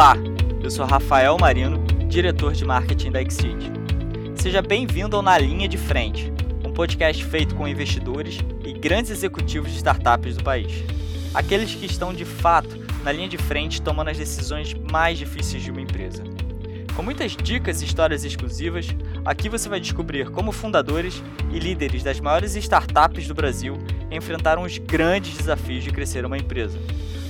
Olá, 0.00 0.16
eu 0.62 0.70
sou 0.70 0.86
Rafael 0.86 1.36
Marino, 1.38 1.76
diretor 2.08 2.54
de 2.54 2.64
marketing 2.64 3.10
da 3.10 3.20
Exceed. 3.20 3.70
Seja 4.34 4.62
bem-vindo 4.62 5.14
ao 5.14 5.20
Na 5.20 5.36
Linha 5.36 5.68
de 5.68 5.76
Frente, 5.76 6.32
um 6.64 6.72
podcast 6.72 7.22
feito 7.22 7.54
com 7.54 7.68
investidores 7.68 8.38
e 8.64 8.72
grandes 8.72 9.10
executivos 9.10 9.70
de 9.70 9.76
startups 9.76 10.38
do 10.38 10.42
país. 10.42 10.72
Aqueles 11.34 11.74
que 11.74 11.84
estão 11.84 12.14
de 12.14 12.24
fato 12.24 12.78
na 13.04 13.12
linha 13.12 13.28
de 13.28 13.36
frente 13.36 13.82
tomando 13.82 14.08
as 14.08 14.16
decisões 14.16 14.72
mais 14.90 15.18
difíceis 15.18 15.62
de 15.62 15.70
uma 15.70 15.82
empresa. 15.82 16.24
Com 16.96 17.02
muitas 17.02 17.36
dicas 17.36 17.82
e 17.82 17.84
histórias 17.84 18.24
exclusivas, 18.24 18.88
aqui 19.22 19.50
você 19.50 19.68
vai 19.68 19.80
descobrir 19.80 20.30
como 20.30 20.50
fundadores 20.50 21.22
e 21.52 21.58
líderes 21.58 22.02
das 22.02 22.18
maiores 22.20 22.56
startups 22.56 23.28
do 23.28 23.34
Brasil 23.34 23.76
enfrentaram 24.10 24.62
os 24.62 24.78
grandes 24.78 25.36
desafios 25.36 25.84
de 25.84 25.90
crescer 25.90 26.24
uma 26.24 26.38
empresa, 26.38 26.78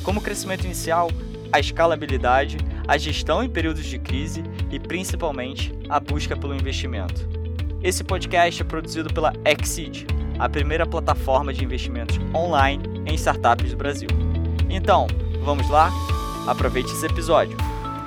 como 0.05 0.21
o 0.21 0.23
crescimento 0.23 0.65
inicial, 0.65 1.11
a 1.53 1.59
escalabilidade, 1.59 2.59
a 2.87 2.97
gestão 2.97 3.43
em 3.43 3.49
períodos 3.49 3.85
de 3.85 3.99
crise 3.99 4.43
e 4.71 4.79
principalmente 4.79 5.73
a 5.89 5.99
busca 5.99 6.37
pelo 6.37 6.55
investimento. 6.55 7.29
Esse 7.83 8.05
podcast 8.05 8.61
é 8.61 8.65
produzido 8.65 9.13
pela 9.13 9.33
Exceed, 9.45 10.07
a 10.39 10.49
primeira 10.49 10.87
plataforma 10.87 11.53
de 11.53 11.65
investimentos 11.65 12.19
online 12.35 12.83
em 13.07 13.15
startups 13.15 13.71
do 13.71 13.77
Brasil. 13.77 14.09
Então, 14.69 15.07
vamos 15.43 15.69
lá? 15.69 15.91
Aproveite 16.47 16.93
esse 16.93 17.07
episódio. 17.07 17.57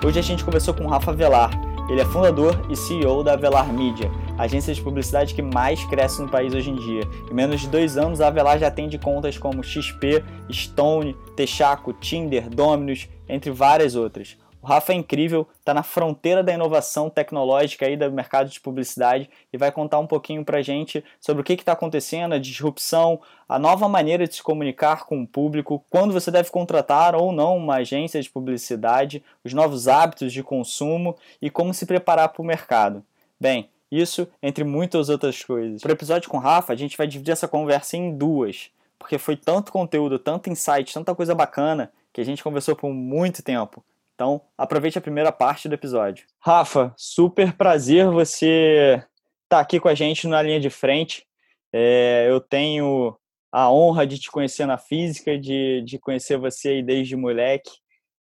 Hoje 0.05 0.20
a 0.20 0.23
gente 0.23 0.43
conversou 0.43 0.73
com 0.73 0.87
Rafa 0.87 1.13
Velar. 1.13 1.51
Ele 1.89 2.01
é 2.01 2.05
fundador 2.05 2.65
e 2.70 2.75
CEO 2.75 3.23
da 3.23 3.35
Velar 3.35 3.71
Media, 3.71 4.09
agência 4.37 4.73
de 4.73 4.81
publicidade 4.81 5.34
que 5.34 5.41
mais 5.41 5.84
cresce 5.85 6.21
no 6.21 6.29
país 6.29 6.53
hoje 6.53 6.70
em 6.70 6.75
dia. 6.75 7.03
Em 7.29 7.34
menos 7.34 7.62
de 7.62 7.67
dois 7.67 7.98
anos, 7.98 8.21
a 8.21 8.27
Avelar 8.27 8.57
já 8.57 8.67
atende 8.67 8.98
contas 8.98 9.37
como 9.37 9.63
XP, 9.63 10.23
Stone, 10.51 11.15
Texaco, 11.35 11.93
Tinder, 11.93 12.49
Dominus, 12.49 13.07
entre 13.27 13.52
várias 13.52 13.96
outras. 13.96 14.38
O 14.63 14.66
Rafa 14.66 14.93
é 14.93 14.96
incrível, 14.96 15.46
está 15.60 15.74
na 15.74 15.84
fronteira 15.84 16.41
da 16.41 16.54
inovação 16.54 17.10
tecnológica 17.10 17.85
aí 17.85 17.98
do 17.98 18.10
mercado 18.10 18.49
de 18.49 18.62
publicidade 18.62 19.30
e 19.52 19.57
vai 19.57 19.74
contar 19.74 19.99
um 19.99 20.07
pouquinho 20.07 20.46
para 20.46 20.62
gente 20.62 21.04
sobre 21.20 21.41
o 21.41 21.43
que 21.43 21.52
está 21.52 21.74
acontecendo, 21.74 22.32
a 22.32 22.40
disrupção, 22.40 23.20
a 23.48 23.60
nova 23.60 23.90
maneira 23.90 24.26
de 24.26 24.35
se 24.35 24.41
comunicar 24.41 25.04
com 25.04 25.21
o 25.21 25.27
público, 25.27 25.84
quando 25.90 26.13
você 26.13 26.32
deve 26.32 26.49
contratar 26.49 27.13
ou 27.13 27.34
não 27.34 27.57
uma 27.57 27.76
agência 27.76 28.21
de 28.21 28.30
publicidade, 28.30 29.21
os 29.43 29.52
novos 29.54 29.90
hábitos 29.90 30.32
de 30.32 30.41
consumo 30.41 31.18
e 31.41 31.49
como 31.49 31.74
se 31.74 31.85
preparar 31.85 32.30
para 32.30 32.41
o 32.41 32.46
mercado. 32.46 33.04
Bem, 33.37 33.70
isso, 33.91 34.26
entre 34.41 34.63
muitas 34.63 35.10
outras 35.10 35.43
coisas. 35.43 35.82
Para 35.82 35.90
o 35.90 35.93
episódio 35.93 36.30
com 36.30 36.37
o 36.37 36.40
Rafa, 36.40 36.71
a 36.71 36.76
gente 36.77 36.96
vai 36.96 37.05
dividir 37.05 37.34
essa 37.34 37.49
conversa 37.49 37.98
em 37.98 38.15
duas, 38.15 38.71
porque 38.98 39.18
foi 39.18 39.35
tanto 39.35 39.74
conteúdo, 39.74 40.18
tanto 40.18 40.49
insight, 40.49 40.93
tanta 40.93 41.13
coisa 41.13 41.35
bacana 41.35 41.91
que 42.13 42.21
a 42.21 42.23
gente 42.23 42.43
conversou 42.43 42.75
por 42.75 42.93
muito 42.93 43.41
tempo. 43.43 43.83
Então, 44.13 44.41
aproveite 44.57 44.97
a 44.97 45.01
primeira 45.01 45.31
parte 45.31 45.67
do 45.67 45.73
episódio. 45.73 46.25
Rafa, 46.39 46.93
super 46.95 47.53
prazer 47.53 48.07
você 48.09 49.03
estar 49.43 49.57
tá 49.57 49.59
aqui 49.59 49.79
com 49.79 49.87
a 49.87 49.95
gente 49.95 50.27
na 50.27 50.41
linha 50.41 50.59
de 50.59 50.69
frente. 50.69 51.25
É, 51.73 52.27
eu 52.29 52.39
tenho 52.39 53.17
a 53.51 53.71
honra 53.71 54.05
de 54.05 54.19
te 54.19 54.31
conhecer 54.31 54.65
na 54.65 54.77
física, 54.77 55.37
de, 55.37 55.81
de 55.85 55.97
conhecer 55.97 56.37
você 56.37 56.69
aí 56.69 56.84
desde 56.84 57.15
moleque, 57.15 57.71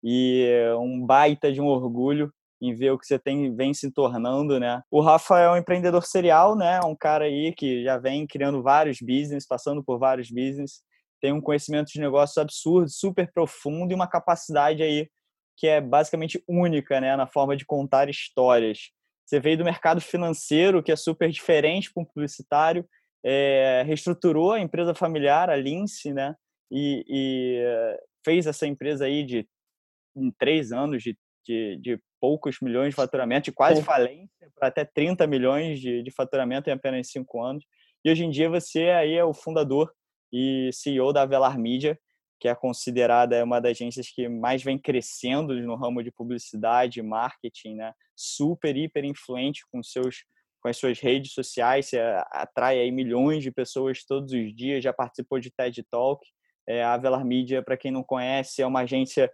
e 0.03 0.49
um 0.81 1.05
baita 1.05 1.53
de 1.53 1.61
um 1.61 1.67
orgulho 1.67 2.33
em 2.61 2.75
ver 2.75 2.93
o 2.93 2.99
que 2.99 3.07
você 3.07 3.19
tem, 3.19 3.55
vem 3.55 3.75
se 3.75 3.91
tornando, 3.91 4.59
né? 4.59 4.83
O 4.91 5.01
Rafa 5.01 5.39
é 5.39 5.51
um 5.51 5.57
empreendedor 5.57 6.05
serial, 6.05 6.57
né? 6.57 6.81
Um 6.85 6.95
cara 6.95 7.25
aí 7.25 7.53
que 7.53 7.83
já 7.83 7.99
vem 7.99 8.27
criando 8.27 8.63
vários 8.63 8.99
business, 9.01 9.47
passando 9.47 9.83
por 9.83 9.99
vários 9.99 10.31
business, 10.31 10.81
tem 11.23 11.33
um 11.33 11.41
conhecimento 11.41 11.93
de 11.93 12.01
negócios 12.01 12.37
absurdo, 12.37 12.91
super 12.91 13.33
profundo 13.33 13.93
e 13.93 13.95
uma 13.95 14.09
capacidade 14.09 14.83
aí 14.83 15.09
que 15.57 15.69
é 15.69 15.81
basicamente 15.81 16.43
única, 16.49 17.01
né? 17.01 17.15
Na 17.15 17.29
forma 17.29 17.57
de 17.57 17.65
contar 17.65 18.11
histórias. 18.11 18.91
Você 19.25 19.39
veio 19.39 19.57
do 19.57 19.65
mercado 19.65 20.01
financeiro, 20.01 20.83
que 20.83 20.91
é 20.91 20.97
super 20.97 21.31
diferente 21.31 21.93
para 21.93 22.03
um 22.03 22.07
publicitário, 22.07 22.85
é, 23.25 23.85
reestruturou 23.87 24.53
a 24.53 24.61
empresa 24.61 24.95
familiar, 24.95 25.49
a 25.49 25.55
Lince, 25.55 26.13
né? 26.13 26.35
E, 26.71 27.05
e, 27.07 27.59
eh, 27.61 28.01
fez 28.25 28.47
essa 28.47 28.67
empresa 28.67 29.05
aí 29.05 29.25
de 29.25 29.47
em 30.17 30.31
três 30.31 30.73
anos 30.73 31.03
de, 31.03 31.17
de, 31.47 31.77
de 31.77 32.01
poucos 32.21 32.57
milhões 32.61 32.91
de 32.91 32.97
faturamento, 32.97 33.45
de 33.45 33.53
quase 33.53 33.83
falência, 33.83 34.51
para 34.55 34.69
até 34.69 34.85
30 34.85 35.27
milhões 35.27 35.81
de, 35.81 36.03
de 36.03 36.11
faturamento 36.11 36.69
em 36.69 36.73
apenas 36.73 37.11
cinco 37.11 37.43
anos. 37.43 37.65
E 38.05 38.11
hoje 38.11 38.25
em 38.25 38.31
dia 38.31 38.51
você 38.51 38.91
aí 38.91 39.15
é 39.15 39.25
o 39.25 39.35
fundador 39.35 39.93
e 40.33 40.71
CEO 40.73 41.13
da 41.13 41.27
Velar 41.27 41.59
Media, 41.59 41.99
que 42.41 42.49
é 42.49 42.55
considerada 42.55 43.45
uma 43.45 43.61
das 43.61 43.73
agências 43.73 44.09
que 44.11 44.29
mais 44.29 44.63
vem 44.63 44.79
crescendo 44.79 45.55
no 45.61 45.77
ramo 45.77 46.03
de 46.03 46.11
publicidade 46.11 47.01
marketing, 47.03 47.77
né? 47.77 47.93
Super, 48.17 48.77
hiper 48.77 49.05
influente 49.05 49.63
com 49.71 49.83
seus 49.83 50.25
com 50.63 50.69
as 50.69 50.77
suas 50.77 51.01
redes 51.01 51.33
sociais, 51.33 51.87
você 51.87 51.99
atrai 52.31 52.79
aí 52.79 52.93
milhões 52.93 53.43
de 53.43 53.51
pessoas 53.51 54.05
todos 54.05 54.33
os 54.33 54.55
dias, 54.55 54.85
já 54.85 54.93
participou 54.93 55.41
de 55.41 55.51
TED 55.51 55.83
Talk. 55.91 56.25
É, 56.69 56.85
a 56.85 56.97
Velar 56.97 57.25
Media, 57.25 57.61
para 57.61 57.77
quem 57.77 57.91
não 57.91 58.05
conhece, 58.05 58.63
é 58.63 58.67
uma 58.67 58.83
agência 58.83 59.29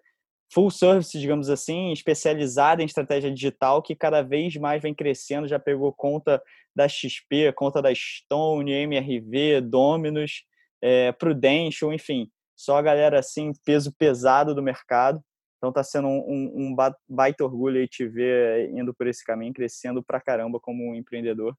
full 0.50 0.70
service, 0.70 1.18
digamos 1.18 1.50
assim, 1.50 1.92
especializada 1.92 2.82
em 2.82 2.86
estratégia 2.86 3.30
digital, 3.30 3.82
que 3.82 3.94
cada 3.94 4.22
vez 4.22 4.56
mais 4.56 4.80
vem 4.80 4.94
crescendo, 4.94 5.46
já 5.46 5.58
pegou 5.58 5.92
conta 5.92 6.42
da 6.74 6.88
XP, 6.88 7.52
conta 7.54 7.82
da 7.82 7.94
Stone, 7.94 8.72
MRV, 8.72 9.60
Dominus, 9.60 10.44
é, 10.82 11.12
Prudential, 11.12 11.92
enfim, 11.92 12.30
só 12.56 12.76
a 12.76 12.82
galera 12.82 13.18
assim, 13.18 13.52
peso 13.64 13.92
pesado 13.96 14.54
do 14.54 14.62
mercado. 14.62 15.20
Então 15.56 15.70
está 15.70 15.82
sendo 15.82 16.06
um, 16.06 16.52
um, 16.54 16.76
baita 17.08 17.44
orgulho 17.44 17.80
aí 17.80 17.88
te 17.88 18.06
ver 18.06 18.70
indo 18.70 18.94
por 18.94 19.08
esse 19.08 19.24
caminho, 19.24 19.52
crescendo 19.52 20.02
pra 20.02 20.20
caramba 20.20 20.60
como 20.60 20.88
um 20.88 20.94
empreendedor. 20.94 21.56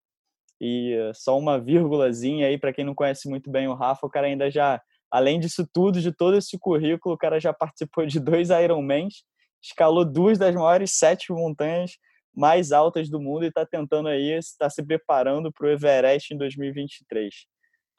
E 0.61 0.95
só 1.13 1.37
uma 1.37 1.59
vírgulazinha 1.59 2.47
aí, 2.47 2.57
para 2.57 2.73
quem 2.73 2.85
não 2.85 2.95
conhece 2.95 3.29
muito 3.29 3.49
bem 3.49 3.67
o 3.67 3.73
Rafa, 3.73 4.07
o 4.07 4.09
cara 4.09 4.27
ainda 4.27 4.49
já 4.49 4.81
Além 5.11 5.39
disso 5.39 5.67
tudo, 5.73 5.99
de 5.99 6.11
todo 6.11 6.37
esse 6.37 6.57
currículo, 6.57 7.15
o 7.15 7.17
cara 7.17 7.39
já 7.39 7.51
participou 7.51 8.05
de 8.05 8.19
dois 8.19 8.49
Ironmans, 8.49 9.23
escalou 9.61 10.05
duas 10.05 10.37
das 10.37 10.53
maiores 10.53 10.91
sete 10.93 11.31
montanhas 11.31 11.97
mais 12.33 12.71
altas 12.71 13.09
do 13.09 13.19
mundo 13.19 13.43
e 13.43 13.47
está 13.47 13.65
tentando 13.65 14.07
aí, 14.07 14.37
está 14.37 14.69
se 14.69 14.83
preparando 14.83 15.51
para 15.51 15.65
o 15.65 15.69
Everest 15.69 16.33
em 16.33 16.37
2023. 16.37 17.33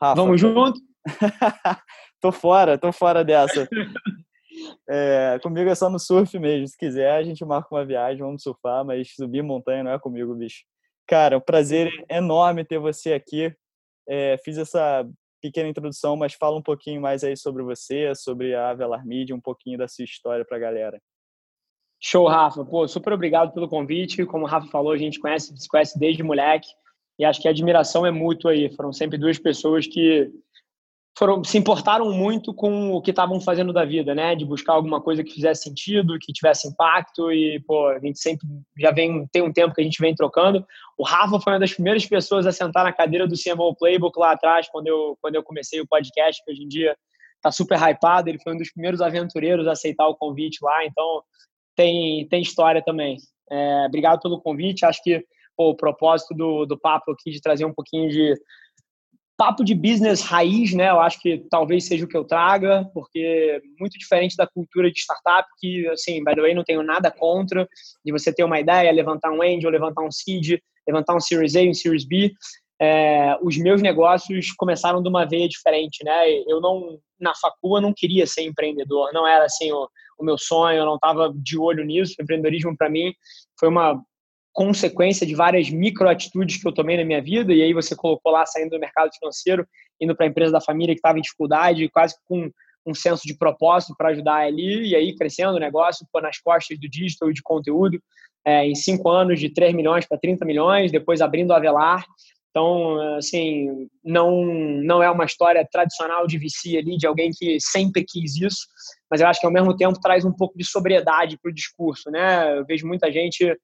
Rafa, 0.01 0.15
Vamos 0.15 0.41
junto? 0.41 0.81
tô 2.21 2.33
fora, 2.33 2.79
tô 2.79 2.93
fora 2.93 3.25
dessa. 3.25 3.69
É, 4.89 5.39
comigo 5.43 5.71
é 5.71 5.75
só 5.75 5.89
no 5.89 5.99
surf 5.99 6.39
mesmo. 6.39 6.67
Se 6.67 6.77
quiser, 6.77 7.13
a 7.13 7.23
gente 7.23 7.45
marca 7.45 7.75
uma 7.75 7.85
viagem, 7.85 8.23
vamos 8.23 8.43
surfar, 8.43 8.85
mas 8.85 9.15
subir 9.15 9.43
montanha 9.43 9.85
não 9.85 9.93
é 9.93 9.99
comigo, 9.99 10.35
bicho. 10.35 10.65
Cara, 11.07 11.39
um 11.39 11.41
prazer 11.41 11.91
enorme 12.09 12.65
ter 12.65 12.79
você 12.79 13.13
aqui. 13.13 13.55
É, 14.09 14.37
fiz 14.45 14.59
essa 14.59 15.09
pequena 15.41 15.69
introdução, 15.69 16.17
mas 16.17 16.35
fala 16.35 16.57
um 16.57 16.63
pouquinho 16.63 17.01
mais 17.01 17.25
aí 17.25 17.37
sobre 17.37 17.63
você, 17.63 18.15
sobre 18.15 18.55
a 18.55 18.71
Avelar 18.71 19.07
Media, 19.07 19.35
um 19.35 19.41
pouquinho 19.41 19.79
da 19.79 19.89
sua 19.89 20.05
história 20.05 20.45
para 20.45 20.57
a 20.57 20.61
galera. 20.61 21.01
Show, 22.03 22.27
Rafa. 22.27 22.65
Pô, 22.65 22.87
super 22.89 23.13
obrigado 23.13 23.53
pelo 23.53 23.69
convite. 23.69 24.25
Como 24.25 24.45
o 24.45 24.49
Rafa 24.49 24.67
falou, 24.69 24.93
a 24.93 24.99
gente 24.99 25.21
conhece, 25.21 25.57
se 25.57 25.69
conhece 25.69 25.99
desde 25.99 26.23
moleque 26.23 26.69
e 27.19 27.25
acho 27.25 27.41
que 27.41 27.49
a 27.49 27.51
admiração 27.51 28.07
é 28.07 28.11
mútua 28.11 28.53
aí. 28.53 28.75
Foram 28.75 28.93
sempre 28.93 29.19
duas 29.19 29.39
pessoas 29.39 29.87
que 29.87 30.31
foram 31.17 31.43
se 31.45 31.59
importaram 31.59 32.11
muito 32.13 32.55
com 32.55 32.93
o 32.93 33.03
que 33.03 33.11
estavam 33.11 33.41
fazendo 33.41 33.73
da 33.73 33.85
vida, 33.85 34.15
né? 34.15 34.35
De 34.35 34.45
buscar 34.45 34.75
alguma 34.75 35.01
coisa 35.01 35.23
que 35.23 35.35
fizesse 35.35 35.65
sentido, 35.65 36.19
que 36.19 36.33
tivesse 36.33 36.69
impacto 36.69 37.31
e 37.33 37.61
pô, 37.67 37.89
a 37.89 37.99
gente 37.99 38.19
sempre 38.19 38.47
já 38.79 38.91
vem 38.91 39.27
tem 39.33 39.43
um 39.43 39.53
tempo 39.53 39.75
que 39.75 39.81
a 39.81 39.85
gente 39.85 40.01
vem 40.01 40.15
trocando. 40.15 40.65
O 40.97 41.05
Rafa 41.05 41.41
foi 41.41 41.53
uma 41.53 41.59
das 41.59 41.75
primeiras 41.75 42.07
pessoas 42.07 42.47
a 42.47 42.53
sentar 42.53 42.85
na 42.85 42.93
cadeira 42.93 43.27
do 43.27 43.35
CMO 43.37 43.75
Playbook 43.77 44.19
lá 44.19 44.33
atrás 44.33 44.69
quando 44.71 44.87
eu 44.87 45.19
quando 45.21 45.35
eu 45.35 45.43
comecei 45.43 45.81
o 45.81 45.87
podcast, 45.87 46.43
que 46.45 46.53
hoje 46.53 46.63
em 46.63 46.69
dia 46.69 46.97
tá 47.43 47.51
super 47.51 47.79
hypado. 47.79 48.29
Ele 48.29 48.41
foi 48.43 48.55
um 48.55 48.59
dos 48.59 48.73
primeiros 48.73 49.01
aventureiros 49.01 49.67
a 49.67 49.73
aceitar 49.73 50.07
o 50.07 50.17
convite 50.17 50.59
lá, 50.63 50.85
então 50.87 51.23
tem 51.77 52.27
tem 52.29 52.41
história 52.41 52.83
também. 52.83 53.19
É, 53.51 53.87
obrigado 53.87 54.21
pelo 54.21 54.41
convite. 54.41 54.87
Acho 54.87 55.03
que 55.03 55.23
pô, 55.57 55.71
o 55.71 55.77
propósito 55.77 56.35
do, 56.35 56.65
do 56.65 56.79
papo 56.79 57.13
aqui 57.13 57.31
de 57.31 57.41
trazer 57.41 57.65
um 57.65 57.75
pouquinho 57.75 58.09
de 58.09 58.35
papo 59.41 59.65
de 59.65 59.75
business 59.75 60.21
raiz, 60.21 60.75
né? 60.75 60.91
Eu 60.91 61.01
acho 61.01 61.19
que 61.19 61.39
talvez 61.51 61.87
seja 61.87 62.05
o 62.05 62.09
que 62.09 62.15
eu 62.15 62.27
traga, 62.27 62.85
porque 62.93 63.63
muito 63.79 63.99
diferente 63.99 64.37
da 64.37 64.47
cultura 64.47 64.93
de 64.93 65.01
startup, 65.01 65.49
que, 65.59 65.89
assim, 65.89 66.23
by 66.23 66.35
the 66.35 66.43
way, 66.43 66.55
não 66.55 66.63
tenho 66.63 66.83
nada 66.83 67.11
contra 67.11 67.67
de 68.05 68.13
você 68.13 68.31
ter 68.35 68.45
uma 68.45 68.61
ideia, 68.61 68.93
levantar 68.93 69.31
um 69.33 69.41
angel, 69.41 69.71
levantar 69.71 70.03
um 70.03 70.13
seed, 70.13 70.59
levantar 70.87 71.17
um 71.17 71.21
Series 71.21 71.57
A, 71.57 71.63
um 71.63 71.73
Series 71.73 72.07
B. 72.07 72.35
É, 72.79 73.35
os 73.43 73.57
meus 73.57 73.81
negócios 73.81 74.53
começaram 74.53 75.03
de 75.03 75.09
uma 75.09 75.25
veia 75.25 75.49
diferente, 75.49 76.05
né? 76.05 76.31
Eu 76.47 76.61
não, 76.61 76.99
na 77.19 77.33
facua, 77.35 77.81
não 77.81 77.95
queria 77.97 78.27
ser 78.27 78.43
empreendedor, 78.43 79.11
não 79.15 79.27
era 79.27 79.47
assim 79.47 79.73
o, 79.73 79.89
o 80.19 80.25
meu 80.25 80.37
sonho, 80.37 80.81
eu 80.81 80.85
não 80.85 80.97
estava 80.97 81.33
de 81.35 81.59
olho 81.59 81.83
nisso. 81.83 82.15
O 82.19 82.23
empreendedorismo, 82.23 82.77
para 82.77 82.91
mim, 82.91 83.11
foi 83.59 83.71
uma 83.71 83.99
consequência 84.53 85.27
de 85.27 85.35
várias 85.35 85.71
microatitudes 85.71 86.61
que 86.61 86.67
eu 86.67 86.73
tomei 86.73 86.97
na 86.97 87.05
minha 87.05 87.23
vida, 87.23 87.53
e 87.53 87.63
aí 87.63 87.73
você 87.73 87.95
colocou 87.95 88.33
lá 88.33 88.45
saindo 88.47 88.71
do 88.71 88.81
mercado 88.81 89.11
financeiro, 89.19 89.67
indo 90.01 90.15
para 90.15 90.27
a 90.27 90.29
empresa 90.29 90.53
da 90.53 90.61
família 90.61 90.95
que 90.95 90.99
estava 90.99 91.19
em 91.19 91.23
dificuldade, 91.23 91.89
quase 91.89 92.15
com 92.27 92.51
um 92.87 92.95
senso 92.95 93.27
de 93.27 93.37
propósito 93.37 93.95
para 93.97 94.09
ajudar 94.11 94.37
ali, 94.37 94.89
e 94.89 94.97
aí 94.97 95.15
crescendo 95.15 95.55
o 95.55 95.61
negócio, 95.61 96.07
pô, 96.13 96.21
nas 96.21 96.39
costas 96.39 96.79
do 96.79 96.89
digital 96.89 97.31
e 97.31 97.35
de 97.35 97.43
conteúdo, 97.43 98.01
é, 98.45 98.67
em 98.67 98.75
cinco 98.75 99.09
anos 99.11 99.39
de 99.39 99.51
3 99.53 99.75
milhões 99.75 100.07
para 100.07 100.19
30 100.19 100.45
milhões, 100.45 100.91
depois 100.91 101.21
abrindo 101.21 101.53
a 101.53 101.57
Avelar. 101.57 102.05
Então, 102.51 103.01
assim, 103.17 103.89
não, 104.03 104.45
não 104.45 105.03
é 105.03 105.11
uma 105.11 105.25
história 105.25 105.67
tradicional 105.71 106.27
de 106.27 106.39
VC 106.39 106.79
ali, 106.79 106.97
de 106.97 107.07
alguém 107.07 107.31
que 107.31 107.59
sempre 107.61 108.05
quis 108.05 108.35
isso, 108.41 108.67
mas 109.09 109.21
eu 109.21 109.29
acho 109.29 109.39
que 109.39 109.47
ao 109.47 109.53
mesmo 109.53 109.77
tempo 109.77 110.01
traz 110.01 110.25
um 110.25 110.33
pouco 110.33 110.59
de 110.59 110.65
sobriedade 110.65 111.39
para 111.41 111.51
o 111.51 111.55
discurso, 111.55 112.11
né? 112.11 112.59
Eu 112.59 112.65
vejo 112.67 112.87
muita 112.89 113.13
gente 113.13 113.57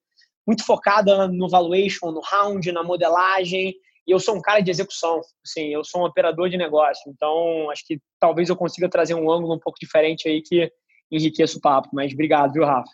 muito 0.47 0.65
focada 0.65 1.27
no 1.27 1.49
valuation, 1.49 2.11
no 2.11 2.21
round, 2.21 2.71
na 2.71 2.81
modelagem, 2.81 3.75
e 4.07 4.11
eu 4.11 4.19
sou 4.19 4.37
um 4.37 4.41
cara 4.41 4.61
de 4.61 4.71
execução, 4.71 5.19
assim, 5.45 5.67
eu 5.67 5.83
sou 5.83 6.01
um 6.01 6.05
operador 6.05 6.49
de 6.49 6.55
negócio, 6.55 7.11
então 7.11 7.69
acho 7.69 7.85
que 7.85 8.01
talvez 8.17 8.47
eu 8.47 8.55
consiga 8.55 8.89
trazer 8.89 9.13
um 9.13 9.29
ângulo 9.29 9.55
um 9.55 9.59
pouco 9.59 9.77
diferente 9.77 10.29
aí 10.29 10.41
que 10.41 10.71
enriqueça 11.11 11.57
o 11.57 11.61
papo, 11.61 11.89
mas 11.91 12.13
obrigado, 12.13 12.53
viu, 12.53 12.63
Rafa? 12.63 12.89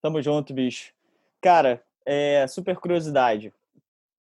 Tamo 0.00 0.22
junto, 0.22 0.54
bicho. 0.54 0.92
Cara, 1.42 1.82
é, 2.06 2.46
super 2.46 2.76
curiosidade. 2.76 3.52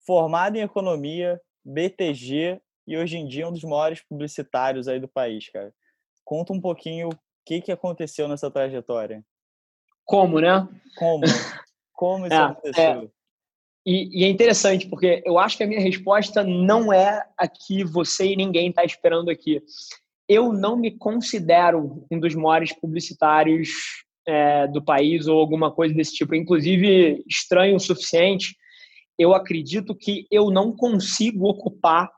Formado 0.06 0.58
em 0.58 0.62
economia, 0.62 1.40
BTG 1.64 2.60
e 2.86 2.98
hoje 2.98 3.18
em 3.18 3.26
dia 3.26 3.48
um 3.48 3.54
dos 3.54 3.64
maiores 3.64 4.02
publicitários 4.02 4.90
aí 4.90 5.00
do 5.00 5.08
país, 5.08 5.48
cara. 5.50 5.74
Conta 6.26 6.52
um 6.52 6.60
pouquinho 6.60 7.10
o 7.10 7.20
que, 7.46 7.62
que 7.62 7.72
aconteceu 7.72 8.28
nessa 8.28 8.52
trajetória. 8.52 9.24
Como, 10.04 10.42
né? 10.42 10.68
Como? 10.98 11.24
Como 12.02 12.26
isso 12.26 12.34
é, 12.34 12.38
aconteceu? 12.40 12.84
É, 12.84 13.08
e, 13.86 14.22
e, 14.22 14.26
é 14.26 14.28
interessante, 14.28 14.90
porque 14.90 15.22
eu 15.24 15.38
acho 15.38 15.56
que 15.56 15.64
a 15.64 15.68
minha 15.68 15.80
resposta 15.80 16.44
não 16.44 16.92
é 16.92 17.24
a 17.38 17.48
que 17.48 17.84
você 17.84 18.26
e 18.26 18.36
ninguém 18.36 18.70
está 18.70 18.84
esperando 18.84 19.30
aqui. 19.30 19.62
Eu 20.28 20.52
não 20.52 20.76
me 20.76 20.90
considero 20.98 22.04
um 22.10 22.20
dos 22.20 22.34
maiores 22.34 22.74
publicitários 22.74 23.70
é, 24.28 24.66
do 24.66 24.84
país 24.84 25.28
ou 25.28 25.40
alguma 25.40 25.70
coisa 25.70 25.94
desse 25.94 26.14
tipo. 26.14 26.34
Inclusive, 26.34 27.24
estranho 27.30 27.76
o 27.76 27.80
suficiente, 27.80 28.56
eu 29.16 29.36
acredito 29.36 29.94
que 29.94 30.26
eu 30.32 30.50
não 30.50 30.76
consigo 30.76 31.48
ocupar 31.48 32.10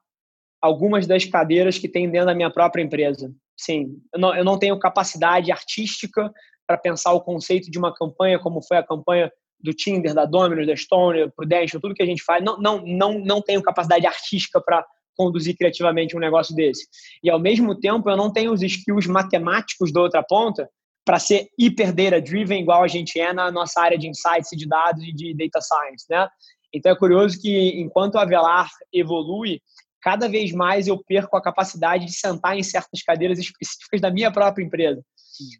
algumas 0.61 1.05
das 1.05 1.25
cadeiras 1.25 1.77
que 1.77 1.89
tem 1.89 2.09
dentro 2.09 2.27
da 2.27 2.35
minha 2.35 2.49
própria 2.49 2.81
empresa. 2.81 3.35
Sim, 3.57 4.01
eu 4.13 4.19
não, 4.21 4.33
eu 4.33 4.45
não 4.45 4.57
tenho 4.57 4.79
capacidade 4.79 5.51
artística 5.51 6.31
para 6.65 6.77
pensar 6.77 7.11
o 7.11 7.19
conceito 7.19 7.69
de 7.69 7.77
uma 7.77 7.93
campanha 7.93 8.39
como 8.39 8.63
foi 8.63 8.77
a 8.77 8.83
campanha 8.83 9.29
do 9.63 9.73
Tinder, 9.73 10.13
da 10.13 10.25
Domino's, 10.25 10.67
da 10.67 10.75
Stone, 10.75 11.31
Prudential, 11.35 11.81
tudo 11.81 11.95
que 11.95 12.03
a 12.03 12.05
gente 12.05 12.23
faz, 12.23 12.43
não, 12.43 12.57
não, 12.57 12.83
não, 12.85 13.19
não 13.19 13.41
tenho 13.41 13.63
capacidade 13.63 14.05
artística 14.05 14.61
para 14.61 14.85
conduzir 15.15 15.55
criativamente 15.55 16.15
um 16.17 16.19
negócio 16.19 16.55
desse. 16.55 16.87
E 17.23 17.29
ao 17.29 17.39
mesmo 17.39 17.79
tempo, 17.79 18.09
eu 18.09 18.17
não 18.17 18.31
tenho 18.31 18.51
os 18.51 18.61
skills 18.61 19.07
matemáticos 19.07 19.93
da 19.93 20.01
outra 20.01 20.23
ponta 20.23 20.67
para 21.05 21.19
ser 21.19 21.47
hiper 21.57 21.93
data 21.93 22.21
driven 22.21 22.61
igual 22.61 22.83
a 22.83 22.87
gente 22.87 23.19
é 23.19 23.33
na 23.33 23.51
nossa 23.51 23.81
área 23.81 23.97
de 23.97 24.07
insights 24.07 24.51
e 24.51 24.57
de 24.57 24.67
dados 24.67 25.03
e 25.03 25.13
de 25.13 25.33
data 25.33 25.61
science, 25.61 26.05
né? 26.09 26.27
Então 26.73 26.91
é 26.91 26.95
curioso 26.95 27.39
que 27.39 27.69
enquanto 27.79 28.17
a 28.17 28.25
Velar 28.25 28.69
evolui, 28.91 29.61
cada 30.01 30.27
vez 30.27 30.51
mais 30.51 30.87
eu 30.87 30.97
perco 30.97 31.37
a 31.37 31.41
capacidade 31.41 32.05
de 32.05 32.13
sentar 32.13 32.57
em 32.57 32.63
certas 32.63 33.01
cadeiras 33.03 33.37
específicas 33.37 34.01
da 34.01 34.09
minha 34.09 34.31
própria 34.31 34.63
empresa. 34.63 35.03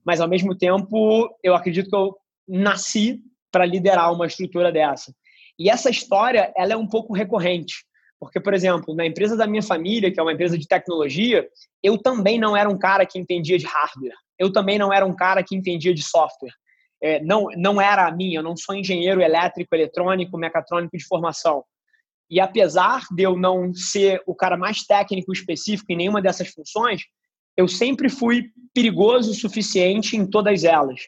Mas 0.06 0.20
ao 0.20 0.28
mesmo 0.28 0.56
tempo, 0.56 1.30
eu 1.44 1.56
acredito 1.56 1.90
que 1.90 1.96
eu 1.96 2.16
nasci 2.48 3.22
para 3.54 3.68
liderar 3.68 4.12
uma 4.12 4.26
estrutura 4.26 4.72
dessa. 4.72 5.14
E 5.60 5.70
essa 5.70 5.90
história, 5.90 6.52
ela 6.58 6.74
é 6.74 6.76
um 6.76 6.88
pouco 6.88 7.14
recorrente. 7.14 7.86
Porque, 8.20 8.40
por 8.40 8.54
exemplo, 8.54 8.96
na 8.96 9.06
empresa 9.06 9.38
da 9.38 9.46
minha 9.46 9.62
família, 9.62 10.12
que 10.12 10.20
é 10.20 10.24
uma 10.24 10.34
empresa 10.34 10.58
de 10.58 10.68
tecnologia, 10.68 11.48
eu 11.84 11.98
também 11.98 12.40
não 12.40 12.58
era 12.58 12.68
um 12.68 12.78
cara 12.78 13.06
que 13.06 13.20
entendia 13.20 13.58
de 13.58 13.66
hardware. 13.66 14.16
Eu 14.40 14.52
também 14.52 14.80
não 14.80 14.92
era 14.92 15.06
um 15.06 15.16
cara 15.16 15.44
que 15.44 15.56
entendia 15.56 15.94
de 15.94 16.02
software. 16.02 16.54
É, 17.02 17.22
não, 17.22 17.48
não 17.56 17.80
era 17.80 18.08
a 18.08 18.12
minha, 18.12 18.40
eu 18.40 18.44
não 18.44 18.56
sou 18.58 18.74
engenheiro 18.74 19.22
elétrico, 19.22 19.76
eletrônico, 19.76 20.38
mecatrônico 20.38 20.98
de 20.98 21.06
formação. 21.06 21.64
E 22.30 22.40
apesar 22.40 23.04
de 23.12 23.24
eu 23.24 23.38
não 23.38 23.74
ser 23.74 24.24
o 24.26 24.34
cara 24.34 24.58
mais 24.58 24.84
técnico 24.84 25.32
específico 25.32 25.92
em 25.92 25.98
nenhuma 25.98 26.22
dessas 26.22 26.48
funções, 26.48 27.04
eu 27.56 27.68
sempre 27.68 28.10
fui 28.10 28.46
perigoso 28.74 29.32
o 29.32 29.36
suficiente 29.36 30.18
em 30.18 30.26
todas 30.26 30.64
elas 30.64 31.02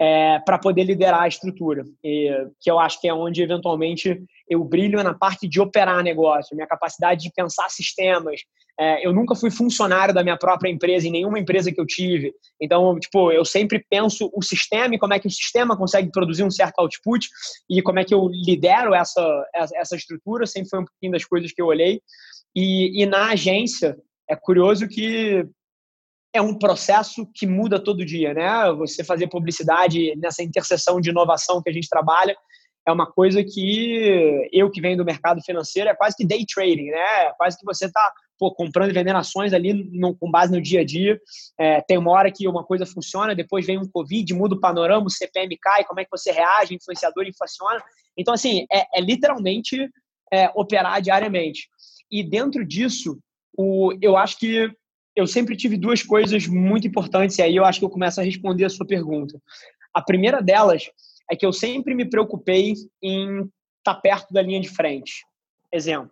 é, 0.00 0.38
para 0.40 0.58
poder 0.58 0.84
liderar 0.84 1.22
a 1.22 1.28
estrutura, 1.28 1.84
e, 2.04 2.30
que 2.60 2.70
eu 2.70 2.78
acho 2.78 3.00
que 3.00 3.08
é 3.08 3.14
onde 3.14 3.42
eventualmente 3.42 4.22
eu 4.48 4.62
brilho 4.62 5.02
na 5.02 5.14
parte 5.14 5.48
de 5.48 5.60
operar 5.60 6.02
negócio, 6.02 6.54
minha 6.54 6.68
capacidade 6.68 7.22
de 7.22 7.32
pensar 7.32 7.68
sistemas. 7.70 8.40
É, 8.78 9.06
eu 9.06 9.12
nunca 9.12 9.34
fui 9.34 9.50
funcionário 9.50 10.12
da 10.12 10.22
minha 10.22 10.36
própria 10.36 10.70
empresa, 10.70 11.08
em 11.08 11.10
nenhuma 11.10 11.38
empresa 11.38 11.72
que 11.72 11.80
eu 11.80 11.86
tive. 11.86 12.34
Então, 12.60 12.98
tipo, 13.00 13.32
eu 13.32 13.44
sempre 13.44 13.84
penso 13.88 14.30
o 14.34 14.42
sistema 14.42 14.94
e 14.94 14.98
como 14.98 15.14
é 15.14 15.18
que 15.18 15.26
o 15.26 15.30
sistema 15.30 15.76
consegue 15.76 16.10
produzir 16.12 16.44
um 16.44 16.50
certo 16.50 16.78
output 16.78 17.26
e 17.70 17.80
como 17.80 17.98
é 17.98 18.04
que 18.04 18.12
eu 18.12 18.28
lidero 18.28 18.94
essa, 18.94 19.44
essa 19.54 19.96
estrutura. 19.96 20.46
Sempre 20.46 20.68
foi 20.68 20.80
um 20.80 20.84
pouquinho 20.84 21.12
das 21.12 21.24
coisas 21.24 21.50
que 21.52 21.62
eu 21.62 21.66
olhei. 21.66 22.02
E, 22.54 23.02
e 23.02 23.06
na 23.06 23.30
agência, 23.30 23.96
é 24.28 24.36
curioso 24.36 24.86
que 24.86 25.46
é 26.36 26.42
um 26.42 26.58
processo 26.58 27.26
que 27.34 27.46
muda 27.46 27.82
todo 27.82 28.04
dia, 28.04 28.34
né? 28.34 28.72
Você 28.72 29.02
fazer 29.02 29.28
publicidade 29.28 30.14
nessa 30.16 30.42
interseção 30.42 31.00
de 31.00 31.10
inovação 31.10 31.62
que 31.62 31.70
a 31.70 31.72
gente 31.72 31.88
trabalha 31.88 32.36
é 32.86 32.92
uma 32.92 33.06
coisa 33.06 33.42
que 33.42 34.48
eu 34.52 34.70
que 34.70 34.80
venho 34.80 34.96
do 34.96 35.04
mercado 35.04 35.42
financeiro 35.42 35.90
é 35.90 35.94
quase 35.94 36.16
que 36.16 36.24
day 36.24 36.46
trading, 36.46 36.90
né? 36.90 37.24
É 37.24 37.32
quase 37.36 37.58
que 37.58 37.64
você 37.64 37.86
está 37.86 38.12
comprando 38.38 38.90
e 38.90 38.92
vendendo 38.92 39.16
ações 39.16 39.52
ali 39.52 39.72
no, 39.72 40.14
com 40.14 40.30
base 40.30 40.52
no 40.52 40.60
dia 40.60 40.82
a 40.82 40.84
dia. 40.84 41.18
É, 41.58 41.80
tem 41.80 41.98
uma 41.98 42.12
hora 42.12 42.30
que 42.30 42.46
uma 42.46 42.62
coisa 42.62 42.86
funciona, 42.86 43.34
depois 43.34 43.66
vem 43.66 43.78
um 43.78 43.88
Covid, 43.88 44.32
muda 44.34 44.54
o 44.54 44.60
panorama, 44.60 45.06
o 45.06 45.10
CPM 45.10 45.58
cai, 45.58 45.84
como 45.84 45.98
é 45.98 46.04
que 46.04 46.10
você 46.10 46.30
reage, 46.30 46.74
influenciador 46.74 47.26
inflaciona. 47.26 47.82
Então, 48.16 48.32
assim, 48.32 48.66
é, 48.70 48.86
é 48.98 49.00
literalmente 49.00 49.90
é, 50.32 50.50
operar 50.54 51.00
diariamente. 51.02 51.68
E 52.10 52.22
dentro 52.22 52.64
disso, 52.64 53.18
o, 53.56 53.92
eu 54.00 54.16
acho 54.16 54.38
que 54.38 54.70
eu 55.16 55.26
sempre 55.26 55.56
tive 55.56 55.78
duas 55.78 56.02
coisas 56.02 56.46
muito 56.46 56.86
importantes, 56.86 57.38
e 57.38 57.42
aí 57.42 57.56
eu 57.56 57.64
acho 57.64 57.78
que 57.78 57.84
eu 57.86 57.90
começo 57.90 58.20
a 58.20 58.24
responder 58.24 58.66
a 58.66 58.70
sua 58.70 58.86
pergunta. 58.86 59.40
A 59.94 60.02
primeira 60.02 60.42
delas 60.42 60.90
é 61.30 61.34
que 61.34 61.46
eu 61.46 61.52
sempre 61.52 61.94
me 61.94 62.04
preocupei 62.04 62.74
em 63.02 63.40
estar 63.78 63.94
tá 63.94 64.00
perto 64.00 64.32
da 64.32 64.42
linha 64.42 64.60
de 64.60 64.68
frente. 64.68 65.24
Exemplo. 65.72 66.10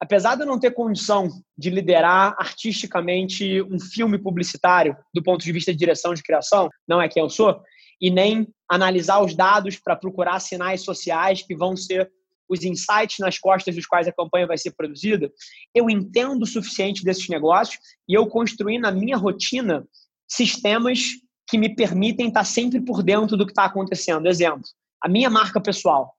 Apesar 0.00 0.34
de 0.34 0.42
eu 0.42 0.46
não 0.46 0.58
ter 0.58 0.72
condição 0.72 1.28
de 1.56 1.70
liderar 1.70 2.34
artisticamente 2.38 3.62
um 3.62 3.78
filme 3.78 4.18
publicitário 4.18 4.96
do 5.14 5.22
ponto 5.22 5.44
de 5.44 5.52
vista 5.52 5.72
de 5.72 5.78
direção 5.78 6.14
de 6.14 6.22
criação, 6.22 6.68
não 6.88 7.00
é 7.00 7.08
quem 7.08 7.22
eu 7.22 7.30
sou, 7.30 7.62
e 8.00 8.10
nem 8.10 8.48
analisar 8.68 9.22
os 9.22 9.34
dados 9.34 9.78
para 9.78 9.96
procurar 9.96 10.40
sinais 10.40 10.82
sociais 10.82 11.42
que 11.42 11.54
vão 11.54 11.76
ser 11.76 12.10
os 12.54 12.64
insights 12.64 13.18
nas 13.18 13.38
costas 13.38 13.74
dos 13.74 13.86
quais 13.86 14.08
a 14.08 14.12
campanha 14.12 14.46
vai 14.46 14.56
ser 14.56 14.72
produzida, 14.72 15.30
eu 15.74 15.90
entendo 15.90 16.42
o 16.42 16.46
suficiente 16.46 17.04
desses 17.04 17.28
negócios 17.28 17.78
e 18.08 18.14
eu 18.14 18.26
construí 18.26 18.78
na 18.78 18.90
minha 18.90 19.16
rotina 19.16 19.86
sistemas 20.28 21.00
que 21.46 21.58
me 21.58 21.74
permitem 21.74 22.28
estar 22.28 22.44
sempre 22.44 22.80
por 22.80 23.02
dentro 23.02 23.36
do 23.36 23.44
que 23.44 23.52
está 23.52 23.64
acontecendo. 23.64 24.26
Exemplo, 24.26 24.62
a 25.02 25.08
minha 25.08 25.28
marca 25.28 25.60
pessoal. 25.60 26.14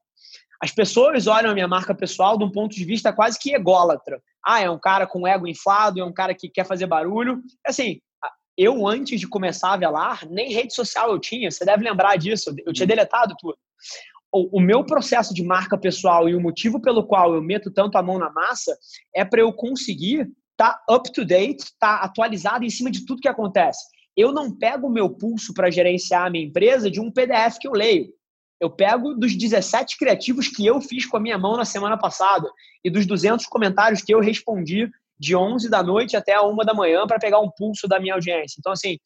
As 0.62 0.72
pessoas 0.72 1.27
olham 1.27 1.51
a 1.51 1.54
minha 1.54 1.68
marca 1.68 1.94
pessoal 1.94 2.38
de 2.38 2.44
um 2.44 2.51
ponto 2.51 2.75
de 2.75 2.86
vista 2.86 3.12
quase 3.12 3.38
que 3.39 3.54
ególatra. 3.54 4.22
Ah, 4.46 4.62
é 4.62 4.70
um 4.70 4.80
cara 4.80 5.08
com 5.08 5.27
ego 5.27 5.48
inflado, 5.48 6.00
é 6.00 6.06
um 6.06 6.13
cara 6.13 6.34
que 6.34 6.50
quer 6.50 6.65
fazer 6.65 6.86
barulho. 6.86 7.42
Assim, 7.65 8.00
eu 8.58 8.88
antes 8.88 9.20
de 9.20 9.27
começar 9.27 9.74
a 9.74 9.77
velar, 9.77 10.25
nem 10.30 10.54
rede 10.54 10.74
social 10.74 11.12
eu 11.12 11.20
tinha, 11.20 11.51
você 11.51 11.65
deve 11.65 11.84
lembrar 11.84 12.15
disso, 12.15 12.56
eu 12.65 12.72
tinha 12.72 12.88
deletado 12.88 13.36
tudo 13.38 13.58
o, 14.51 14.60
meu 14.60 14.84
processo 14.84 15.34
de 15.34 15.44
marca 15.44 15.77
pessoal 15.77 16.27
e 16.27 16.36
o 16.36 16.42
motivo 16.42 16.82
pelo 16.82 17.06
qual 17.06 17.34
eu 17.34 17.42
meto 17.42 17.72
tanto 17.72 17.98
a 17.98 18.04
mão 18.04 18.20
na 18.20 18.30
massa 18.30 18.77
é 19.15 19.24
para 19.24 19.39
eu 19.39 19.54
conseguir 19.54 20.27
estar 20.51 20.74
tá 20.74 20.94
up 20.94 21.12
to 21.13 21.24
date, 21.24 21.63
estar 21.63 22.00
tá 22.00 22.04
atualizado 22.04 22.65
em 22.65 22.70
cima 22.70 22.92
de 22.92 23.06
tudo 23.06 23.22
que 23.22 23.30
acontece. 23.30 23.84
Eu 24.15 24.32
não 24.32 24.54
pego 24.54 24.88
o 24.88 24.92
meu 24.92 25.10
pulso 25.10 25.54
para 25.54 25.72
gerenciar 25.72 26.25
a 26.25 26.30
minha 26.30 26.46
empresa 26.46 26.92
de 26.92 27.00
um 27.00 27.12
PDF 27.12 27.58
que 27.60 27.68
eu 27.68 27.72
leio. 27.72 28.08
Eu 28.60 28.70
pego 28.70 29.13
dos 29.13 29.38
17 29.38 29.98
criativos 29.98 30.48
que 30.48 30.65
eu 30.65 30.82
fiz 30.82 31.06
com 31.06 31.18
a 31.18 31.20
minha 31.20 31.38
mão 31.38 31.58
na 31.58 31.65
semana 31.65 31.98
passada 31.98 32.50
e 32.84 32.89
dos 32.89 33.06
200 33.06 33.46
comentários 33.48 34.01
que 34.01 34.13
eu 34.13 34.20
respondi 34.20 34.89
de 35.20 35.36
11 35.36 35.70
da 35.70 35.82
noite 35.82 36.18
até 36.18 36.34
a 36.34 36.44
1 36.44 36.56
da 36.58 36.74
manhã 36.74 37.08
para 37.08 37.20
pegar 37.20 37.39
um 37.39 37.50
pulso 37.50 37.88
da 37.88 38.00
minha 38.00 38.13
audiência. 38.13 38.58
Então, 38.60 38.72
assim, 38.72 38.98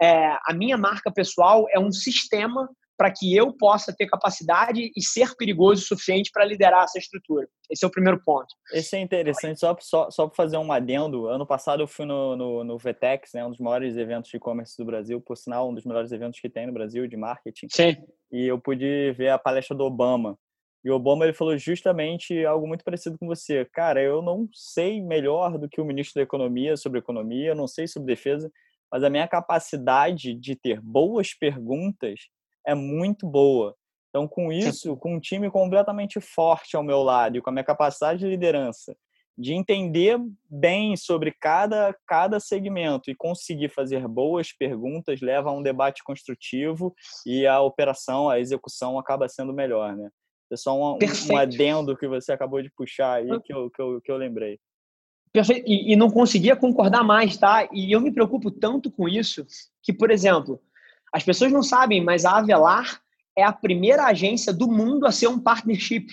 é, 0.00 0.36
a 0.46 0.54
minha 0.54 0.76
marca 0.76 1.10
pessoal 1.10 1.66
é 1.70 1.78
um 1.78 1.92
sistema 1.92 2.68
para 3.00 3.10
que 3.10 3.34
eu 3.34 3.50
possa 3.50 3.96
ter 3.96 4.06
capacidade 4.06 4.90
e 4.94 5.02
ser 5.02 5.34
perigoso 5.34 5.82
o 5.82 5.86
suficiente 5.86 6.30
para 6.30 6.44
liderar 6.44 6.84
essa 6.84 6.98
estrutura. 6.98 7.48
Esse 7.70 7.82
é 7.82 7.88
o 7.88 7.90
primeiro 7.90 8.22
ponto. 8.22 8.54
Esse 8.74 8.94
é 8.94 9.00
interessante, 9.00 9.58
só, 9.58 9.74
só, 9.80 10.10
só 10.10 10.26
para 10.26 10.36
fazer 10.36 10.58
um 10.58 10.70
adendo. 10.70 11.26
Ano 11.26 11.46
passado 11.46 11.82
eu 11.82 11.88
fui 11.88 12.04
no, 12.04 12.36
no, 12.36 12.62
no 12.62 12.76
VTEX, 12.76 13.30
né, 13.32 13.42
um 13.42 13.48
dos 13.48 13.58
maiores 13.58 13.96
eventos 13.96 14.30
de 14.30 14.36
e-commerce 14.36 14.76
do 14.76 14.84
Brasil, 14.84 15.18
por 15.18 15.34
sinal, 15.34 15.70
um 15.70 15.74
dos 15.74 15.86
melhores 15.86 16.12
eventos 16.12 16.40
que 16.40 16.50
tem 16.50 16.66
no 16.66 16.74
Brasil 16.74 17.06
de 17.06 17.16
marketing. 17.16 17.68
Sim. 17.70 17.96
E 18.30 18.46
eu 18.46 18.60
pude 18.60 19.12
ver 19.12 19.30
a 19.30 19.38
palestra 19.38 19.74
do 19.74 19.84
Obama. 19.84 20.38
E 20.84 20.90
o 20.90 20.94
Obama 20.94 21.24
ele 21.24 21.32
falou 21.32 21.56
justamente 21.56 22.44
algo 22.44 22.68
muito 22.68 22.84
parecido 22.84 23.16
com 23.18 23.26
você. 23.26 23.64
Cara, 23.72 24.02
eu 24.02 24.20
não 24.20 24.46
sei 24.52 25.00
melhor 25.00 25.56
do 25.56 25.70
que 25.70 25.80
o 25.80 25.86
ministro 25.86 26.16
da 26.16 26.22
Economia 26.22 26.76
sobre 26.76 26.98
economia, 26.98 27.48
eu 27.48 27.56
não 27.56 27.66
sei 27.66 27.86
sobre 27.86 28.14
defesa, 28.14 28.52
mas 28.92 29.02
a 29.02 29.08
minha 29.08 29.26
capacidade 29.26 30.34
de 30.34 30.54
ter 30.54 30.82
boas 30.82 31.32
perguntas 31.32 32.28
é 32.66 32.74
muito 32.74 33.26
boa. 33.26 33.74
Então, 34.10 34.26
com 34.26 34.52
isso, 34.52 34.96
com 34.96 35.14
um 35.14 35.20
time 35.20 35.50
completamente 35.50 36.20
forte 36.20 36.76
ao 36.76 36.82
meu 36.82 37.02
lado 37.02 37.38
e 37.38 37.40
com 37.40 37.50
a 37.50 37.52
minha 37.52 37.64
capacidade 37.64 38.20
de 38.20 38.26
liderança, 38.26 38.96
de 39.38 39.54
entender 39.54 40.18
bem 40.50 40.96
sobre 40.96 41.32
cada, 41.32 41.96
cada 42.06 42.40
segmento 42.40 43.10
e 43.10 43.14
conseguir 43.14 43.68
fazer 43.68 44.06
boas 44.08 44.52
perguntas 44.52 45.20
leva 45.20 45.50
a 45.50 45.52
um 45.52 45.62
debate 45.62 46.02
construtivo 46.02 46.94
e 47.24 47.46
a 47.46 47.60
operação, 47.60 48.28
a 48.28 48.40
execução 48.40 48.98
acaba 48.98 49.28
sendo 49.28 49.52
melhor, 49.52 49.96
né? 49.96 50.10
É 50.52 50.56
só 50.56 50.76
um, 50.76 50.98
um 51.30 51.36
adendo 51.36 51.96
que 51.96 52.08
você 52.08 52.32
acabou 52.32 52.60
de 52.60 52.70
puxar 52.70 53.14
aí 53.14 53.40
que 53.42 53.54
eu, 53.54 53.70
que 53.70 53.80
eu, 53.80 54.00
que 54.00 54.10
eu 54.10 54.16
lembrei. 54.16 54.58
Perfeito. 55.32 55.64
E, 55.68 55.92
e 55.92 55.96
não 55.96 56.10
conseguia 56.10 56.56
concordar 56.56 57.04
mais, 57.04 57.36
tá? 57.36 57.68
E 57.72 57.92
eu 57.92 58.00
me 58.00 58.10
preocupo 58.10 58.50
tanto 58.50 58.90
com 58.90 59.08
isso 59.08 59.46
que, 59.80 59.92
por 59.92 60.10
exemplo, 60.10 60.60
as 61.12 61.24
pessoas 61.24 61.52
não 61.52 61.62
sabem, 61.62 62.02
mas 62.02 62.24
a 62.24 62.38
Avelar 62.38 63.00
é 63.36 63.42
a 63.42 63.52
primeira 63.52 64.04
agência 64.04 64.52
do 64.52 64.68
mundo 64.68 65.06
a 65.06 65.12
ser 65.12 65.28
um 65.28 65.38
partnership, 65.38 66.06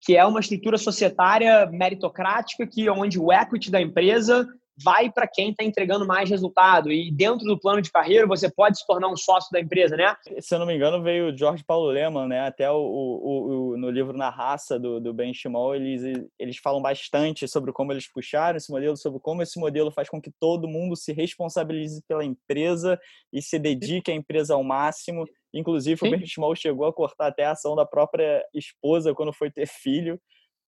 que 0.00 0.16
é 0.16 0.24
uma 0.24 0.40
estrutura 0.40 0.78
societária 0.78 1.66
meritocrática 1.66 2.66
que 2.66 2.88
onde 2.88 3.18
o 3.18 3.32
equity 3.32 3.70
da 3.70 3.80
empresa 3.80 4.48
vai 4.82 5.10
para 5.10 5.26
quem 5.26 5.50
está 5.50 5.64
entregando 5.64 6.06
mais 6.06 6.28
resultado. 6.30 6.90
E 6.90 7.10
dentro 7.10 7.46
do 7.46 7.58
plano 7.58 7.82
de 7.82 7.90
carreira, 7.90 8.26
você 8.26 8.50
pode 8.50 8.78
se 8.78 8.86
tornar 8.86 9.08
um 9.08 9.16
sócio 9.16 9.50
da 9.52 9.60
empresa, 9.60 9.96
né? 9.96 10.14
Se 10.40 10.54
eu 10.54 10.58
não 10.58 10.66
me 10.66 10.74
engano, 10.74 11.02
veio 11.02 11.28
o 11.28 11.36
Jorge 11.36 11.64
Paulo 11.64 11.88
Leman, 11.88 12.26
né? 12.26 12.46
Até 12.46 12.70
o, 12.70 12.76
o, 12.76 13.72
o, 13.72 13.76
no 13.76 13.90
livro 13.90 14.16
Na 14.16 14.30
Raça, 14.30 14.78
do, 14.78 15.00
do 15.00 15.12
Ben 15.12 15.32
Shimol, 15.34 15.74
eles, 15.74 16.02
eles 16.38 16.56
falam 16.58 16.80
bastante 16.80 17.46
sobre 17.46 17.72
como 17.72 17.92
eles 17.92 18.10
puxaram 18.10 18.56
esse 18.56 18.70
modelo, 18.70 18.96
sobre 18.96 19.20
como 19.20 19.42
esse 19.42 19.58
modelo 19.58 19.90
faz 19.90 20.08
com 20.08 20.20
que 20.20 20.30
todo 20.38 20.68
mundo 20.68 20.96
se 20.96 21.12
responsabilize 21.12 22.02
pela 22.06 22.24
empresa 22.24 22.98
e 23.32 23.42
se 23.42 23.58
dedique 23.58 24.10
à 24.10 24.14
empresa 24.14 24.54
ao 24.54 24.64
máximo. 24.64 25.26
Inclusive, 25.52 25.98
Sim. 25.98 26.08
o 26.08 26.10
Benchmall 26.10 26.54
chegou 26.54 26.86
a 26.86 26.92
cortar 26.92 27.28
até 27.28 27.44
a 27.44 27.52
ação 27.52 27.74
da 27.74 27.84
própria 27.84 28.44
esposa 28.54 29.14
quando 29.14 29.32
foi 29.32 29.50
ter 29.50 29.66
filho, 29.66 30.20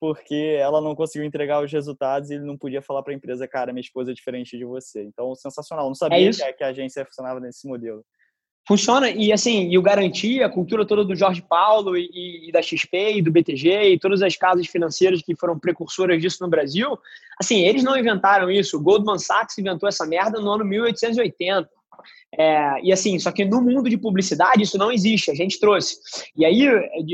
porque 0.02 0.56
ela 0.58 0.80
não 0.80 0.96
conseguiu 0.96 1.24
entregar 1.24 1.62
os 1.62 1.70
resultados 1.70 2.28
e 2.28 2.34
ele 2.34 2.44
não 2.44 2.58
podia 2.58 2.82
falar 2.82 3.04
para 3.04 3.12
a 3.12 3.16
empresa, 3.16 3.46
cara, 3.46 3.72
minha 3.72 3.80
esposa 3.80 4.10
é 4.10 4.14
diferente 4.14 4.58
de 4.58 4.64
você. 4.64 5.00
Então, 5.04 5.32
sensacional. 5.36 5.86
Não 5.86 5.94
sabia 5.94 6.28
é 6.28 6.32
que, 6.32 6.52
que 6.54 6.64
a 6.64 6.70
agência 6.70 7.04
funcionava 7.04 7.38
nesse 7.38 7.68
modelo. 7.68 8.04
Funciona, 8.66 9.08
e 9.08 9.32
assim, 9.32 9.70
e 9.70 9.78
o 9.78 9.82
Garantia, 9.82 10.46
a 10.46 10.50
cultura 10.50 10.84
toda 10.84 11.04
do 11.04 11.14
Jorge 11.14 11.40
Paulo 11.40 11.96
e, 11.96 12.48
e, 12.48 12.50
da 12.50 12.60
XP 12.60 13.12
e 13.12 13.22
do 13.22 13.30
BTG 13.30 13.92
e 13.92 13.98
todas 14.00 14.22
as 14.22 14.34
casas 14.34 14.66
financeiras 14.66 15.22
que 15.22 15.36
foram 15.36 15.56
precursoras 15.56 16.20
disso 16.20 16.38
no 16.40 16.50
Brasil, 16.50 16.98
assim, 17.40 17.60
eles 17.60 17.84
não 17.84 17.96
inventaram 17.96 18.50
isso. 18.50 18.78
O 18.78 18.82
Goldman 18.82 19.20
Sachs 19.20 19.56
inventou 19.56 19.88
essa 19.88 20.04
merda 20.04 20.40
no 20.40 20.50
ano 20.50 20.64
1880. 20.64 21.70
É, 22.38 22.80
e 22.82 22.92
assim, 22.92 23.18
só 23.18 23.30
que 23.30 23.44
no 23.44 23.60
mundo 23.60 23.88
de 23.88 23.98
publicidade 23.98 24.62
isso 24.62 24.78
não 24.78 24.90
existe, 24.90 25.30
a 25.30 25.34
gente 25.34 25.60
trouxe. 25.60 25.96
E 26.36 26.44
aí 26.44 26.66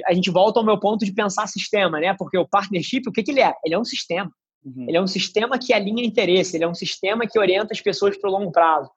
a 0.06 0.14
gente 0.14 0.30
volta 0.30 0.61
ao 0.61 0.66
meu 0.66 0.78
ponto 0.78 1.04
de 1.04 1.12
pensar 1.12 1.47
sistema, 1.47 1.99
né? 2.00 2.14
Porque 2.16 2.38
o 2.38 2.49
partnership, 2.49 3.02
o 3.08 3.12
que, 3.12 3.23
que 3.23 3.30
ele 3.30 3.40
é? 3.40 3.52
Ele 3.64 3.75
é 3.75 3.78
um 3.78 3.85
sistema. 3.85 4.30
Uhum. 4.64 4.87
Ele 4.88 4.97
é 4.97 5.00
um 5.00 5.06
sistema 5.06 5.58
que 5.58 5.73
alinha 5.73 6.04
interesse, 6.04 6.56
ele 6.56 6.64
é 6.64 6.68
um 6.68 6.75
sistema 6.75 7.26
que 7.26 7.38
orienta 7.38 7.73
as 7.73 7.80
pessoas 7.80 8.16
para 8.16 8.28
o 8.28 8.32
longo 8.32 8.52
prazo. 8.52 8.90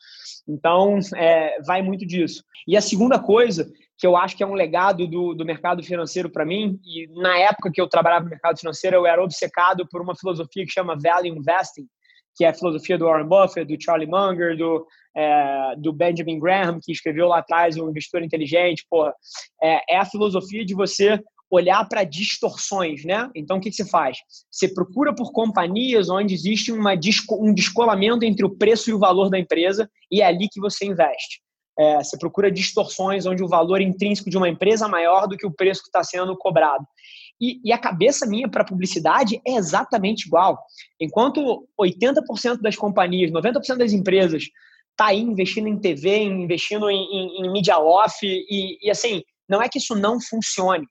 Então, 0.47 0.99
é, 1.15 1.61
vai 1.61 1.81
muito 1.81 2.05
disso. 2.05 2.43
E 2.67 2.75
a 2.75 2.81
segunda 2.81 3.19
coisa, 3.19 3.71
que 3.97 4.05
eu 4.05 4.17
acho 4.17 4.35
que 4.35 4.43
é 4.43 4.47
um 4.47 4.53
legado 4.53 5.07
do, 5.07 5.33
do 5.33 5.45
mercado 5.45 5.83
financeiro 5.83 6.29
para 6.29 6.45
mim, 6.45 6.79
e 6.83 7.07
na 7.21 7.37
época 7.37 7.71
que 7.71 7.79
eu 7.79 7.87
trabalhava 7.87 8.25
no 8.25 8.31
mercado 8.31 8.59
financeiro, 8.59 8.97
eu 8.97 9.05
era 9.05 9.23
obcecado 9.23 9.87
por 9.89 10.01
uma 10.01 10.15
filosofia 10.15 10.65
que 10.65 10.71
chama 10.71 10.97
Value 10.97 11.27
Investing, 11.27 11.87
que 12.35 12.45
é 12.45 12.49
a 12.49 12.53
filosofia 12.53 12.97
do 12.97 13.05
Warren 13.05 13.27
Buffett, 13.27 13.65
do 13.65 13.81
Charlie 13.81 14.09
Munger, 14.09 14.57
do, 14.57 14.85
é, 15.15 15.75
do 15.77 15.91
Benjamin 15.91 16.39
Graham, 16.39 16.79
que 16.81 16.91
escreveu 16.91 17.27
lá 17.27 17.39
atrás 17.39 17.77
o 17.77 17.89
Investidor 17.89 18.23
Inteligente. 18.23 18.85
Porra, 18.89 19.13
é, 19.61 19.95
é 19.95 19.97
a 19.97 20.05
filosofia 20.05 20.65
de 20.65 20.73
você 20.73 21.21
olhar 21.51 21.83
para 21.87 22.05
distorções, 22.05 23.03
né? 23.03 23.29
Então, 23.35 23.57
o 23.57 23.59
que, 23.59 23.69
que 23.69 23.75
você 23.75 23.85
faz? 23.85 24.19
Você 24.49 24.73
procura 24.73 25.13
por 25.13 25.33
companhias 25.33 26.09
onde 26.09 26.33
existe 26.33 26.71
uma, 26.71 26.93
um 27.31 27.53
descolamento 27.53 28.23
entre 28.23 28.45
o 28.45 28.49
preço 28.49 28.89
e 28.89 28.93
o 28.93 28.99
valor 28.99 29.29
da 29.29 29.37
empresa 29.37 29.89
e 30.09 30.21
é 30.21 30.25
ali 30.25 30.47
que 30.49 30.61
você 30.61 30.85
investe. 30.85 31.41
É, 31.77 31.97
você 31.97 32.17
procura 32.17 32.51
distorções 32.51 33.25
onde 33.25 33.43
o 33.43 33.47
valor 33.47 33.81
intrínseco 33.81 34.29
de 34.29 34.37
uma 34.37 34.47
empresa 34.47 34.85
é 34.85 34.89
maior 34.89 35.27
do 35.27 35.37
que 35.37 35.45
o 35.45 35.51
preço 35.51 35.81
que 35.81 35.89
está 35.89 36.03
sendo 36.03 36.37
cobrado. 36.37 36.85
E, 37.39 37.59
e 37.63 37.73
a 37.73 37.77
cabeça 37.77 38.25
minha 38.25 38.47
para 38.47 38.63
publicidade 38.63 39.41
é 39.45 39.55
exatamente 39.55 40.27
igual. 40.27 40.59
Enquanto 40.99 41.67
80% 41.79 42.61
das 42.61 42.75
companhias, 42.75 43.31
90% 43.31 43.77
das 43.77 43.93
empresas 43.93 44.43
está 45.01 45.07
aí 45.07 45.19
investindo 45.19 45.67
em 45.67 45.79
TV, 45.79 46.23
investindo 46.23 46.89
em, 46.89 47.03
em, 47.03 47.45
em 47.45 47.51
mídia 47.51 47.79
off, 47.79 48.19
e, 48.23 48.77
e, 48.81 48.91
assim, 48.91 49.23
não 49.49 49.61
é 49.61 49.67
que 49.67 49.79
isso 49.79 49.95
não 49.95 50.21
funcione. 50.21 50.85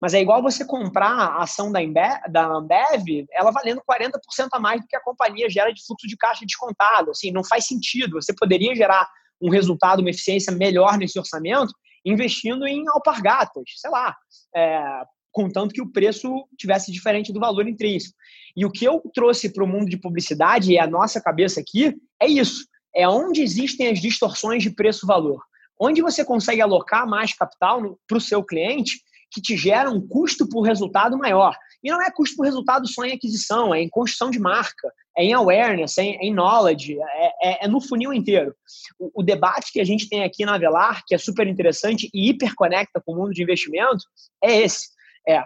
Mas 0.00 0.12
é 0.12 0.20
igual 0.20 0.42
você 0.42 0.66
comprar 0.66 1.08
a 1.08 1.42
ação 1.42 1.72
da 1.72 1.80
Ambev, 1.80 2.20
da 2.30 2.46
Ambev 2.46 3.24
ela 3.32 3.50
valendo 3.50 3.80
40% 3.88 4.48
a 4.52 4.60
mais 4.60 4.82
do 4.82 4.86
que 4.86 4.96
a 4.96 5.00
companhia 5.00 5.48
gera 5.48 5.72
de 5.72 5.82
fluxo 5.86 6.06
de 6.06 6.16
caixa 6.16 6.44
descontado. 6.44 7.10
Assim, 7.10 7.30
não 7.30 7.42
faz 7.42 7.66
sentido. 7.66 8.20
Você 8.20 8.34
poderia 8.34 8.74
gerar 8.74 9.08
um 9.40 9.48
resultado, 9.48 10.00
uma 10.00 10.10
eficiência 10.10 10.52
melhor 10.52 10.98
nesse 10.98 11.18
orçamento 11.18 11.72
investindo 12.04 12.66
em 12.66 12.86
alpargatas, 12.88 13.64
sei 13.76 13.90
lá, 13.90 14.14
é, 14.54 15.02
contanto 15.32 15.72
que 15.72 15.80
o 15.80 15.90
preço 15.90 16.46
tivesse 16.58 16.92
diferente 16.92 17.32
do 17.32 17.40
valor 17.40 17.66
intrínseco. 17.66 18.14
E 18.54 18.66
o 18.66 18.70
que 18.70 18.84
eu 18.84 19.02
trouxe 19.14 19.50
para 19.50 19.64
o 19.64 19.66
mundo 19.66 19.88
de 19.88 19.96
publicidade 19.96 20.72
e 20.72 20.78
a 20.78 20.86
nossa 20.86 21.18
cabeça 21.18 21.60
aqui 21.60 21.94
é 22.20 22.26
isso: 22.26 22.66
é 22.94 23.08
onde 23.08 23.42
existem 23.42 23.88
as 23.88 24.00
distorções 24.00 24.62
de 24.62 24.70
preço-valor. 24.70 25.42
Onde 25.78 26.00
você 26.00 26.24
consegue 26.24 26.60
alocar 26.60 27.08
mais 27.08 27.34
capital 27.34 27.98
para 28.06 28.18
o 28.18 28.20
seu 28.20 28.42
cliente 28.42 29.00
que 29.30 29.40
te 29.40 29.56
gera 29.56 29.90
um 29.90 30.00
custo 30.00 30.48
por 30.48 30.62
resultado 30.62 31.18
maior. 31.18 31.56
E 31.82 31.90
não 31.90 32.00
é 32.00 32.10
custo 32.10 32.36
por 32.36 32.44
resultado 32.44 32.86
só 32.88 33.04
em 33.04 33.12
aquisição, 33.12 33.74
é 33.74 33.82
em 33.82 33.88
construção 33.88 34.30
de 34.30 34.38
marca, 34.38 34.90
é 35.18 35.24
em 35.24 35.32
awareness, 35.32 35.98
é 35.98 36.04
em, 36.04 36.30
é 36.30 36.32
knowledge, 36.32 36.96
é, 37.00 37.32
é, 37.42 37.64
é, 37.64 37.68
no 37.68 37.80
funil 37.80 38.12
inteiro. 38.12 38.54
O, 38.98 39.20
o, 39.20 39.22
debate 39.22 39.72
que 39.72 39.80
a 39.80 39.84
gente 39.84 40.08
tem 40.08 40.22
aqui 40.22 40.44
na 40.44 40.54
Avelar, 40.54 41.02
que 41.06 41.14
é 41.14 41.18
super 41.18 41.46
interessante 41.46 42.08
e 42.14 42.30
hiperconecta 42.30 43.02
com 43.04 43.12
o 43.12 43.16
mundo 43.16 43.32
de 43.32 43.42
investimento, 43.42 44.04
é 44.42 44.62
esse 44.62 44.94
é 45.26 45.42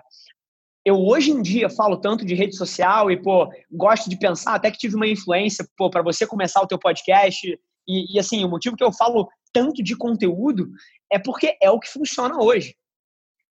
eu 0.85 0.97
hoje 0.97 1.31
em 1.31 1.43
dia 1.43 1.69
falo 1.69 1.97
tanto 1.97 2.25
de 2.25 2.35
rede 2.35 2.57
social 2.57 3.11
e 3.11 3.21
pô 3.21 3.49
gosto 3.71 4.09
de 4.09 4.19
pensar 4.19 4.55
até 4.55 4.71
que 4.71 4.79
tive 4.79 4.97
uma 4.97 5.07
influência 5.07 5.67
pô 5.77 5.91
para 5.91 6.03
você 6.03 6.27
começar 6.27 6.61
o 6.63 6.67
teu 6.67 6.79
podcast 6.79 7.47
e, 7.87 8.17
e, 8.17 8.19
assim 8.19 8.45
o 8.45 8.49
motivo 8.49 8.77
que 8.77 8.85
eu 8.85 8.93
falo 8.93 9.29
tanto 9.53 9.83
de 9.83 9.97
conteúdo 9.97 10.69
é 11.11 11.19
porque 11.19 11.57
é 11.63 11.71
o 11.71 11.81
que 11.81 11.89
funciona 11.89 12.43
hoje 12.43 12.75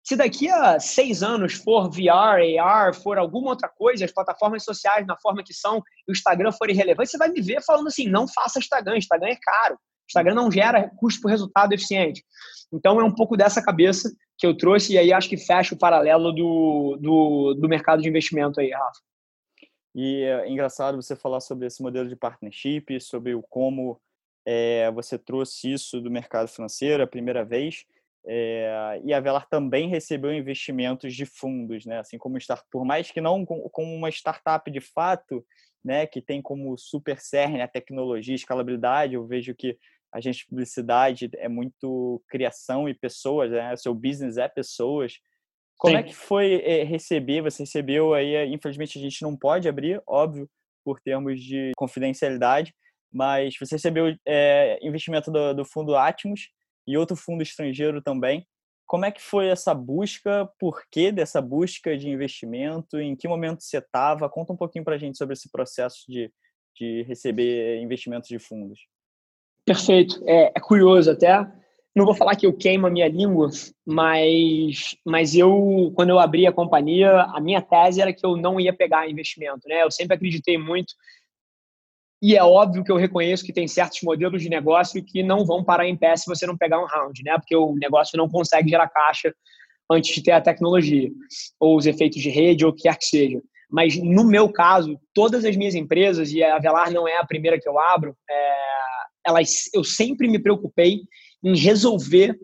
se 0.04 0.16
daqui 0.16 0.50
a 0.50 0.80
seis 0.80 1.22
anos 1.22 1.54
for 1.54 1.90
VR, 1.90 2.60
AR, 2.60 2.94
for 2.94 3.18
alguma 3.18 3.52
outra 3.52 3.70
coisa, 3.70 4.04
as 4.04 4.12
plataformas 4.12 4.64
sociais 4.64 5.06
na 5.06 5.16
forma 5.18 5.44
que 5.44 5.54
são, 5.54 5.78
o 6.08 6.12
Instagram 6.12 6.52
for 6.52 6.70
irrelevante, 6.70 7.12
você 7.12 7.18
vai 7.18 7.30
me 7.30 7.42
ver 7.42 7.64
falando 7.64 7.88
assim, 7.88 8.08
não 8.08 8.28
faça 8.28 8.60
Instagram, 8.60 8.98
Instagram 8.98 9.30
é 9.30 9.38
caro. 9.40 9.78
Instagram 10.12 10.36
não 10.36 10.52
gera 10.52 10.90
custo 10.98 11.22
por 11.22 11.32
resultado 11.32 11.74
eficiente. 11.74 12.24
Então 12.72 13.00
é 13.00 13.04
um 13.04 13.14
pouco 13.14 13.36
dessa 13.36 13.62
cabeça 13.62 14.12
que 14.38 14.46
eu 14.46 14.56
trouxe 14.56 14.94
e 14.94 14.98
aí 14.98 15.12
acho 15.12 15.30
que 15.30 15.38
fecha 15.38 15.74
o 15.76 15.78
paralelo 15.78 16.32
do, 16.32 16.98
do, 17.00 17.54
do 17.56 17.70
mercado 17.70 18.02
de 18.02 18.10
investimento 18.10 18.60
aí, 18.60 18.72
Rafa. 18.72 19.00
E 19.94 20.24
é 20.24 20.50
engraçado 20.50 21.02
você 21.02 21.16
falar 21.16 21.42
sobre 21.42 21.68
esse 21.68 21.82
modelo 21.82 22.08
de 22.08 22.16
partnership, 22.16 23.00
sobre 23.02 23.36
o 23.36 23.44
como 23.44 24.00
é, 24.46 24.90
você 24.92 25.18
trouxe 25.18 25.72
isso 25.72 26.00
do 26.00 26.10
mercado 26.10 26.48
financeiro 26.48 27.04
a 27.04 27.08
primeira 27.08 27.44
vez. 27.44 27.86
É, 28.26 29.02
e 29.04 29.14
a 29.14 29.20
Velar 29.20 29.48
também 29.50 29.90
recebeu 29.90 30.34
investimentos 30.34 31.14
de 31.16 31.26
fundos, 31.26 31.86
né? 31.86 32.00
Assim 32.00 32.18
como 32.18 32.38
estar, 32.38 32.64
por 32.72 32.86
mais 32.86 33.12
que 33.12 33.20
não 33.20 33.46
com, 33.46 33.62
com 33.70 33.96
uma 33.96 34.10
startup 34.10 34.70
de 34.70 34.80
fato, 34.80 35.44
né, 35.84 36.06
que 36.06 36.22
tem 36.22 36.42
como 36.42 36.78
super 36.78 37.20
cerne 37.20 37.62
a 37.62 37.68
tecnologia, 37.68 38.34
a 38.34 38.36
escalabilidade, 38.36 39.16
eu 39.16 39.26
vejo 39.26 39.56
que 39.56 39.78
a 40.14 40.20
gente 40.20 40.46
publicidade 40.46 41.30
é 41.38 41.48
muito 41.48 42.22
criação 42.28 42.90
e 42.90 42.94
pessoas, 42.94 43.52
né? 43.52 43.74
O 43.74 43.78
seu 43.78 43.94
business 43.94 44.38
é 44.38 44.48
pessoas. 44.48 45.14
Como 45.78 45.96
é 45.96 46.02
Sim. 46.02 46.06
é 46.06 46.08
que 46.10 46.16
foi 46.16 46.62
é, 46.64 46.84
receber? 46.84 47.42
Você 47.42 47.64
recebeu 47.64 48.14
aí, 48.14 48.36
eh, 48.36 48.46
infelizmente 48.46 49.00
a 49.00 49.02
gente 49.02 49.22
não 49.22 49.36
pode 49.36 49.68
abrir, 49.68 50.02
óbvio, 50.06 50.50
por 50.84 51.00
termos 51.00 51.42
de 51.42 51.72
confidencialidade, 51.76 52.74
mas 53.12 53.56
você 53.60 53.76
recebeu 53.76 54.16
é, 54.26 54.80
investimento 54.82 55.32
do, 55.32 55.54
do 55.54 55.66
fundo 55.66 55.96
Atmos 55.96 56.50
e 56.88 56.98
outro 56.98 57.16
fundo 57.16 57.42
estrangeiro 57.42 58.02
também. 58.02 58.46
Como 58.86 59.06
é 59.06 59.12
que 59.12 59.22
foi 59.22 59.48
essa 59.48 59.74
busca? 59.74 60.50
Por 60.60 60.84
que 60.92 61.12
dessa 61.12 61.42
busca 61.42 61.98
de 61.98 62.10
investimento? 62.10 63.00
Em 63.00 63.16
que 63.16 63.28
momento 63.28 63.64
você 63.64 63.78
estava? 63.78 64.30
Conta 64.30 64.52
um 64.52 64.58
pouquinho 64.58 64.84
para 64.84 64.96
a 64.96 64.98
gente 64.98 65.18
sobre 65.18 65.34
esse 65.34 65.50
processo 65.50 66.04
de, 66.10 66.32
de 66.76 67.04
receber 67.04 67.82
investimentos 67.82 68.28
de 68.28 68.38
fundos. 68.38 68.82
Perfeito. 69.66 70.22
É, 70.26 70.52
é, 70.56 70.60
curioso 70.60 71.12
até. 71.12 71.46
Não 71.96 72.06
vou 72.06 72.16
falar 72.16 72.36
que 72.36 72.46
eu 72.48 72.54
queimo 72.54 72.88
a 72.88 72.90
minha 72.90 73.08
língua, 73.08 73.50
mas, 73.86 74.96
mas 75.06 75.36
eu, 75.36 75.92
quando 75.94 76.10
eu 76.10 76.20
abri 76.20 76.48
a 76.48 76.52
companhia, 76.52 77.24
a 77.24 77.40
minha 77.42 77.62
tese 77.62 78.02
era 78.02 78.14
que 78.14 78.26
eu 78.26 78.38
não 78.38 78.60
ia 78.60 78.74
pegar 78.74 79.10
investimento. 79.10 79.68
Né? 79.68 79.84
Eu 79.84 79.92
sempre 79.92 80.16
acreditei 80.16 80.58
muito 80.58 80.94
E 82.22 82.36
é 82.36 82.44
óbvio 82.44 82.84
que 82.84 82.92
eu 82.92 82.98
reconheço 82.98 83.44
que 83.44 83.52
tem 83.54 83.68
certos 83.68 84.02
modelos 84.04 84.42
de 84.42 84.50
negócio 84.50 85.04
que 85.04 85.24
não 85.24 85.44
vão 85.44 85.64
parar 85.64 85.88
em 85.88 85.98
pé 85.98 86.16
se 86.16 86.28
você 86.28 86.46
não 86.46 86.56
pegar 86.56 86.80
um 86.80 86.86
round, 86.86 87.24
né? 87.24 87.38
Porque 87.38 87.56
o 87.56 87.74
negócio 87.76 88.18
não 88.18 88.30
consegue 88.30 88.70
gerar 88.70 88.88
caixa 88.90 89.34
antes 89.90 90.16
de 90.16 90.24
ter 90.24 90.32
a 90.32 90.42
tecnologia, 90.42 91.10
ou 91.60 91.76
os 91.78 91.86
efeitos 91.86 92.22
de 92.22 92.30
rede, 92.30 92.64
ou 92.64 92.72
o 92.72 92.76
que 92.76 92.84
quer 92.84 92.98
que 92.98 93.06
seja. 93.06 93.42
Mas 93.70 93.98
no 93.98 94.24
meu 94.24 94.52
caso, 94.52 95.00
todas 95.14 95.44
as 95.46 95.56
minhas 95.58 95.76
empresas, 95.76 96.32
e 96.32 96.44
a 96.44 96.60
Velar 96.60 96.92
não 96.92 97.08
é 97.08 97.18
a 97.18 97.26
primeira 97.26 97.60
que 97.60 97.68
eu 97.68 97.80
abro, 97.80 98.16
é, 98.30 98.54
elas, 99.26 99.70
eu 99.74 99.84
sempre 99.84 100.28
me 100.28 100.40
preocupei 100.40 101.02
em 101.44 101.58
resolver 101.58 102.38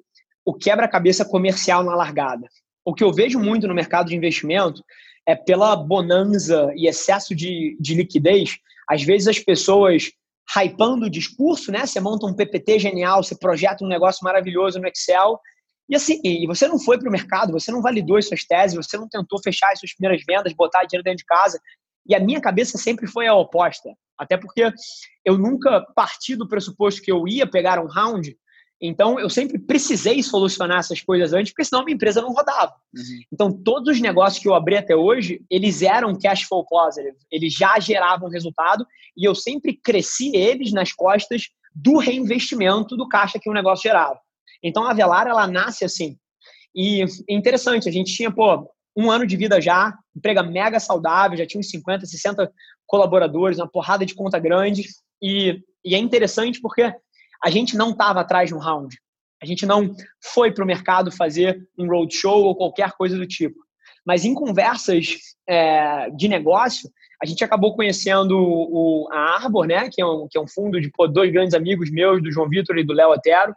o 0.45 0.53
quebra-cabeça 0.53 1.25
comercial 1.25 1.83
na 1.83 1.95
largada. 1.95 2.47
O 2.85 2.93
que 2.93 3.03
eu 3.03 3.13
vejo 3.13 3.39
muito 3.39 3.67
no 3.67 3.75
mercado 3.75 4.07
de 4.07 4.15
investimento 4.15 4.83
é 5.25 5.35
pela 5.35 5.75
bonança 5.75 6.71
e 6.75 6.87
excesso 6.87 7.35
de, 7.35 7.77
de 7.79 7.93
liquidez, 7.95 8.57
às 8.87 9.03
vezes 9.03 9.27
as 9.27 9.39
pessoas 9.39 10.09
hypando 10.57 11.07
o 11.07 11.09
discurso, 11.09 11.71
né? 11.71 11.85
Você 11.85 11.99
monta 11.99 12.25
um 12.25 12.33
PPT 12.33 12.79
genial, 12.79 13.21
você 13.21 13.37
projeta 13.37 13.83
um 13.83 13.89
negócio 13.89 14.23
maravilhoso 14.23 14.79
no 14.79 14.87
Excel, 14.87 15.37
e 15.89 15.95
assim, 15.95 16.19
e 16.23 16.45
você 16.45 16.67
não 16.67 16.79
foi 16.79 16.97
para 16.97 17.07
o 17.07 17.11
mercado, 17.11 17.51
você 17.53 17.71
não 17.71 17.81
validou 17.81 18.17
as 18.17 18.27
suas 18.27 18.43
teses, 18.43 18.75
você 18.75 18.97
não 18.97 19.07
tentou 19.07 19.41
fechar 19.41 19.71
as 19.71 19.79
suas 19.79 19.93
primeiras 19.93 20.23
vendas, 20.27 20.53
botar 20.53 20.83
dinheiro 20.83 21.03
dentro 21.03 21.19
de 21.19 21.25
casa. 21.25 21.59
E 22.05 22.13
a 22.13 22.19
minha 22.19 22.41
cabeça 22.41 22.77
sempre 22.77 23.07
foi 23.07 23.27
a 23.27 23.35
oposta. 23.35 23.89
Até 24.17 24.37
porque 24.37 24.71
eu 25.25 25.37
nunca 25.37 25.85
parti 25.95 26.35
do 26.35 26.47
pressuposto 26.47 27.01
que 27.01 27.11
eu 27.11 27.27
ia 27.27 27.45
pegar 27.45 27.79
um 27.79 27.87
round 27.87 28.35
então, 28.79 29.19
eu 29.19 29.29
sempre 29.29 29.57
precisei 29.57 30.21
solucionar 30.21 30.79
essas 30.79 31.01
coisas 31.01 31.33
antes, 31.33 31.51
porque 31.51 31.65
senão 31.65 31.83
minha 31.83 31.95
empresa 31.95 32.21
não 32.21 32.31
rodava. 32.31 32.73
Uhum. 32.95 33.19
Então, 33.33 33.51
todos 33.63 33.95
os 33.95 34.01
negócios 34.01 34.41
que 34.41 34.47
eu 34.47 34.53
abri 34.53 34.77
até 34.77 34.95
hoje, 34.95 35.41
eles 35.49 35.81
eram 35.81 36.17
cash 36.17 36.43
flow 36.43 36.63
positive, 36.63 37.17
eles 37.31 37.53
já 37.53 37.79
geravam 37.79 38.29
resultado 38.29 38.85
e 39.15 39.27
eu 39.27 39.33
sempre 39.33 39.73
cresci 39.73 40.35
eles 40.35 40.71
nas 40.71 40.93
costas 40.93 41.49
do 41.73 41.97
reinvestimento 41.97 42.95
do 42.95 43.07
caixa 43.07 43.39
que 43.41 43.49
o 43.49 43.53
negócio 43.53 43.83
gerava. 43.83 44.19
Então, 44.63 44.83
a 44.83 44.93
Velar, 44.93 45.27
ela 45.27 45.47
nasce 45.47 45.83
assim. 45.83 46.15
E 46.75 47.03
é 47.03 47.33
interessante, 47.33 47.89
a 47.89 47.91
gente 47.91 48.13
tinha, 48.13 48.31
pô, 48.31 48.69
um 48.95 49.09
ano 49.09 49.25
de 49.25 49.35
vida 49.35 49.59
já, 49.59 49.95
emprega 50.15 50.43
mega 50.43 50.79
saudável, 50.79 51.37
já 51.37 51.45
tinha 51.45 51.59
uns 51.59 51.69
50, 51.69 52.05
60 52.05 52.51
colaboradores, 52.87 53.59
uma 53.59 53.69
porrada 53.69 54.05
de 54.05 54.15
conta 54.15 54.39
grande. 54.39 54.83
E, 55.21 55.61
e 55.85 55.93
é 55.93 55.97
interessante 55.97 56.59
porque 56.61 56.91
a 57.43 57.49
gente 57.49 57.77
não 57.77 57.91
estava 57.91 58.21
atrás 58.21 58.49
de 58.49 58.55
um 58.55 58.59
round. 58.59 58.97
A 59.41 59.45
gente 59.45 59.65
não 59.65 59.93
foi 60.33 60.51
para 60.51 60.63
o 60.63 60.67
mercado 60.67 61.11
fazer 61.11 61.67
um 61.77 61.87
roadshow 61.87 62.43
ou 62.43 62.55
qualquer 62.55 62.93
coisa 62.93 63.15
do 63.15 63.27
tipo. 63.27 63.59
Mas 64.05 64.25
em 64.25 64.33
conversas 64.33 65.17
é, 65.47 66.09
de 66.11 66.27
negócio, 66.27 66.89
a 67.21 67.25
gente 67.25 67.43
acabou 67.43 67.75
conhecendo 67.75 68.37
o, 68.37 69.07
a 69.11 69.43
Arbor, 69.43 69.67
né, 69.67 69.89
que 69.91 70.01
é 70.01 70.05
um, 70.05 70.27
que 70.29 70.37
é 70.37 70.41
um 70.41 70.47
fundo 70.47 70.79
de 70.79 70.89
pô, 70.89 71.07
dois 71.07 71.31
grandes 71.31 71.53
amigos 71.53 71.91
meus, 71.91 72.21
do 72.21 72.31
João 72.31 72.49
Vitor 72.49 72.77
e 72.77 72.83
do 72.83 72.93
Léo 72.93 73.11
Otero. 73.11 73.53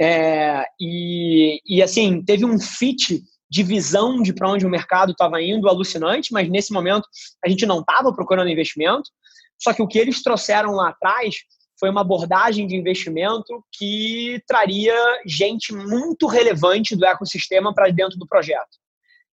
É, 0.00 0.64
e, 0.80 1.60
e 1.66 1.82
assim, 1.82 2.22
teve 2.22 2.44
um 2.44 2.58
fit 2.58 3.22
de 3.50 3.62
visão 3.62 4.22
de 4.22 4.32
para 4.32 4.48
onde 4.48 4.64
o 4.64 4.70
mercado 4.70 5.12
estava 5.12 5.42
indo 5.42 5.68
alucinante, 5.68 6.32
mas 6.32 6.48
nesse 6.48 6.72
momento 6.72 7.08
a 7.44 7.48
gente 7.48 7.66
não 7.66 7.80
estava 7.80 8.12
procurando 8.12 8.48
investimento. 8.48 9.10
Só 9.58 9.74
que 9.74 9.82
o 9.82 9.88
que 9.88 9.98
eles 9.98 10.22
trouxeram 10.22 10.72
lá 10.72 10.90
atrás 10.90 11.34
foi 11.78 11.90
uma 11.90 12.02
abordagem 12.02 12.66
de 12.66 12.76
investimento 12.76 13.64
que 13.72 14.40
traria 14.46 14.94
gente 15.26 15.74
muito 15.74 16.26
relevante 16.26 16.94
do 16.94 17.04
ecossistema 17.04 17.74
para 17.74 17.90
dentro 17.90 18.18
do 18.18 18.26
projeto. 18.26 18.78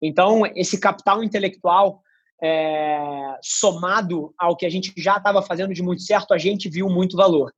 Então, 0.00 0.42
esse 0.54 0.78
capital 0.78 1.24
intelectual 1.24 2.02
é, 2.42 3.36
somado 3.42 4.34
ao 4.38 4.56
que 4.56 4.66
a 4.66 4.70
gente 4.70 4.92
já 4.96 5.16
estava 5.16 5.40
fazendo 5.40 5.72
de 5.72 5.82
muito 5.82 6.02
certo, 6.02 6.34
a 6.34 6.38
gente 6.38 6.68
viu 6.68 6.88
muito 6.88 7.16
valor. 7.16 7.50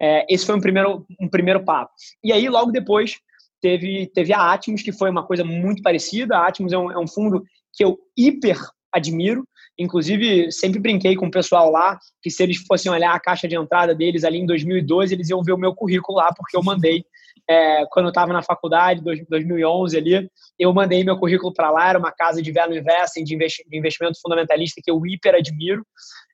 É, 0.00 0.24
esse 0.28 0.46
foi 0.46 0.56
um 0.56 0.60
primeiro, 0.60 1.06
um 1.20 1.28
primeiro 1.28 1.64
papo. 1.64 1.92
E 2.24 2.32
aí, 2.32 2.48
logo 2.48 2.72
depois, 2.72 3.18
teve, 3.62 4.10
teve 4.12 4.34
a 4.34 4.52
Atmos, 4.52 4.82
que 4.82 4.92
foi 4.92 5.08
uma 5.08 5.24
coisa 5.24 5.44
muito 5.44 5.82
parecida. 5.82 6.36
A 6.36 6.48
Atmos 6.48 6.72
é 6.72 6.78
um, 6.78 6.90
é 6.90 6.98
um 6.98 7.06
fundo 7.06 7.42
que 7.72 7.84
eu 7.84 7.96
hiper 8.18 8.58
admiro. 8.92 9.46
Inclusive, 9.78 10.52
sempre 10.52 10.78
brinquei 10.78 11.16
com 11.16 11.26
o 11.26 11.30
pessoal 11.30 11.70
lá 11.70 11.98
que 12.20 12.30
se 12.30 12.42
eles 12.42 12.58
fossem 12.58 12.92
olhar 12.92 13.14
a 13.14 13.20
caixa 13.20 13.48
de 13.48 13.56
entrada 13.56 13.94
deles 13.94 14.24
ali 14.24 14.38
em 14.38 14.46
2012, 14.46 15.14
eles 15.14 15.30
iam 15.30 15.42
ver 15.42 15.52
o 15.52 15.58
meu 15.58 15.74
currículo 15.74 16.18
lá, 16.18 16.30
porque 16.36 16.56
eu 16.56 16.62
mandei, 16.62 17.04
é, 17.48 17.84
quando 17.90 18.06
eu 18.06 18.10
estava 18.10 18.32
na 18.32 18.42
faculdade, 18.42 19.02
2011 19.02 19.96
ali, 19.96 20.30
eu 20.58 20.72
mandei 20.72 21.04
meu 21.04 21.18
currículo 21.18 21.52
para 21.52 21.70
lá, 21.70 21.88
era 21.88 21.98
uma 21.98 22.12
casa 22.12 22.40
de 22.40 22.52
value 22.52 22.78
investing, 22.78 23.24
de 23.24 23.34
investimento 23.72 24.20
fundamentalista 24.20 24.80
que 24.82 24.90
eu 24.90 25.04
hiper 25.04 25.34
admiro. 25.34 25.84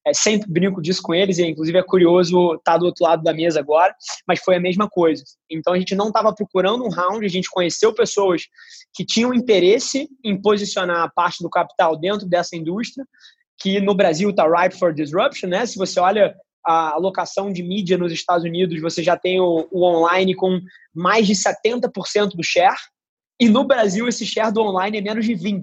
É, 0.07 0.15
sempre 0.15 0.51
brinco 0.51 0.81
disso 0.81 1.03
com 1.03 1.15
eles, 1.15 1.39
e 1.39 1.47
inclusive 1.47 1.77
é 1.77 1.83
curioso 1.83 2.55
estar 2.55 2.73
tá 2.73 2.79
do 2.79 2.87
outro 2.87 3.05
lado 3.05 3.23
da 3.23 3.35
mesa 3.35 3.61
agora, 3.61 3.95
mas 4.27 4.41
foi 4.41 4.57
a 4.57 4.61
mesma 4.61 4.89
coisa. 4.89 5.23
Então 5.51 5.73
a 5.73 5.79
gente 5.79 5.95
não 5.95 6.09
estava 6.09 6.35
procurando 6.35 6.85
um 6.85 6.91
round, 6.91 7.25
a 7.25 7.29
gente 7.29 7.51
conheceu 7.51 7.93
pessoas 7.93 8.43
que 8.95 9.05
tinham 9.05 9.35
interesse 9.35 10.09
em 10.25 10.41
posicionar 10.41 11.03
a 11.03 11.11
parte 11.11 11.43
do 11.43 11.51
capital 11.51 11.97
dentro 11.97 12.27
dessa 12.27 12.57
indústria, 12.57 13.05
que 13.61 13.81
no 13.81 13.95
Brasil 13.95 14.31
está 14.31 14.47
ripe 14.47 14.79
for 14.79 14.95
disruption, 14.95 15.49
né? 15.49 15.67
Se 15.67 15.77
você 15.77 15.99
olha 15.99 16.35
a 16.69 16.91
alocação 16.91 17.51
de 17.51 17.63
mídia 17.63 17.97
nos 17.97 18.13
Estados 18.13 18.45
Unidos, 18.45 18.79
você 18.83 19.03
já 19.03 19.17
tem 19.17 19.41
o, 19.41 19.67
o 19.71 19.83
online 19.85 20.35
com 20.35 20.61
mais 20.95 21.27
de 21.27 21.33
70% 21.33 22.37
do 22.37 22.45
share, 22.45 22.77
e 23.41 23.49
no 23.49 23.65
Brasil 23.65 24.07
esse 24.07 24.27
share 24.27 24.53
do 24.53 24.61
online 24.61 24.99
é 24.99 25.01
menos 25.01 25.25
de 25.25 25.33
20%. 25.33 25.63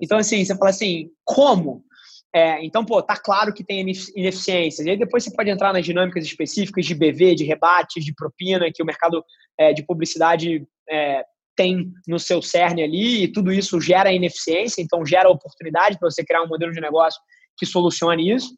Então, 0.00 0.18
assim, 0.18 0.44
você 0.44 0.56
fala 0.56 0.70
assim, 0.70 1.10
como? 1.24 1.84
É, 2.32 2.64
então, 2.64 2.84
pô, 2.84 3.02
tá 3.02 3.16
claro 3.16 3.52
que 3.52 3.64
tem 3.64 3.80
ineficiências. 3.80 4.86
E 4.86 4.90
aí 4.90 4.96
depois 4.96 5.24
você 5.24 5.34
pode 5.34 5.50
entrar 5.50 5.72
nas 5.72 5.84
dinâmicas 5.84 6.24
específicas 6.24 6.86
de 6.86 6.94
BV, 6.94 7.34
de 7.34 7.44
rebates, 7.44 8.04
de 8.04 8.14
propina, 8.14 8.70
que 8.72 8.84
o 8.84 8.86
mercado 8.86 9.24
é, 9.58 9.72
de 9.72 9.84
publicidade 9.84 10.64
é, 10.88 11.24
tem 11.56 11.92
no 12.06 12.20
seu 12.20 12.40
cerne 12.40 12.84
ali, 12.84 13.24
e 13.24 13.28
tudo 13.32 13.52
isso 13.52 13.80
gera 13.80 14.12
ineficiência, 14.12 14.80
então 14.80 15.04
gera 15.04 15.28
oportunidade 15.28 15.98
para 15.98 16.08
você 16.08 16.24
criar 16.24 16.42
um 16.42 16.48
modelo 16.48 16.72
de 16.72 16.80
negócio 16.80 17.20
que 17.58 17.66
solucione 17.66 18.32
isso. 18.32 18.54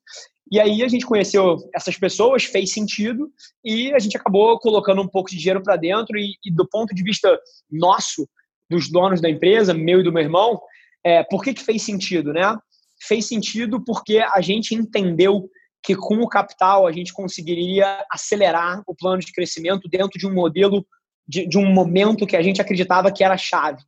E 0.52 0.60
aí 0.60 0.82
a 0.82 0.88
gente 0.88 1.06
conheceu 1.06 1.56
essas 1.74 1.96
pessoas, 1.96 2.44
fez 2.44 2.72
sentido, 2.72 3.32
e 3.64 3.92
a 3.94 3.98
gente 3.98 4.18
acabou 4.18 4.58
colocando 4.58 5.00
um 5.00 5.08
pouco 5.08 5.30
de 5.30 5.38
dinheiro 5.38 5.62
para 5.62 5.76
dentro, 5.76 6.18
e, 6.18 6.36
e, 6.44 6.52
do 6.52 6.68
ponto 6.68 6.94
de 6.94 7.02
vista 7.02 7.40
nosso, 7.70 8.28
dos 8.68 8.90
donos 8.90 9.20
da 9.20 9.30
empresa, 9.30 9.72
meu 9.72 10.00
e 10.00 10.04
do 10.04 10.12
meu 10.12 10.22
irmão, 10.22 10.60
é, 11.02 11.24
por 11.24 11.42
que, 11.42 11.54
que 11.54 11.64
fez 11.64 11.82
sentido, 11.82 12.32
né? 12.34 12.54
fez 13.02 13.26
sentido 13.26 13.82
porque 13.84 14.18
a 14.18 14.40
gente 14.40 14.74
entendeu 14.74 15.48
que 15.82 15.96
com 15.96 16.16
o 16.18 16.28
capital 16.28 16.86
a 16.86 16.92
gente 16.92 17.12
conseguiria 17.12 18.04
acelerar 18.10 18.82
o 18.86 18.94
plano 18.94 19.18
de 19.18 19.32
crescimento 19.32 19.88
dentro 19.88 20.18
de 20.18 20.26
um 20.26 20.32
modelo, 20.32 20.86
de, 21.26 21.46
de 21.46 21.58
um 21.58 21.66
momento 21.72 22.26
que 22.26 22.36
a 22.36 22.42
gente 22.42 22.60
acreditava 22.60 23.10
que 23.10 23.24
era 23.24 23.36
chave. 23.36 23.82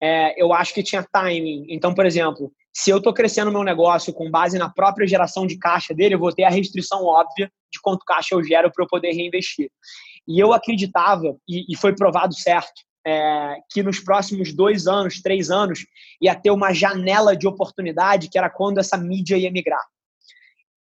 É, 0.00 0.40
eu 0.40 0.52
acho 0.52 0.72
que 0.72 0.82
tinha 0.82 1.06
timing. 1.12 1.66
Então, 1.68 1.94
por 1.94 2.06
exemplo, 2.06 2.50
se 2.78 2.90
eu 2.90 2.98
estou 2.98 3.14
crescendo 3.14 3.50
meu 3.50 3.64
negócio 3.64 4.12
com 4.12 4.30
base 4.30 4.58
na 4.58 4.68
própria 4.68 5.06
geração 5.06 5.46
de 5.46 5.56
caixa 5.56 5.94
dele, 5.94 6.14
eu 6.14 6.18
vou 6.18 6.30
ter 6.30 6.44
a 6.44 6.50
restrição 6.50 7.06
óbvia 7.06 7.50
de 7.72 7.80
quanto 7.80 8.04
caixa 8.04 8.34
eu 8.34 8.44
gero 8.44 8.70
para 8.70 8.84
eu 8.84 8.86
poder 8.86 9.12
reinvestir. 9.12 9.70
E 10.28 10.38
eu 10.38 10.52
acreditava, 10.52 11.34
e, 11.48 11.64
e 11.72 11.74
foi 11.74 11.94
provado 11.94 12.34
certo, 12.34 12.82
é, 13.06 13.56
que 13.70 13.82
nos 13.82 13.98
próximos 13.98 14.52
dois 14.52 14.86
anos, 14.86 15.22
três 15.22 15.50
anos, 15.50 15.86
ia 16.20 16.34
ter 16.34 16.50
uma 16.50 16.74
janela 16.74 17.34
de 17.34 17.48
oportunidade 17.48 18.28
que 18.28 18.36
era 18.36 18.50
quando 18.50 18.76
essa 18.76 18.98
mídia 18.98 19.38
ia 19.38 19.50
migrar. 19.50 19.80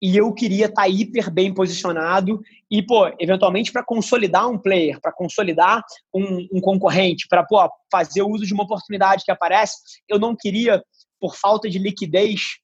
E 0.02 0.18
eu 0.18 0.34
queria 0.34 0.66
estar 0.66 0.82
tá 0.82 0.90
hiper 0.90 1.30
bem 1.30 1.54
posicionado 1.54 2.42
e, 2.72 2.82
pô, 2.82 3.08
eventualmente 3.20 3.72
para 3.72 3.86
consolidar 3.86 4.50
um 4.50 4.58
player, 4.58 5.00
para 5.00 5.14
consolidar 5.14 5.84
um, 6.12 6.48
um 6.52 6.60
concorrente, 6.60 7.28
para 7.30 7.46
fazer 7.92 8.24
uso 8.24 8.48
de 8.48 8.54
uma 8.54 8.64
oportunidade 8.64 9.24
que 9.24 9.32
aparece, 9.32 9.76
eu 10.10 10.18
não 10.18 10.36
queria, 10.36 10.84
por 11.24 11.38
falta 11.38 11.70
de 11.70 11.80
liquidez, 11.80 12.58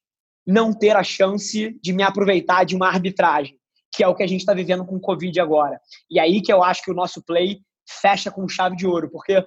não 0.46 0.70
ter 0.70 0.94
a 0.94 1.02
chance 1.02 1.80
de 1.82 1.92
me 1.94 2.02
aproveitar 2.02 2.62
de 2.64 2.76
uma 2.76 2.88
arbitragem, 2.88 3.56
que 3.90 4.04
é 4.04 4.06
o 4.06 4.14
que 4.14 4.22
a 4.22 4.26
gente 4.26 4.40
está 4.40 4.52
vivendo 4.52 4.84
com 4.84 4.96
o 4.96 5.00
Covid 5.00 5.40
agora. 5.40 5.80
E 6.10 6.20
aí 6.20 6.42
que 6.42 6.52
eu 6.52 6.62
acho 6.62 6.82
que 6.82 6.90
o 6.90 6.94
nosso 6.94 7.22
play 7.22 7.62
fecha 7.88 8.30
com 8.30 8.46
chave 8.46 8.76
de 8.76 8.86
ouro, 8.86 9.08
porque 9.10 9.42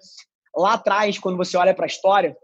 lá 0.57 0.73
atrás, 0.73 1.19
quando 1.19 1.37
você 1.37 1.55
olha 1.55 1.75
para 1.75 1.85
a 1.85 1.87
história, 1.87 2.35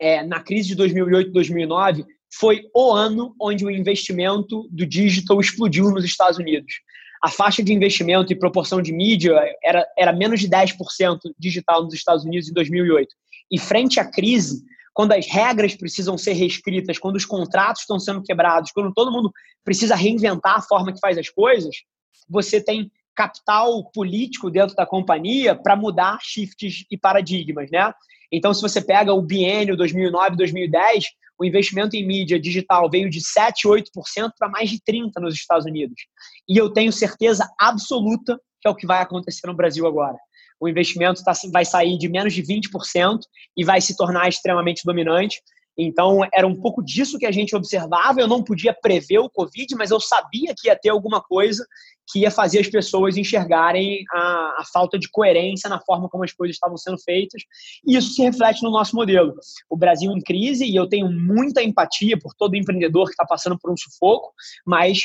é, 0.00 0.22
na 0.22 0.40
crise 0.40 0.68
de 0.68 0.76
2008 0.76 1.32
2009, 1.32 2.06
foi 2.32 2.62
o 2.72 2.92
ano 2.92 3.34
onde 3.40 3.66
o 3.66 3.70
investimento 3.70 4.68
do 4.70 4.86
digital 4.86 5.40
explodiu 5.40 5.90
nos 5.90 6.04
Estados 6.04 6.38
Unidos. 6.38 6.74
A 7.24 7.28
faixa 7.28 7.60
de 7.60 7.72
investimento 7.72 8.32
e 8.32 8.38
proporção 8.38 8.80
de 8.80 8.92
mídia 8.92 9.36
era, 9.64 9.84
era 9.98 10.12
menos 10.12 10.38
de 10.38 10.48
10% 10.48 11.18
digital 11.36 11.82
nos 11.82 11.92
Estados 11.92 12.24
Unidos 12.24 12.48
em 12.48 12.52
2008. 12.52 13.08
E 13.50 13.58
frente 13.58 13.98
à 13.98 14.08
crise, 14.08 14.62
quando 14.94 15.12
as 15.12 15.26
regras 15.26 15.74
precisam 15.74 16.18
ser 16.18 16.32
reescritas, 16.32 16.98
quando 16.98 17.16
os 17.16 17.24
contratos 17.24 17.82
estão 17.82 17.98
sendo 17.98 18.22
quebrados, 18.22 18.72
quando 18.72 18.92
todo 18.92 19.12
mundo 19.12 19.32
precisa 19.64 19.94
reinventar 19.94 20.56
a 20.56 20.62
forma 20.62 20.92
que 20.92 21.00
faz 21.00 21.16
as 21.18 21.28
coisas, 21.28 21.74
você 22.28 22.62
tem 22.62 22.90
capital 23.14 23.90
político 23.90 24.50
dentro 24.50 24.76
da 24.76 24.86
companhia 24.86 25.54
para 25.54 25.74
mudar 25.74 26.18
shifts 26.22 26.84
e 26.90 26.96
paradigmas, 26.96 27.70
né? 27.70 27.92
Então, 28.30 28.52
se 28.52 28.62
você 28.62 28.80
pega 28.80 29.12
o 29.12 29.22
biênio 29.22 29.76
2009-2010, 29.76 31.04
o 31.38 31.44
investimento 31.44 31.96
em 31.96 32.06
mídia 32.06 32.38
digital 32.38 32.90
veio 32.90 33.08
de 33.08 33.20
7, 33.20 33.66
8% 33.66 33.84
para 34.38 34.48
mais 34.48 34.70
de 34.70 34.78
30% 34.78 35.12
nos 35.20 35.34
Estados 35.34 35.64
Unidos. 35.64 36.02
E 36.48 36.56
eu 36.56 36.70
tenho 36.70 36.92
certeza 36.92 37.48
absoluta 37.58 38.38
que 38.60 38.68
é 38.68 38.70
o 38.70 38.74
que 38.74 38.86
vai 38.86 39.00
acontecer 39.00 39.46
no 39.46 39.54
Brasil 39.54 39.86
agora. 39.86 40.16
O 40.60 40.68
investimento 40.68 41.22
tá, 41.22 41.32
vai 41.52 41.64
sair 41.64 41.98
de 41.98 42.08
menos 42.08 42.32
de 42.32 42.42
20% 42.42 43.20
e 43.56 43.64
vai 43.64 43.80
se 43.80 43.96
tornar 43.96 44.28
extremamente 44.28 44.82
dominante. 44.84 45.40
Então, 45.80 46.20
era 46.34 46.44
um 46.44 46.60
pouco 46.60 46.82
disso 46.82 47.18
que 47.18 47.26
a 47.26 47.30
gente 47.30 47.54
observava. 47.54 48.20
Eu 48.20 48.26
não 48.26 48.42
podia 48.42 48.74
prever 48.74 49.20
o 49.20 49.30
Covid, 49.30 49.76
mas 49.76 49.92
eu 49.92 50.00
sabia 50.00 50.52
que 50.58 50.66
ia 50.66 50.76
ter 50.76 50.88
alguma 50.88 51.22
coisa 51.22 51.64
que 52.10 52.20
ia 52.20 52.30
fazer 52.30 52.58
as 52.58 52.68
pessoas 52.68 53.16
enxergarem 53.16 54.02
a, 54.12 54.56
a, 54.58 54.62
falta 54.72 54.98
de 54.98 55.08
coerência 55.10 55.68
na 55.68 55.78
forma 55.80 56.08
como 56.08 56.24
as 56.24 56.32
coisas 56.32 56.56
estavam 56.56 56.76
sendo 56.76 56.98
feitas. 56.98 57.42
E 57.86 57.96
isso 57.96 58.14
se 58.14 58.22
reflete 58.22 58.62
no 58.62 58.70
nosso 58.70 58.96
modelo. 58.96 59.34
O 59.70 59.76
Brasil 59.76 60.10
em 60.10 60.20
crise, 60.20 60.64
e 60.64 60.74
eu 60.74 60.88
tenho 60.88 61.12
muita 61.12 61.62
empatia 61.62 62.18
por 62.18 62.34
todo 62.34 62.56
empreendedor 62.56 63.04
que 63.06 63.12
está 63.12 63.24
passando 63.24 63.58
por 63.58 63.70
um 63.70 63.76
sufoco, 63.76 64.32
mas 64.66 65.02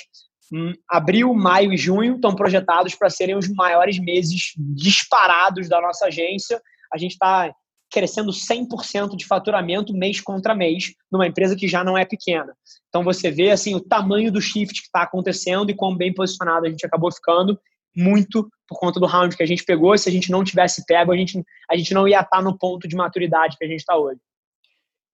abril, 0.89 1.33
maio 1.33 1.73
e 1.73 1.77
junho 1.77 2.15
estão 2.15 2.35
projetados 2.35 2.95
para 2.95 3.09
serem 3.09 3.35
os 3.35 3.47
maiores 3.49 3.99
meses 3.99 4.53
disparados 4.57 5.67
da 5.67 5.81
nossa 5.81 6.05
agência. 6.05 6.61
A 6.93 6.97
gente 6.97 7.11
está 7.11 7.53
crescendo 7.91 8.31
100% 8.31 9.15
de 9.15 9.25
faturamento 9.25 9.93
mês 9.93 10.19
contra 10.19 10.55
mês 10.55 10.93
numa 11.11 11.27
empresa 11.27 11.55
que 11.55 11.67
já 11.67 11.83
não 11.83 11.97
é 11.97 12.03
pequena. 12.03 12.55
Então 12.89 13.03
você 13.03 13.29
vê 13.29 13.51
assim 13.51 13.75
o 13.75 13.79
tamanho 13.79 14.31
do 14.31 14.41
shift 14.41 14.81
que 14.81 14.87
está 14.87 15.03
acontecendo 15.03 15.69
e 15.69 15.75
quão 15.75 15.95
bem 15.95 16.11
posicionado 16.11 16.65
a 16.65 16.69
gente 16.69 16.85
acabou 16.85 17.11
ficando 17.11 17.59
muito 17.95 18.49
por 18.67 18.79
conta 18.79 18.99
do 18.99 19.05
round 19.05 19.37
que 19.37 19.43
a 19.43 19.45
gente 19.45 19.63
pegou. 19.63 19.95
Se 19.97 20.09
a 20.09 20.11
gente 20.11 20.31
não 20.31 20.43
tivesse 20.43 20.83
pego, 20.85 21.11
a 21.11 21.17
gente, 21.17 21.43
a 21.69 21.77
gente 21.77 21.93
não 21.93 22.07
ia 22.07 22.21
estar 22.21 22.37
tá 22.37 22.41
no 22.41 22.57
ponto 22.57 22.87
de 22.87 22.95
maturidade 22.95 23.57
que 23.57 23.63
a 23.63 23.67
gente 23.67 23.81
está 23.81 23.95
hoje. 23.95 24.19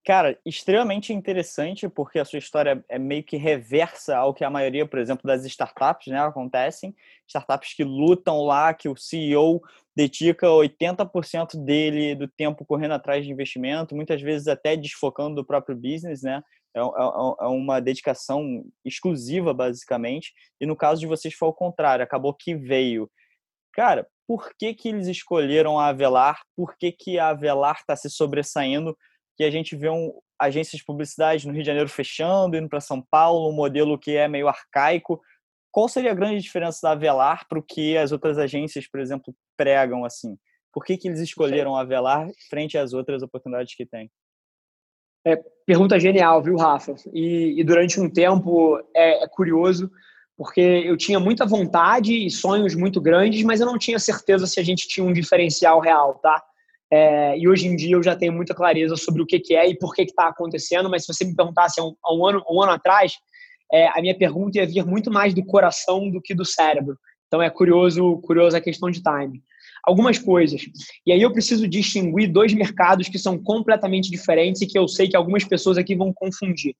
Cara, 0.04 0.38
extremamente 0.46 1.12
interessante, 1.12 1.86
porque 1.86 2.18
a 2.18 2.24
sua 2.24 2.38
história 2.38 2.82
é 2.88 2.98
meio 2.98 3.22
que 3.22 3.36
reversa 3.36 4.16
ao 4.16 4.32
que 4.32 4.42
a 4.42 4.48
maioria, 4.48 4.86
por 4.86 4.98
exemplo, 4.98 5.26
das 5.26 5.44
startups, 5.44 6.06
né, 6.06 6.18
acontecem. 6.18 6.96
Startups 7.28 7.74
que 7.74 7.84
lutam 7.84 8.40
lá, 8.40 8.72
que 8.72 8.88
o 8.88 8.96
CEO 8.96 9.60
dedica 9.94 10.46
80% 10.46 11.62
dele 11.62 12.14
do 12.14 12.26
tempo 12.26 12.64
correndo 12.64 12.92
atrás 12.92 13.26
de 13.26 13.30
investimento, 13.30 13.94
muitas 13.94 14.22
vezes 14.22 14.48
até 14.48 14.74
desfocando 14.74 15.36
do 15.36 15.44
próprio 15.44 15.76
business, 15.76 16.22
né? 16.22 16.42
É, 16.74 16.80
é, 16.80 16.82
é 16.82 17.46
uma 17.46 17.78
dedicação 17.78 18.64
exclusiva, 18.82 19.52
basicamente. 19.52 20.32
E 20.58 20.64
no 20.64 20.76
caso 20.76 21.00
de 21.00 21.06
vocês 21.06 21.34
foi 21.34 21.48
o 21.48 21.54
contrário, 21.54 22.02
acabou 22.02 22.32
que 22.32 22.54
veio. 22.54 23.10
Cara, 23.74 24.08
por 24.26 24.50
que, 24.58 24.72
que 24.72 24.88
eles 24.88 25.08
escolheram 25.08 25.78
a 25.78 25.88
Avelar? 25.88 26.40
Por 26.56 26.74
que, 26.78 26.90
que 26.90 27.18
a 27.18 27.28
Avelar 27.28 27.76
está 27.80 27.94
se 27.96 28.08
sobressaindo 28.08 28.96
que 29.40 29.44
a 29.44 29.50
gente 29.50 29.74
vê 29.74 29.88
um, 29.88 30.12
agências 30.38 30.78
de 30.78 30.84
publicidade 30.84 31.46
no 31.46 31.54
Rio 31.54 31.62
de 31.62 31.66
Janeiro 31.66 31.88
fechando, 31.88 32.58
indo 32.58 32.68
para 32.68 32.78
São 32.78 33.00
Paulo, 33.00 33.48
um 33.48 33.54
modelo 33.54 33.98
que 33.98 34.14
é 34.14 34.28
meio 34.28 34.46
arcaico. 34.46 35.18
Qual 35.72 35.88
seria 35.88 36.10
a 36.10 36.14
grande 36.14 36.42
diferença 36.42 36.80
da 36.82 36.90
Avelar 36.90 37.48
para 37.48 37.58
o 37.58 37.62
que 37.62 37.96
as 37.96 38.12
outras 38.12 38.36
agências, 38.36 38.86
por 38.86 39.00
exemplo, 39.00 39.34
pregam 39.56 40.04
assim? 40.04 40.36
Por 40.70 40.84
que, 40.84 40.98
que 40.98 41.08
eles 41.08 41.20
escolheram 41.20 41.74
a 41.74 41.80
Avelar 41.80 42.28
frente 42.50 42.76
às 42.76 42.92
outras 42.92 43.22
oportunidades 43.22 43.74
que 43.74 43.86
têm? 43.86 44.10
É, 45.26 45.42
pergunta 45.64 45.98
genial, 45.98 46.42
viu, 46.42 46.58
Rafa? 46.58 46.94
E, 47.10 47.58
e 47.58 47.64
durante 47.64 47.98
um 47.98 48.10
tempo 48.10 48.78
é, 48.94 49.24
é, 49.24 49.26
curioso, 49.26 49.90
porque 50.36 50.60
eu 50.60 50.98
tinha 50.98 51.18
muita 51.18 51.46
vontade 51.46 52.12
e 52.12 52.30
sonhos 52.30 52.74
muito 52.74 53.00
grandes, 53.00 53.42
mas 53.42 53.58
eu 53.58 53.66
não 53.66 53.78
tinha 53.78 53.98
certeza 53.98 54.46
se 54.46 54.60
a 54.60 54.62
gente 54.62 54.86
tinha 54.86 55.06
um 55.06 55.14
diferencial 55.14 55.80
real, 55.80 56.16
tá? 56.16 56.44
É, 56.92 57.38
e 57.38 57.48
hoje 57.48 57.68
em 57.68 57.76
dia 57.76 57.94
eu 57.94 58.02
já 58.02 58.16
tenho 58.16 58.32
muita 58.32 58.54
clareza 58.54 58.96
sobre 58.96 59.22
o 59.22 59.26
que, 59.26 59.38
que 59.38 59.54
é 59.54 59.68
e 59.68 59.78
por 59.78 59.94
que 59.94 60.02
está 60.02 60.28
acontecendo, 60.28 60.90
mas 60.90 61.04
se 61.04 61.12
você 61.12 61.24
me 61.24 61.34
perguntasse 61.34 61.80
há 61.80 61.84
um, 61.84 61.94
há 62.02 62.14
um 62.14 62.26
ano, 62.26 62.44
um 62.50 62.62
ano 62.62 62.72
atrás, 62.72 63.12
é, 63.72 63.88
a 63.88 64.00
minha 64.00 64.16
pergunta 64.16 64.58
ia 64.58 64.66
vir 64.66 64.84
muito 64.84 65.10
mais 65.10 65.32
do 65.32 65.44
coração 65.44 66.10
do 66.10 66.20
que 66.20 66.34
do 66.34 66.44
cérebro. 66.44 66.96
Então 67.28 67.40
é 67.40 67.48
curioso, 67.48 68.18
curioso 68.22 68.56
a 68.56 68.60
questão 68.60 68.90
de 68.90 69.00
time 69.00 69.40
algumas 69.84 70.18
coisas. 70.18 70.62
E 71.06 71.12
aí 71.12 71.22
eu 71.22 71.32
preciso 71.32 71.66
distinguir 71.68 72.30
dois 72.30 72.52
mercados 72.52 73.08
que 73.08 73.18
são 73.18 73.38
completamente 73.38 74.10
diferentes 74.10 74.62
e 74.62 74.66
que 74.66 74.78
eu 74.78 74.86
sei 74.88 75.08
que 75.08 75.16
algumas 75.16 75.44
pessoas 75.44 75.78
aqui 75.78 75.94
vão 75.94 76.12
confundir. 76.12 76.74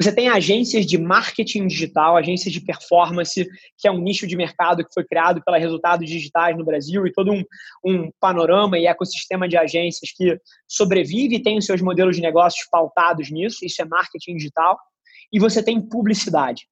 Você 0.00 0.14
tem 0.14 0.28
agências 0.28 0.86
de 0.86 0.96
marketing 0.96 1.66
digital, 1.66 2.16
agências 2.16 2.52
de 2.52 2.60
performance, 2.60 3.46
que 3.78 3.88
é 3.88 3.90
um 3.90 4.00
nicho 4.00 4.26
de 4.26 4.36
mercado 4.36 4.84
que 4.84 4.92
foi 4.92 5.04
criado 5.04 5.42
pela 5.44 5.58
Resultados 5.58 6.08
Digitais 6.08 6.56
no 6.56 6.64
Brasil 6.64 7.06
e 7.06 7.12
todo 7.12 7.32
um, 7.32 7.42
um 7.84 8.10
panorama 8.20 8.78
e 8.78 8.86
ecossistema 8.86 9.48
de 9.48 9.56
agências 9.56 10.12
que 10.14 10.38
sobrevive 10.68 11.36
e 11.36 11.42
tem 11.42 11.58
os 11.58 11.66
seus 11.66 11.80
modelos 11.80 12.16
de 12.16 12.22
negócios 12.22 12.66
pautados 12.70 13.30
nisso, 13.30 13.64
isso 13.64 13.82
é 13.82 13.84
marketing 13.84 14.36
digital. 14.36 14.78
E 15.32 15.40
você 15.40 15.62
tem 15.62 15.80
publicidade. 15.80 16.68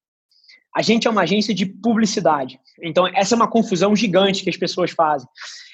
A 0.75 0.83
gente 0.83 1.07
é 1.07 1.11
uma 1.11 1.23
agência 1.23 1.55
de 1.55 1.67
publicidade. 1.67 2.59
Então, 2.83 3.07
essa 3.07 3.35
é 3.35 3.37
uma 3.37 3.51
confusão 3.51 3.95
gigante 3.95 4.43
que 4.43 4.51
as 4.51 4.57
pessoas 4.57 4.91
fazem. 4.91 5.29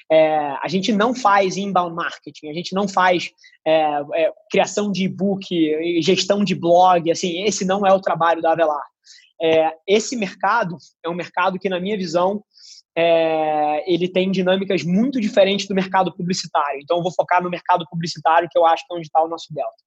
É, 0.09 0.57
a 0.61 0.67
gente 0.67 0.91
não 0.91 1.13
faz 1.13 1.57
inbound 1.57 1.95
marketing, 1.95 2.49
a 2.49 2.53
gente 2.53 2.73
não 2.73 2.87
faz 2.87 3.31
é, 3.65 4.01
é, 4.15 4.33
criação 4.49 4.91
de 4.91 5.03
e-book, 5.03 6.01
gestão 6.01 6.43
de 6.43 6.55
blog, 6.55 7.11
assim, 7.11 7.43
esse 7.43 7.65
não 7.65 7.85
é 7.85 7.93
o 7.93 8.01
trabalho 8.01 8.41
da 8.41 8.51
Avelar. 8.51 8.85
É, 9.41 9.73
esse 9.87 10.15
mercado 10.15 10.77
é 11.03 11.09
um 11.09 11.15
mercado 11.15 11.57
que, 11.57 11.69
na 11.69 11.79
minha 11.79 11.97
visão, 11.97 12.43
é, 12.95 13.91
ele 13.91 14.07
tem 14.07 14.29
dinâmicas 14.31 14.83
muito 14.83 15.19
diferentes 15.19 15.67
do 15.67 15.75
mercado 15.75 16.15
publicitário. 16.15 16.79
Então, 16.81 16.97
eu 16.97 17.03
vou 17.03 17.13
focar 17.13 17.41
no 17.41 17.49
mercado 17.49 17.85
publicitário, 17.89 18.47
que 18.51 18.57
eu 18.57 18.65
acho 18.65 18.85
que 18.85 18.93
é 18.93 18.97
onde 18.97 19.07
está 19.07 19.23
o 19.23 19.27
nosso 19.27 19.53
delta. 19.53 19.83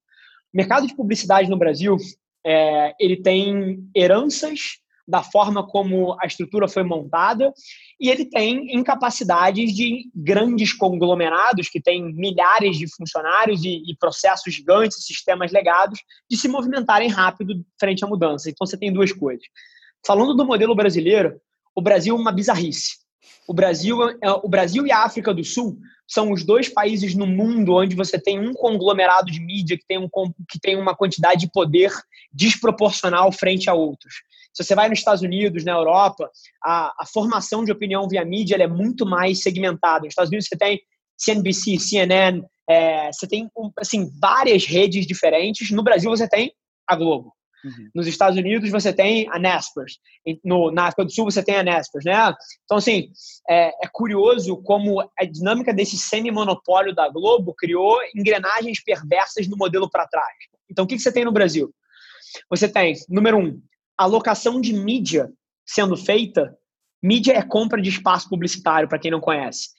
O 0.53 0.57
mercado 0.57 0.87
de 0.87 0.95
publicidade 0.95 1.49
no 1.49 1.59
Brasil, 1.59 1.97
é, 2.45 2.95
ele 2.99 3.21
tem 3.21 3.89
heranças 3.95 4.79
da 5.07 5.23
forma 5.23 5.67
como 5.67 6.17
a 6.21 6.27
estrutura 6.27 6.67
foi 6.67 6.83
montada, 6.83 7.53
e 8.01 8.09
ele 8.09 8.25
tem 8.25 8.75
incapacidades 8.75 9.75
de 9.75 10.11
grandes 10.15 10.73
conglomerados 10.73 11.69
que 11.69 11.81
têm 11.81 12.13
milhares 12.15 12.79
de 12.79 12.87
funcionários 12.95 13.63
e, 13.65 13.83
e, 13.87 13.97
processos 13.97 14.53
gigantes, 14.53 15.05
sistemas 15.05 15.53
legados, 15.53 16.01
de 16.29 16.37
se 16.37 16.49
movimentarem 16.49 17.09
rápido 17.09 17.65
frente 17.79 18.05
à 18.05 18.09
mudança. 18.09 18.49
Então 18.49 18.67
você 18.67 18.77
tem 18.77 18.93
duas 18.93 19.13
coisas. 19.13 19.45
Falando 20.07 20.35
do 20.35 20.45
modelo 20.45 20.75
brasileiro, 20.75 21.41
o 21.75 21.83
Brasil 21.83 22.17
é 22.17 22.19
uma 22.19 22.33
bizarrice. 22.33 23.04
O 23.47 23.55
Brasil, 23.55 23.99
é, 24.23 24.31
o 24.43 24.49
Brasil 24.49 24.87
e 24.87 24.93
a 24.93 25.05
África 25.05 25.33
do 25.33 25.45
Sul 25.45 25.79
são 26.07 26.33
os 26.33 26.45
dois 26.45 26.69
países 26.69 27.15
no 27.15 27.27
mundo 27.27 27.75
onde 27.75 27.97
você 27.97 28.19
tem 28.19 28.39
um 28.39 28.53
conglomerado 28.53 29.31
de 29.31 29.41
mídia 29.41 29.77
que 29.77 29.87
tem, 29.87 29.99
um, 29.99 30.09
que 30.49 30.61
tem 30.61 30.77
uma 30.77 30.95
quantidade 30.95 31.41
de 31.41 31.51
poder 31.51 31.93
desproporcional 32.33 33.31
frente 33.33 33.71
a 33.71 33.75
outros. 33.75 34.15
Se 34.53 34.63
você 34.63 34.75
vai 34.75 34.89
nos 34.89 34.99
Estados 34.99 35.23
Unidos, 35.23 35.65
na 35.65 35.73
Europa, 35.73 36.31
a, 36.63 36.95
a 37.01 37.07
formação 37.07 37.65
de 37.65 37.73
opinião 37.73 38.09
via 38.09 38.25
mídia 38.25 38.57
é 38.57 38.69
muito 38.69 39.05
mais 39.05 39.43
segmentada. 39.43 40.05
Nos 40.05 40.13
Estados 40.13 40.31
Unidos 40.31 40.47
você 40.47 40.57
tem 40.57 40.81
CNBC, 41.17 41.79
CNN, 41.79 42.43
é, 42.69 43.11
você 43.13 43.27
tem 43.27 43.51
assim 43.79 44.11
várias 44.21 44.65
redes 44.65 45.07
diferentes. 45.07 45.71
No 45.71 45.83
Brasil 45.83 46.11
você 46.11 46.29
tem 46.29 46.53
a 46.87 46.95
Globo. 46.95 47.34
Uhum. 47.65 47.89
Nos 47.95 48.07
Estados 48.07 48.39
Unidos 48.39 48.71
você 48.71 48.93
tem 48.93 49.27
a 49.31 49.39
Naspers. 49.39 49.99
No, 50.45 50.71
na 50.71 50.85
África 50.85 51.05
do 51.05 51.13
Sul 51.13 51.25
você 51.25 51.43
tem 51.43 51.57
a 51.57 51.63
Naspers, 51.65 52.05
né? 52.05 52.35
Então, 52.65 52.77
assim, 52.77 53.11
é, 53.49 53.69
é 53.69 53.89
curioso 53.91 54.57
como 54.59 55.01
a 55.01 55.25
dinâmica 55.25 55.73
desse 55.73 55.97
semi-monopólio 55.97 56.95
da 56.95 57.09
Globo 57.09 57.55
criou 57.55 57.99
engrenagens 58.15 58.83
perversas 58.83 59.49
no 59.49 59.57
modelo 59.57 59.89
para 59.89 60.07
trás. 60.07 60.35
Então, 60.71 60.85
o 60.85 60.89
que, 60.89 60.97
que 60.97 61.03
você 61.03 61.13
tem 61.13 61.25
no 61.25 61.33
Brasil? 61.33 61.75
Você 62.51 62.69
tem, 62.69 62.95
número 63.09 63.39
um, 63.39 63.63
alocação 63.97 64.61
de 64.61 64.73
mídia 64.73 65.33
sendo 65.65 65.97
feita. 65.97 66.57
Mídia 67.03 67.33
é 67.33 67.43
compra 67.43 67.81
de 67.81 67.89
espaço 67.89 68.29
publicitário, 68.29 68.89
para 68.89 68.99
quem 68.99 69.11
não 69.11 69.21
conhece. 69.21 69.71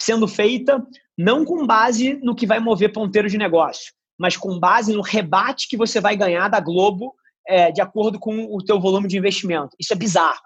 Sendo 0.00 0.26
feita 0.26 0.84
não 1.16 1.44
com 1.44 1.66
base 1.66 2.14
no 2.22 2.34
que 2.34 2.46
vai 2.46 2.58
mover 2.58 2.92
ponteiro 2.92 3.28
de 3.28 3.38
negócio, 3.38 3.92
mas 4.18 4.36
com 4.36 4.58
base 4.58 4.92
no 4.92 5.02
rebate 5.02 5.68
que 5.68 5.76
você 5.76 6.00
vai 6.00 6.16
ganhar 6.16 6.48
da 6.48 6.60
Globo 6.60 7.14
é, 7.46 7.70
de 7.70 7.80
acordo 7.80 8.18
com 8.18 8.44
o 8.44 8.62
teu 8.64 8.80
volume 8.80 9.08
de 9.08 9.18
investimento. 9.18 9.76
Isso 9.78 9.92
é 9.92 9.96
bizarro. 9.96 10.42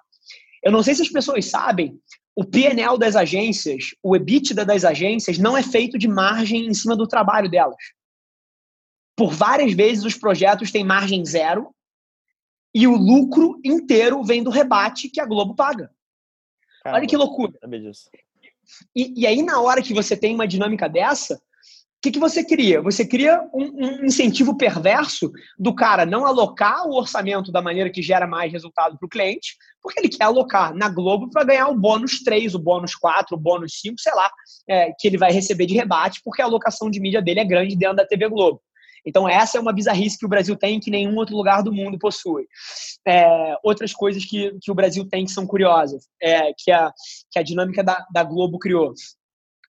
Eu 0.63 0.73
não 0.73 0.83
sei 0.83 0.95
se 0.95 1.03
as 1.03 1.09
pessoas 1.09 1.47
sabem, 1.47 1.99
o 2.35 2.45
PNL 2.45 2.99
das 2.99 3.17
agências, 3.17 3.95
o 4.03 4.15
EBITDA 4.15 4.65
das 4.65 4.85
agências, 4.85 5.39
não 5.39 5.57
é 5.57 5.63
feito 5.63 5.99
de 5.99 6.07
margem 6.07 6.67
em 6.67 6.75
cima 6.75 6.97
do 6.97 7.07
trabalho 7.07 7.51
delas. 7.51 7.77
Por 9.17 9.33
várias 9.33 9.73
vezes 9.73 10.05
os 10.05 10.15
projetos 10.15 10.71
têm 10.71 10.85
margem 10.85 11.25
zero 11.25 11.75
e 12.75 12.87
o 12.87 12.97
lucro 12.97 13.61
inteiro 13.65 14.23
vem 14.23 14.43
do 14.43 14.51
rebate 14.51 15.09
que 15.09 15.21
a 15.21 15.27
Globo 15.27 15.55
paga. 15.55 15.91
Caramba, 16.83 17.01
Olha 17.01 17.09
que 17.09 17.17
loucura. 17.17 17.59
E, 18.95 19.23
e, 19.23 19.27
aí, 19.27 19.43
na 19.43 19.61
hora 19.61 19.83
que 19.83 19.95
você 19.95 20.17
tem 20.17 20.35
uma 20.35 20.47
dinâmica 20.47 20.89
dessa, 20.89 21.41
o 21.99 22.01
que, 22.01 22.13
que 22.13 22.21
você 22.21 22.45
cria? 22.45 22.81
Você 22.81 23.05
cria 23.05 23.43
um, 23.53 23.65
um, 23.65 24.07
incentivo 24.07 24.57
perverso 24.57 25.33
do 25.59 25.75
cara 25.75 26.07
não 26.07 26.25
alocar 26.25 26.87
o 26.87 26.95
orçamento 26.95 27.51
da 27.51 27.61
maneira 27.61 27.91
que 27.91 28.01
gera 28.01 28.25
mais 28.25 28.53
resultado 28.53 28.97
para 28.97 29.05
o 29.05 29.09
cliente, 29.09 29.57
porque 29.83 29.99
ele 29.99 30.09
quer 30.09 30.23
alocar 30.23 30.73
na 30.73 30.89
Globo 30.89 31.29
para 31.29 31.43
ganhar 31.43 31.67
o 31.67 31.75
bônus 31.75 32.23
3, 32.23 32.55
o 32.55 32.59
bônus 32.61 32.95
4, 32.95 33.35
o 33.37 33.41
bônus 33.41 33.81
5, 33.81 33.97
sei 33.99 34.15
lá, 34.15 34.31
é, 34.69 34.93
que 34.97 35.09
ele 35.09 35.19
vai 35.19 35.33
receber 35.33 35.67
de 35.67 35.75
rebate, 35.75 36.21
porque 36.25 36.41
a 36.41 36.45
alocação 36.45 36.89
de 36.89 37.01
mídia 37.01 37.21
dele 37.21 37.41
é 37.41 37.45
grande 37.45 37.75
dentro 37.75 37.97
da 37.97 38.07
TV 38.07 38.29
Globo. 38.29 38.63
Então, 39.05 39.29
essa 39.29 39.59
é 39.59 39.61
uma 39.61 39.73
bizarrice 39.73 40.19
que 40.19 40.27
o 40.27 40.29
Brasil 40.29 40.55
tem 40.55 40.79
que 40.79 40.93
nenhum 40.93 41.17
outro 41.17 41.35
lugar 41.35 41.65
do 41.65 41.73
mundo 41.73 41.99
possui. 41.99 42.47
É, 43.05 43.57
outras 43.65 43.93
coisas 43.93 44.25
que, 44.25 44.57
que 44.63 44.71
o 44.71 44.75
Brasil 44.75 45.05
tem 45.09 45.25
que 45.25 45.33
são 45.33 45.47
curiosas, 45.47 46.07
é, 46.23 46.53
que, 46.57 46.71
a, 46.71 46.93
que 47.33 47.41
a 47.41 47.43
dinâmica 47.43 47.83
da, 47.83 48.07
da 48.13 48.23
Globo 48.23 48.57
criou. 48.57 48.93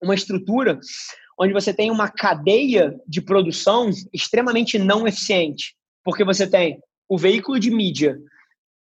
Uma 0.03 0.13
estrutura 0.13 0.77
onde 1.39 1.53
você 1.53 1.73
tem 1.73 1.91
uma 1.91 2.09
cadeia 2.09 2.99
de 3.07 3.21
produção 3.21 3.89
extremamente 4.11 4.79
não 4.79 5.07
eficiente, 5.07 5.75
porque 6.03 6.23
você 6.23 6.47
tem 6.47 6.79
o 7.07 7.17
veículo 7.17 7.59
de 7.59 7.69
mídia 7.69 8.17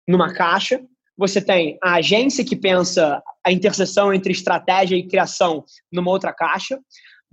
numa 0.08 0.32
caixa, 0.32 0.80
você 1.16 1.40
tem 1.40 1.78
a 1.82 1.94
agência 1.94 2.44
que 2.44 2.56
pensa 2.56 3.22
a 3.44 3.52
interseção 3.52 4.12
entre 4.12 4.32
estratégia 4.32 4.96
e 4.96 5.06
criação 5.06 5.64
numa 5.90 6.10
outra 6.10 6.32
caixa, 6.32 6.78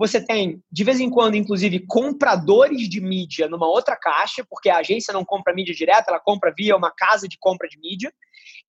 você 0.06 0.20
tem, 0.20 0.62
de 0.70 0.84
vez 0.84 1.00
em 1.00 1.10
quando, 1.10 1.36
inclusive, 1.36 1.86
compradores 1.88 2.90
de 2.90 3.00
mídia 3.00 3.48
numa 3.48 3.66
outra 3.66 3.96
caixa, 3.96 4.46
porque 4.50 4.70
a 4.70 4.80
agência 4.80 5.14
não 5.14 5.24
compra 5.24 5.54
mídia 5.54 5.74
direta, 5.74 6.10
ela 6.10 6.20
compra 6.20 6.54
via 6.54 6.76
uma 6.76 6.92
casa 6.92 7.26
de 7.26 7.38
compra 7.40 7.70
de 7.70 7.80
mídia. 7.80 8.12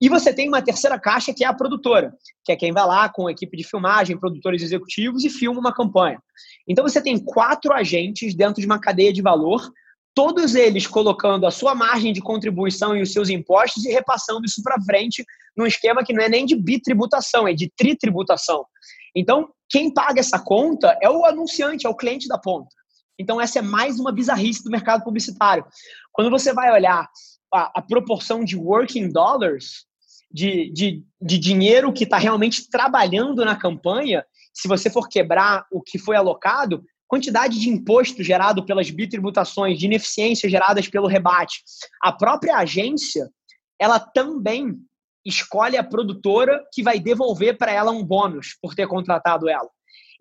E 0.00 0.08
você 0.08 0.32
tem 0.32 0.46
uma 0.46 0.62
terceira 0.62 0.96
caixa, 0.96 1.34
que 1.34 1.42
é 1.42 1.48
a 1.48 1.52
produtora, 1.52 2.14
que 2.44 2.52
é 2.52 2.56
quem 2.56 2.70
vai 2.70 2.86
lá 2.86 3.08
com 3.08 3.26
a 3.26 3.32
equipe 3.32 3.56
de 3.56 3.64
filmagem, 3.64 4.16
produtores 4.16 4.62
executivos 4.62 5.24
e 5.24 5.28
filma 5.28 5.58
uma 5.58 5.74
campanha. 5.74 6.22
Então 6.68 6.86
você 6.86 7.02
tem 7.02 7.18
quatro 7.18 7.72
agentes 7.72 8.32
dentro 8.32 8.60
de 8.60 8.66
uma 8.66 8.78
cadeia 8.78 9.12
de 9.12 9.20
valor, 9.20 9.60
todos 10.14 10.55
eles 10.55 10.87
colocando 10.87 11.46
a 11.46 11.50
sua 11.50 11.74
margem 11.74 12.12
de 12.12 12.20
contribuição 12.20 12.96
e 12.96 13.03
os 13.03 13.12
seus 13.12 13.29
impostos 13.29 13.85
e 13.85 13.92
repassando 13.92 14.44
isso 14.44 14.62
para 14.62 14.81
frente 14.83 15.24
num 15.57 15.66
esquema 15.66 16.05
que 16.05 16.12
não 16.12 16.22
é 16.22 16.29
nem 16.29 16.46
de 16.46 16.55
bitributação, 16.55 17.48
é 17.48 17.53
de 17.53 17.70
tritributação. 17.77 18.64
Então, 19.14 19.48
quem 19.68 19.92
paga 19.92 20.20
essa 20.20 20.38
conta 20.38 20.96
é 21.03 21.11
o 21.11 21.24
anunciante, 21.24 21.87
é 21.87 21.88
o 21.88 21.96
cliente 21.96 22.29
da 22.29 22.38
ponta. 22.38 22.68
Então, 23.18 23.40
essa 23.40 23.59
é 23.59 23.62
mais 23.62 23.98
uma 23.98 24.12
bizarrice 24.12 24.62
do 24.62 24.70
mercado 24.70 25.05
publicitário. 25.05 25.64
Quando 26.12 26.31
você 26.31 26.53
vai 26.53 26.72
olhar 26.72 27.09
a, 27.53 27.79
a 27.79 27.83
proporção 27.83 28.44
de 28.44 28.57
working 28.57 29.09
dollars, 29.09 29.87
de, 30.31 30.70
de, 30.72 31.05
de 31.22 31.38
dinheiro 31.38 31.92
que 31.92 32.05
está 32.05 32.18
realmente 32.18 32.68
trabalhando 32.68 33.44
na 33.44 33.55
campanha, 33.55 34.24
se 34.53 34.66
você 34.66 34.90
for 34.90 35.09
quebrar 35.09 35.64
o 35.70 35.81
que 35.81 35.98
foi 35.98 36.16
alocado, 36.16 36.85
quantidade 37.06 37.60
de 37.60 37.68
imposto 37.68 38.22
gerado 38.22 38.64
pelas 38.64 38.90
bitributações, 38.90 39.78
de 39.78 39.86
ineficiência 39.86 40.48
geradas 40.48 40.88
pelo 40.88 41.06
rebate. 41.06 41.62
A 42.02 42.12
própria 42.12 42.56
agência, 42.56 43.28
ela 43.78 43.98
também 43.98 44.76
escolhe 45.24 45.76
a 45.76 45.84
produtora 45.84 46.62
que 46.72 46.82
vai 46.82 46.98
devolver 46.98 47.56
para 47.56 47.72
ela 47.72 47.90
um 47.90 48.04
bônus 48.04 48.56
por 48.60 48.74
ter 48.74 48.86
contratado 48.86 49.48
ela. 49.48 49.68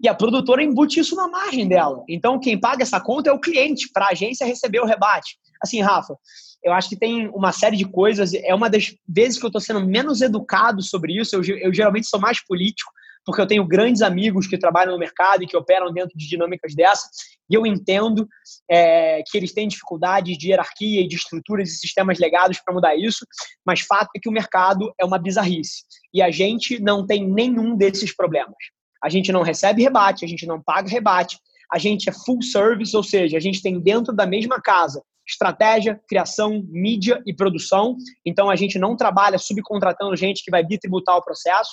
E 0.02 0.08
a 0.08 0.13
produtora 0.13 0.63
embute 0.63 1.00
isso 1.00 1.15
na 1.15 1.28
margem 1.28 1.67
dela. 1.67 2.04
Então, 2.10 2.39
quem 2.39 2.60
paga 2.60 2.84
essa 2.84 3.00
conta 3.00 3.30
é 3.30 3.34
o 3.34 3.39
cliente, 3.39 3.89
para 3.93 4.06
a 4.06 4.12
agência 4.12 4.46
receber 4.46 4.80
o 4.80 4.86
rebate. 4.86 5.38
Assim, 5.62 5.82
Rafa, 5.82 6.17
eu 6.63 6.74
acho 6.74 6.89
que 6.89 6.96
tem 6.96 7.30
uma 7.30 7.52
série 7.52 7.78
de 7.78 7.86
coisas. 7.86 8.34
É 8.34 8.54
uma 8.54 8.69
das 8.69 8.96
vezes 9.08 9.39
que 9.39 9.46
eu 9.46 9.50
estou 9.50 9.62
sendo 9.62 9.86
menos 9.86 10.22
educado 10.22 10.82
sobre 10.82 11.13
isso. 11.19 11.36
Eu, 11.36 11.43
eu 11.58 11.74
geralmente 11.74 12.08
sou 12.08 12.19
mais 12.19 12.43
político, 12.43 12.91
porque 13.26 13.42
eu 13.42 13.48
tenho 13.48 13.66
grandes 13.66 14.02
amigos 14.02 14.48
que 14.48 14.58
trabalham 14.58 14.94
no 14.94 15.00
mercado 15.00 15.44
e 15.44 15.48
que 15.48 15.58
operam 15.58 15.92
dentro 15.92 16.18
de 16.18 16.28
dinâmicas 16.28 16.76
dessas, 16.76 17.10
e 17.50 17.56
eu 17.56 17.66
entendo 17.66 18.28
é, 18.70 19.22
que 19.30 19.38
eles 19.38 19.54
têm 19.54 19.68
dificuldades 19.68 20.38
de 20.38 20.50
hierarquia 20.50 21.02
e 21.02 21.08
de 21.08 21.16
estruturas 21.16 21.70
e 21.70 21.78
sistemas 21.78 22.20
legados 22.20 22.60
para 22.64 22.74
mudar 22.74 22.96
isso, 22.96 23.26
mas 23.66 23.82
fato 23.82 24.10
é 24.16 24.20
que 24.20 24.30
o 24.30 24.32
mercado 24.32 24.94
é 25.00 25.06
uma 25.06 25.18
bizarrice, 25.18 25.84
e 26.14 26.22
a 26.22 26.32
gente 26.32 26.80
não 26.80 27.06
tem 27.06 27.28
nenhum 27.28 27.76
desses 27.76 28.16
problemas. 28.16 28.56
A 29.04 29.10
gente 29.10 29.32
não 29.32 29.42
recebe 29.42 29.84
rebate, 29.84 30.24
a 30.24 30.28
gente 30.28 30.46
não 30.46 30.62
paga 30.62 30.90
rebate, 30.90 31.38
a 31.72 31.78
gente 31.78 32.10
é 32.10 32.14
full 32.14 32.42
service, 32.42 32.96
ou 32.96 33.04
seja, 33.04 33.36
a 33.36 33.40
gente 33.40 33.62
tem 33.62 33.80
dentro 33.80 34.14
da 34.14 34.26
mesma 34.26 34.62
casa 34.62 35.04
estratégia, 35.28 36.00
criação, 36.08 36.64
mídia 36.68 37.22
e 37.26 37.34
produção. 37.34 37.96
Então 38.26 38.50
a 38.50 38.56
gente 38.56 38.78
não 38.78 38.96
trabalha 38.96 39.38
subcontratando 39.38 40.16
gente 40.16 40.44
que 40.44 40.52
vai 40.52 40.64
bitributar 40.64 41.16
o 41.16 41.24
processo. 41.24 41.72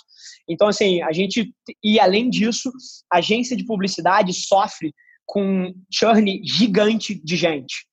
Então 0.49 0.69
assim, 0.69 1.03
a 1.03 1.13
gente 1.13 1.53
e 1.83 1.99
além 1.99 2.31
disso, 2.31 2.71
a 3.13 3.19
agência 3.19 3.57
de 3.57 3.65
publicidade 3.65 4.33
sofre 4.33 4.93
com 5.27 5.73
churn 5.93 6.41
gigante 6.45 7.15
de 7.23 7.37
gente. 7.37 7.87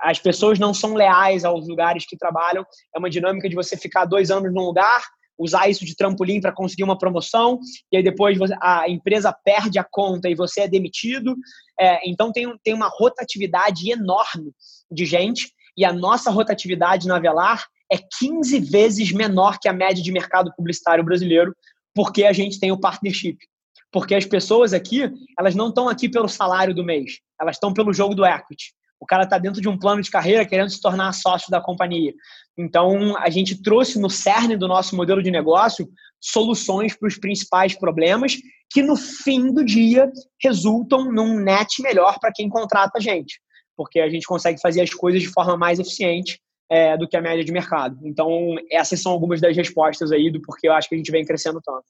As 0.00 0.18
pessoas 0.18 0.58
não 0.58 0.74
são 0.74 0.94
leais 0.94 1.44
aos 1.44 1.68
lugares 1.68 2.04
que 2.04 2.16
trabalham. 2.16 2.64
É 2.94 2.98
uma 2.98 3.10
dinâmica 3.10 3.48
de 3.48 3.54
você 3.54 3.76
ficar 3.76 4.06
dois 4.06 4.30
anos 4.30 4.52
num 4.52 4.64
lugar, 4.64 5.00
usar 5.38 5.68
isso 5.68 5.84
de 5.84 5.94
trampolim 5.94 6.40
para 6.40 6.52
conseguir 6.52 6.84
uma 6.84 6.98
promoção, 6.98 7.60
e 7.92 7.96
aí 7.96 8.02
depois 8.02 8.38
a 8.60 8.88
empresa 8.88 9.32
perde 9.44 9.78
a 9.78 9.84
conta 9.84 10.28
e 10.28 10.34
você 10.34 10.62
é 10.62 10.68
demitido. 10.68 11.36
É, 11.78 12.00
então 12.08 12.32
tem, 12.32 12.52
tem 12.64 12.74
uma 12.74 12.88
rotatividade 12.88 13.90
enorme 13.90 14.52
de 14.90 15.06
gente, 15.06 15.52
e 15.76 15.84
a 15.84 15.92
nossa 15.92 16.30
rotatividade 16.30 17.06
na 17.06 17.20
Velar 17.20 17.64
é 17.90 17.96
15 18.18 18.58
vezes 18.60 19.12
menor 19.12 19.58
que 19.60 19.68
a 19.68 19.72
média 19.72 20.02
de 20.02 20.10
mercado 20.10 20.52
publicitário 20.56 21.04
brasileiro, 21.04 21.54
porque 21.94 22.24
a 22.24 22.32
gente 22.32 22.58
tem 22.58 22.72
o 22.72 22.80
partnership. 22.80 23.38
Porque 23.90 24.14
as 24.14 24.26
pessoas 24.26 24.74
aqui, 24.74 25.10
elas 25.38 25.54
não 25.54 25.68
estão 25.68 25.88
aqui 25.88 26.08
pelo 26.08 26.28
salário 26.28 26.74
do 26.74 26.84
mês, 26.84 27.20
elas 27.40 27.56
estão 27.56 27.72
pelo 27.72 27.92
jogo 27.94 28.14
do 28.14 28.26
equity. 28.26 28.74
O 29.00 29.06
cara 29.06 29.24
está 29.24 29.38
dentro 29.38 29.60
de 29.60 29.68
um 29.68 29.78
plano 29.78 30.02
de 30.02 30.10
carreira 30.10 30.44
querendo 30.44 30.70
se 30.70 30.80
tornar 30.80 31.12
sócio 31.12 31.50
da 31.50 31.60
companhia. 31.60 32.12
Então, 32.56 33.16
a 33.18 33.30
gente 33.30 33.62
trouxe 33.62 33.98
no 33.98 34.10
cerne 34.10 34.56
do 34.56 34.66
nosso 34.66 34.96
modelo 34.96 35.22
de 35.22 35.30
negócio 35.30 35.88
soluções 36.20 36.96
para 36.96 37.06
os 37.06 37.16
principais 37.16 37.74
problemas 37.78 38.36
que, 38.70 38.82
no 38.82 38.96
fim 38.96 39.52
do 39.52 39.64
dia, 39.64 40.10
resultam 40.42 41.12
num 41.12 41.38
net 41.38 41.80
melhor 41.80 42.18
para 42.18 42.32
quem 42.32 42.48
contrata 42.48 42.98
a 42.98 43.00
gente. 43.00 43.40
Porque 43.76 44.00
a 44.00 44.08
gente 44.08 44.26
consegue 44.26 44.60
fazer 44.60 44.82
as 44.82 44.90
coisas 44.92 45.22
de 45.22 45.28
forma 45.28 45.56
mais 45.56 45.78
eficiente 45.78 46.40
é, 46.70 46.96
do 46.96 47.08
que 47.08 47.16
a 47.16 47.20
média 47.20 47.44
de 47.44 47.52
mercado. 47.52 47.98
Então, 48.02 48.56
essas 48.70 49.00
são 49.00 49.12
algumas 49.12 49.40
das 49.40 49.56
respostas 49.56 50.12
aí 50.12 50.30
do 50.30 50.42
porquê 50.42 50.68
eu 50.68 50.72
acho 50.72 50.88
que 50.88 50.94
a 50.94 50.98
gente 50.98 51.10
vem 51.10 51.24
crescendo 51.24 51.60
tanto. 51.64 51.84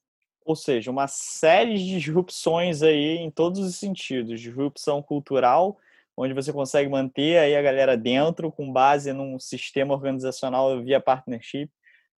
Ou 0.44 0.56
seja, 0.56 0.90
uma 0.90 1.06
série 1.06 1.76
de 1.76 1.98
disrupções 1.98 2.82
aí 2.82 3.18
em 3.18 3.30
todos 3.30 3.60
os 3.60 3.76
sentidos. 3.76 4.40
Disrupção 4.40 5.02
cultural, 5.02 5.76
onde 6.18 6.34
você 6.34 6.52
consegue 6.52 6.90
manter 6.90 7.38
aí 7.38 7.54
a 7.54 7.62
galera 7.62 7.96
dentro 7.96 8.50
com 8.50 8.72
base 8.72 9.12
num 9.12 9.38
sistema 9.38 9.94
organizacional 9.94 10.82
via 10.82 11.00
partnership, 11.00 11.70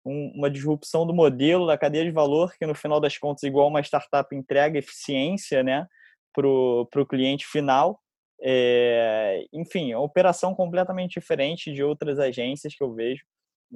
um, 0.03 0.31
uma 0.35 0.49
disrupção 0.49 1.05
do 1.05 1.13
modelo 1.13 1.67
da 1.67 1.77
cadeia 1.77 2.03
de 2.03 2.11
valor 2.11 2.51
que 2.57 2.65
no 2.65 2.73
final 2.73 2.99
das 2.99 3.17
contas 3.19 3.43
igual 3.43 3.67
uma 3.67 3.81
startup 3.81 4.35
entrega 4.35 4.79
eficiência, 4.79 5.61
né, 5.61 5.85
para 6.33 6.47
o 6.47 7.07
cliente 7.07 7.45
final. 7.45 8.01
É, 8.43 9.45
enfim, 9.53 9.93
uma 9.93 10.03
operação 10.03 10.55
completamente 10.55 11.19
diferente 11.19 11.71
de 11.71 11.83
outras 11.83 12.17
agências 12.17 12.73
que 12.73 12.83
eu 12.83 12.93
vejo. 12.95 13.23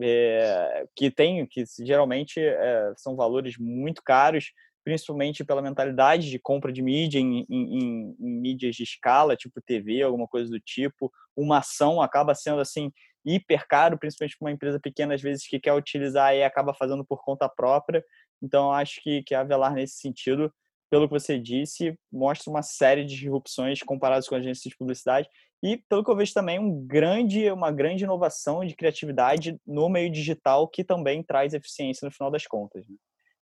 É, 0.01 0.85
que 0.93 1.09
tem, 1.09 1.45
que 1.45 1.63
geralmente 1.79 2.41
é, 2.41 2.91
são 2.97 3.15
valores 3.15 3.57
muito 3.57 4.01
caros, 4.03 4.51
principalmente 4.85 5.43
pela 5.43 5.63
mentalidade 5.63 6.29
de 6.29 6.37
compra 6.37 6.71
de 6.71 6.83
mídia 6.83 7.19
em, 7.19 7.43
em, 7.49 7.79
em, 7.79 8.15
mídias 8.19 8.75
de 8.75 8.83
escala, 8.83 9.35
tipo 9.35 9.59
TV, 9.59 10.03
alguma 10.03 10.27
coisa 10.27 10.47
do 10.47 10.59
tipo. 10.59 11.11
Uma 11.35 11.57
ação 11.57 11.99
acaba 11.99 12.35
sendo 12.35 12.61
assim 12.61 12.93
hiper 13.25 13.67
caro, 13.67 13.97
principalmente 13.97 14.37
para 14.37 14.45
uma 14.45 14.51
empresa 14.51 14.79
pequena 14.79 15.15
às 15.15 15.21
vezes 15.23 15.47
que 15.47 15.59
quer 15.59 15.73
utilizar 15.73 16.35
e 16.35 16.43
acaba 16.43 16.71
fazendo 16.71 17.03
por 17.03 17.23
conta 17.23 17.49
própria. 17.49 18.05
Então 18.39 18.71
acho 18.71 19.01
que 19.01 19.23
que 19.23 19.33
a 19.33 19.41
Avelar 19.41 19.73
nesse 19.73 19.95
sentido, 19.95 20.53
pelo 20.87 21.07
que 21.07 21.13
você 21.15 21.39
disse, 21.39 21.97
mostra 22.13 22.51
uma 22.51 22.61
série 22.61 23.03
de 23.03 23.15
disrupções 23.15 23.81
comparadas 23.81 24.29
com 24.29 24.35
agências 24.35 24.69
de 24.69 24.77
publicidade 24.77 25.27
e 25.63 25.77
pelo 25.89 26.03
que 26.03 26.11
eu 26.11 26.15
vejo 26.15 26.31
também 26.31 26.59
um 26.59 26.85
grande 26.85 27.49
uma 27.51 27.71
grande 27.71 28.03
inovação 28.03 28.63
de 28.63 28.75
criatividade 28.75 29.59
no 29.65 29.89
meio 29.89 30.11
digital 30.11 30.67
que 30.67 30.83
também 30.83 31.23
traz 31.23 31.55
eficiência 31.55 32.05
no 32.05 32.11
final 32.11 32.29
das 32.29 32.45
contas. 32.45 32.87
Né? 32.87 32.95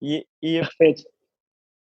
E, 0.01 0.27
e 0.41 0.59
Perfeito 0.61 1.03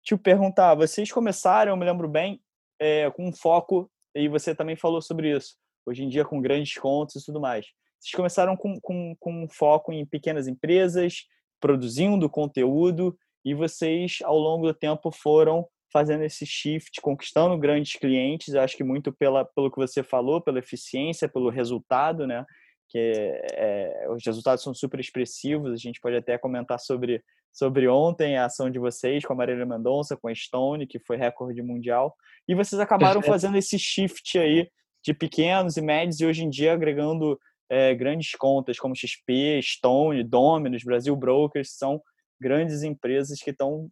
te 0.03 0.17
perguntar, 0.17 0.75
vocês 0.75 1.11
começaram, 1.11 1.71
eu 1.71 1.77
me 1.77 1.85
lembro 1.85 2.07
bem, 2.07 2.41
é, 2.79 3.09
com 3.11 3.27
um 3.27 3.33
foco, 3.33 3.89
e 4.13 4.27
você 4.27 4.53
também 4.53 4.75
falou 4.75 5.01
sobre 5.01 5.35
isso, 5.35 5.55
hoje 5.85 6.03
em 6.03 6.09
dia 6.09 6.25
com 6.25 6.41
grandes 6.41 6.77
contos 6.77 7.15
e 7.15 7.25
tudo 7.25 7.39
mais. 7.39 7.65
Vocês 7.99 8.13
começaram 8.13 8.57
com, 8.57 8.79
com, 8.81 9.15
com 9.17 9.43
um 9.43 9.47
foco 9.47 9.93
em 9.93 10.05
pequenas 10.05 10.47
empresas, 10.47 11.23
produzindo 11.59 12.29
conteúdo, 12.29 13.17
e 13.45 13.53
vocês, 13.53 14.19
ao 14.23 14.37
longo 14.37 14.67
do 14.67 14.73
tempo, 14.73 15.09
foram 15.11 15.67
fazendo 15.91 16.23
esse 16.23 16.45
shift, 16.45 16.99
conquistando 17.01 17.57
grandes 17.57 17.93
clientes, 17.93 18.55
acho 18.55 18.75
que 18.75 18.83
muito 18.83 19.13
pela, 19.13 19.45
pelo 19.45 19.71
que 19.71 19.77
você 19.77 20.01
falou, 20.01 20.41
pela 20.41 20.59
eficiência, 20.59 21.29
pelo 21.29 21.49
resultado, 21.49 22.25
né? 22.25 22.43
Que 22.89 23.37
é, 23.53 24.07
os 24.09 24.25
resultados 24.25 24.63
são 24.63 24.73
super 24.73 24.99
expressivos, 24.99 25.71
a 25.71 25.77
gente 25.77 26.01
pode 26.01 26.15
até 26.15 26.37
comentar 26.37 26.79
sobre 26.79 27.23
sobre 27.53 27.87
ontem 27.87 28.35
a 28.35 28.45
ação 28.45 28.69
de 28.69 28.79
vocês 28.79 29.23
com 29.23 29.33
a 29.33 29.35
Marília 29.35 29.65
Mendonça, 29.65 30.17
com 30.17 30.27
a 30.27 30.33
Stone, 30.33 30.87
que 30.87 30.97
foi 30.97 31.15
recorde 31.15 31.61
mundial. 31.61 32.15
E 32.47 32.55
vocês 32.55 32.81
acabaram 32.81 33.21
fazendo 33.21 33.55
esse 33.57 33.77
shift 33.77 34.37
aí 34.39 34.67
de 35.05 35.13
pequenos 35.13 35.77
e 35.77 35.81
médios 35.81 36.19
e 36.19 36.25
hoje 36.25 36.43
em 36.43 36.49
dia 36.49 36.73
agregando 36.73 37.39
é, 37.69 37.93
grandes 37.93 38.31
contas 38.31 38.79
como 38.79 38.95
XP, 38.95 39.61
Stone, 39.61 40.23
Dominus, 40.23 40.83
Brasil 40.83 41.15
Brokers, 41.15 41.77
são 41.77 42.01
grandes 42.41 42.83
empresas 42.83 43.39
que 43.39 43.51
estão 43.51 43.89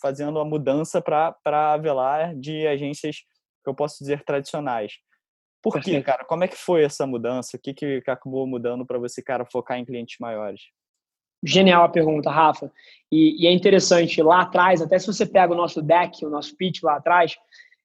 fazendo 0.00 0.38
a 0.38 0.44
mudança 0.44 1.00
para 1.00 1.76
Velar 1.78 2.36
de 2.36 2.66
agências 2.66 3.16
que 3.62 3.70
eu 3.70 3.74
posso 3.74 3.98
dizer 3.98 4.24
tradicionais. 4.24 4.92
Por 5.62 5.80
quê, 5.80 6.02
cara? 6.02 6.24
Como 6.24 6.44
é 6.44 6.48
que 6.48 6.56
foi 6.56 6.84
essa 6.84 7.06
mudança? 7.06 7.56
O 7.56 7.60
que, 7.60 7.74
que 7.74 8.02
acabou 8.06 8.46
mudando 8.46 8.86
para 8.86 8.98
você, 8.98 9.22
cara, 9.22 9.44
focar 9.44 9.78
em 9.78 9.84
clientes 9.84 10.16
maiores? 10.18 10.62
Genial 11.42 11.84
a 11.84 11.88
pergunta, 11.88 12.30
Rafa. 12.30 12.70
E, 13.10 13.42
e, 13.42 13.46
é 13.46 13.52
interessante, 13.52 14.22
lá 14.22 14.42
atrás, 14.42 14.80
até 14.80 14.98
se 14.98 15.06
você 15.06 15.26
pega 15.26 15.52
o 15.52 15.56
nosso 15.56 15.82
deck, 15.82 16.24
o 16.24 16.30
nosso 16.30 16.56
pitch 16.56 16.82
lá 16.82 16.96
atrás, 16.96 17.36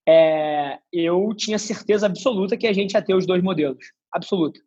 é, 0.08 0.78
eu 0.92 1.34
tinha 1.36 1.58
certeza 1.58 2.06
absoluta 2.06 2.58
que 2.58 2.68
a 2.68 2.74
gente 2.74 2.94
ia 2.94 3.02
ter 3.02 3.16
os 3.16 3.26
dois 3.26 3.42
modelos. 3.42 3.92
Absoluta. 4.12 4.60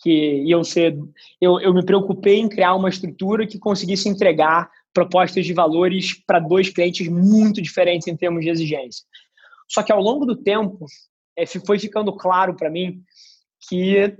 Que 0.00 0.44
iam 0.44 0.62
ser. 0.62 0.96
Eu, 1.40 1.58
eu 1.58 1.74
me 1.74 1.84
preocupei 1.84 2.38
em 2.38 2.48
criar 2.48 2.74
uma 2.74 2.88
estrutura 2.88 3.46
que 3.46 3.58
conseguisse 3.58 4.08
entregar 4.08 4.70
propostas 4.92 5.44
de 5.44 5.52
valores 5.52 6.14
para 6.24 6.38
dois 6.38 6.70
clientes 6.70 7.08
muito 7.08 7.60
diferentes 7.60 8.06
em 8.06 8.16
termos 8.16 8.44
de 8.44 8.50
exigência. 8.50 9.04
Só 9.68 9.82
que 9.82 9.92
ao 9.92 10.00
longo 10.00 10.24
do 10.24 10.36
tempo, 10.36 10.86
é, 11.36 11.44
foi 11.46 11.78
ficando 11.78 12.12
claro 12.16 12.54
para 12.54 12.70
mim 12.70 13.02
que 13.68 14.16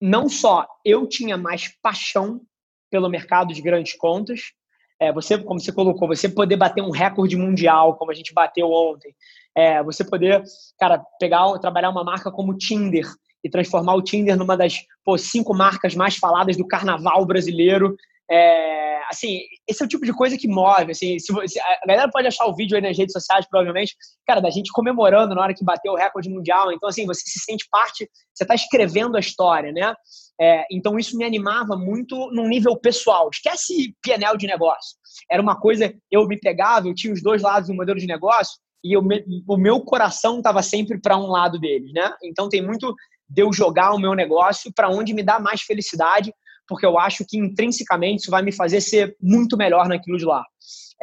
não 0.00 0.28
só 0.28 0.66
eu 0.84 1.06
tinha 1.06 1.36
mais 1.36 1.68
paixão 1.82 2.40
pelo 2.90 3.08
mercado 3.08 3.52
de 3.52 3.62
grandes 3.62 3.94
contas, 3.94 4.52
é, 5.00 5.12
você, 5.12 5.38
como 5.38 5.60
você 5.60 5.72
colocou, 5.72 6.08
você 6.08 6.28
poder 6.28 6.56
bater 6.56 6.82
um 6.82 6.90
recorde 6.90 7.36
mundial, 7.36 7.96
como 7.96 8.10
a 8.10 8.14
gente 8.14 8.34
bateu 8.34 8.70
ontem, 8.70 9.14
é, 9.54 9.82
você 9.82 10.04
poder, 10.04 10.42
cara, 10.78 11.02
pegar, 11.20 11.58
trabalhar 11.58 11.90
uma 11.90 12.02
marca 12.02 12.30
como 12.30 12.56
Tinder 12.56 13.06
e 13.42 13.48
transformar 13.48 13.94
o 13.94 14.02
Tinder 14.02 14.36
numa 14.36 14.56
das 14.56 14.78
pô, 15.04 15.16
cinco 15.16 15.54
marcas 15.54 15.94
mais 15.94 16.16
faladas 16.16 16.56
do 16.56 16.66
carnaval 16.66 17.24
brasileiro, 17.24 17.96
é, 18.30 19.00
assim, 19.10 19.40
esse 19.66 19.82
é 19.82 19.86
o 19.86 19.88
tipo 19.88 20.04
de 20.04 20.12
coisa 20.12 20.36
que 20.36 20.46
move. 20.46 20.92
Assim, 20.92 21.18
se, 21.18 21.32
a 21.60 21.86
galera 21.86 22.10
pode 22.10 22.26
achar 22.26 22.46
o 22.46 22.54
vídeo 22.54 22.76
aí 22.76 22.82
nas 22.82 22.96
redes 22.96 23.12
sociais, 23.12 23.46
provavelmente, 23.48 23.96
cara, 24.26 24.40
da 24.40 24.50
gente 24.50 24.70
comemorando 24.70 25.34
na 25.34 25.42
hora 25.42 25.54
que 25.54 25.64
bateu 25.64 25.92
o 25.92 25.96
recorde 25.96 26.28
mundial. 26.28 26.70
Então, 26.70 26.88
assim, 26.88 27.06
você 27.06 27.22
se 27.22 27.38
sente 27.40 27.66
parte, 27.70 28.08
você 28.34 28.44
está 28.44 28.54
escrevendo 28.54 29.16
a 29.16 29.20
história, 29.20 29.72
né? 29.72 29.94
É, 30.40 30.64
então, 30.70 30.98
isso 30.98 31.16
me 31.16 31.24
animava 31.24 31.74
muito 31.76 32.30
num 32.32 32.48
nível 32.48 32.76
pessoal. 32.76 33.30
Esquece 33.32 33.94
PNL 34.02 34.36
de 34.36 34.46
negócio. 34.46 34.96
Era 35.30 35.42
uma 35.42 35.58
coisa, 35.58 35.92
eu 36.10 36.26
me 36.26 36.38
pegava, 36.38 36.86
eu 36.86 36.94
tinha 36.94 37.12
os 37.12 37.22
dois 37.22 37.42
lados 37.42 37.68
do 37.68 37.74
modelo 37.74 37.98
de 37.98 38.06
negócio 38.06 38.58
e 38.84 38.96
eu, 38.96 39.02
o 39.48 39.56
meu 39.56 39.80
coração 39.80 40.38
estava 40.38 40.62
sempre 40.62 41.00
para 41.00 41.16
um 41.16 41.26
lado 41.26 41.58
deles, 41.58 41.92
né? 41.94 42.12
Então, 42.22 42.48
tem 42.48 42.62
muito 42.62 42.94
de 43.28 43.42
eu 43.42 43.52
jogar 43.52 43.92
o 43.92 43.98
meu 43.98 44.14
negócio 44.14 44.70
para 44.74 44.88
onde 44.88 45.14
me 45.14 45.22
dá 45.22 45.40
mais 45.40 45.62
felicidade 45.62 46.32
porque 46.68 46.84
eu 46.84 46.98
acho 46.98 47.24
que 47.26 47.38
intrinsecamente 47.38 48.22
isso 48.22 48.30
vai 48.30 48.42
me 48.42 48.52
fazer 48.52 48.80
ser 48.80 49.16
muito 49.20 49.56
melhor 49.56 49.88
naquilo 49.88 50.18
de 50.18 50.24
lá. 50.24 50.44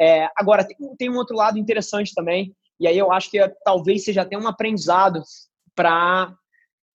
É, 0.00 0.28
agora, 0.36 0.64
tem, 0.64 0.76
tem, 0.96 1.10
um 1.10 1.16
outro 1.16 1.34
lado 1.34 1.58
interessante 1.58 2.14
também, 2.14 2.54
e 2.78 2.86
aí 2.86 2.96
eu 2.96 3.10
acho 3.10 3.30
que 3.30 3.38
é, 3.38 3.52
talvez 3.64 4.04
seja 4.04 4.22
até 4.22 4.38
um 4.38 4.46
aprendizado 4.46 5.22
para 5.74 6.32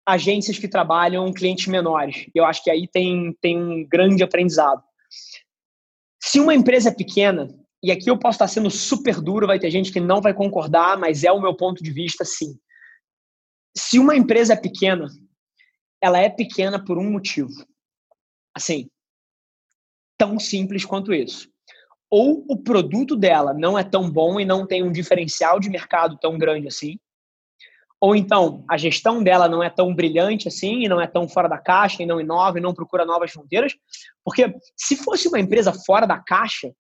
agências 0.06 0.58
que 0.58 0.68
trabalham 0.68 1.32
clientes 1.34 1.68
menores. 1.68 2.28
Eu 2.34 2.46
acho 2.46 2.64
que 2.64 2.72
aí 2.72 2.88
tem, 2.88 3.36
tem 3.42 3.58
um 3.58 3.86
grande 3.88 4.24
aprendizado. 4.24 4.82
Se 6.24 6.40
uma 6.40 6.56
empresa 6.56 6.90
é 6.90 6.94
pequena, 6.94 7.50
e 7.84 7.92
aqui 7.92 8.10
eu 8.10 8.18
posso 8.18 8.36
estar 8.36 8.48
sendo 8.48 8.70
super 8.70 9.20
duro, 9.20 9.48
vai 9.48 9.60
ter 9.60 9.72
gente 9.72 9.92
que 9.92 10.00
não 10.00 10.22
vai 10.22 10.34
concordar, 10.34 10.98
mas 10.98 11.24
é 11.24 11.32
o 11.32 11.42
meu 11.42 11.56
ponto 11.56 11.84
de 11.84 11.92
vista, 11.92 12.24
sim. 12.24 12.58
Se 13.76 13.98
uma 14.00 14.16
empresa 14.16 14.54
é 14.54 14.56
pequena, 14.56 15.08
ela 16.02 16.20
é 16.20 16.30
pequena 16.30 16.84
por 16.84 16.98
um 16.98 17.10
motivo. 17.10 17.52
Assim, 18.56 18.90
tão 20.18 20.40
simples 20.40 20.86
quanto 20.86 21.14
isso. 21.14 21.50
Ou 22.10 22.46
o 22.50 22.58
produto 22.58 23.16
dela 23.16 23.54
não 23.54 23.78
é 23.78 23.84
tão 23.84 24.10
bom 24.10 24.40
e 24.40 24.46
não 24.46 24.68
tem 24.68 24.84
um 24.84 24.92
diferencial 24.92 25.60
de 25.60 25.70
mercado 25.70 26.18
tão 26.20 26.38
grande 26.38 26.68
assim, 26.68 27.00
ou 28.02 28.16
então 28.16 28.66
a 28.68 28.78
gestão 28.78 29.24
dela 29.24 29.48
não 29.48 29.62
é 29.62 29.70
tão 29.70 29.94
brilhante 29.94 30.48
assim, 30.48 30.84
e 30.84 30.90
não 30.90 31.00
é 31.00 31.06
tão 31.06 31.30
fora 31.30 31.48
da 31.48 31.60
caixa, 31.60 32.02
e 32.02 32.06
não 32.06 32.20
inova, 32.20 32.58
e 32.58 32.62
não 32.62 32.74
procura 32.74 33.06
novas 33.06 33.32
fronteiras, 33.32 33.76
porque 34.26 34.52
se 34.76 34.96
fosse 34.96 35.28
uma 35.28 35.40
empresa 35.40 35.72
fora 35.72 36.08
da 36.08 36.18
caixa, 36.18 36.74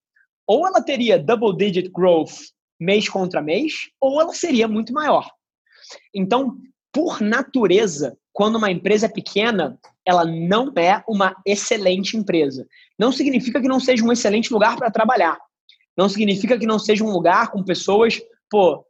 ou 0.48 0.66
ela 0.66 0.84
teria 0.84 1.20
double 1.20 1.56
digit 1.56 1.92
growth 1.92 2.34
mês 2.80 3.08
contra 3.08 3.40
mês, 3.40 3.92
ou 4.02 4.20
ela 4.20 4.34
seria 4.34 4.68
muito 4.68 4.92
maior. 4.92 5.30
Então, 6.14 6.58
por 6.92 7.22
natureza, 7.22 8.18
quando 8.34 8.56
uma 8.56 8.72
empresa 8.72 9.08
é 9.08 9.10
pequena, 9.10 9.78
ela 10.06 10.26
não 10.26 10.72
é 10.78 11.04
uma 11.08 11.36
excelente 11.46 12.15
empresa. 12.15 12.65
Não 12.98 13.12
significa 13.12 13.62
que 13.62 13.67
não 13.67 13.80
seja 13.80 14.04
um 14.04 14.12
excelente 14.12 14.52
lugar 14.54 14.78
para 14.78 14.91
trabalhar. 14.91 15.38
Não 15.98 16.08
significa 16.08 16.58
que 16.58 16.65
não 16.65 16.80
seja 16.80 17.04
um 17.04 17.12
lugar 17.12 17.52
com 17.52 17.63
pessoas, 17.63 18.22
pô, 18.50 18.86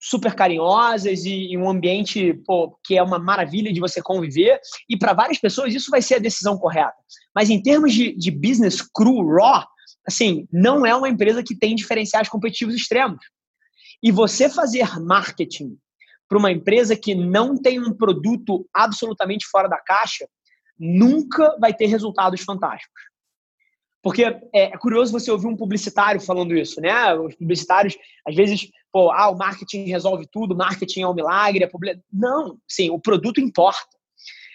super 0.00 0.34
carinhosas 0.34 1.24
e, 1.24 1.52
e 1.52 1.58
um 1.58 1.68
ambiente, 1.68 2.34
pô, 2.46 2.78
que 2.84 2.96
é 2.96 3.02
uma 3.02 3.18
maravilha 3.18 3.72
de 3.72 3.80
você 3.80 4.00
conviver. 4.00 4.60
E 4.88 4.96
para 4.96 5.12
várias 5.12 5.38
pessoas 5.38 5.74
isso 5.74 5.90
vai 5.90 6.00
ser 6.00 6.16
a 6.16 6.20
decisão 6.20 6.56
correta. 6.56 6.94
Mas 7.34 7.50
em 7.50 7.60
termos 7.60 7.92
de, 7.92 8.16
de 8.16 8.30
business 8.30 8.80
cru, 8.80 9.26
raw, 9.34 9.66
assim, 10.06 10.46
não 10.52 10.86
é 10.86 10.94
uma 10.94 11.08
empresa 11.08 11.42
que 11.42 11.56
tem 11.56 11.74
diferenciais 11.74 12.28
competitivos 12.28 12.74
extremos. 12.74 13.18
E 14.02 14.12
você 14.12 14.48
fazer 14.48 15.00
marketing 15.00 15.76
para 16.28 16.38
uma 16.38 16.50
empresa 16.50 16.96
que 16.96 17.14
não 17.14 17.56
tem 17.56 17.80
um 17.80 17.92
produto 17.92 18.68
absolutamente 18.72 19.46
fora 19.46 19.68
da 19.68 19.78
caixa, 19.78 20.26
nunca 20.78 21.56
vai 21.58 21.72
ter 21.72 21.86
resultados 21.86 22.42
fantásticos. 22.42 23.02
Porque 24.02 24.24
é, 24.24 24.40
é, 24.52 24.78
curioso 24.78 25.10
você 25.10 25.30
ouvir 25.32 25.48
um 25.48 25.56
publicitário 25.56 26.20
falando 26.20 26.56
isso, 26.56 26.80
né? 26.80 27.12
Os 27.14 27.34
publicitários, 27.34 27.96
às 28.24 28.36
vezes, 28.36 28.70
pô, 28.92 29.10
ah, 29.10 29.30
o 29.30 29.36
marketing 29.36 29.84
resolve 29.88 30.28
tudo, 30.30 30.56
marketing 30.56 31.02
é 31.02 31.08
um 31.08 31.14
milagre. 31.14 31.64
É 31.64 31.66
public... 31.66 32.00
Não, 32.12 32.56
sim, 32.68 32.88
o 32.88 33.00
produto 33.00 33.40
importa. 33.40 33.96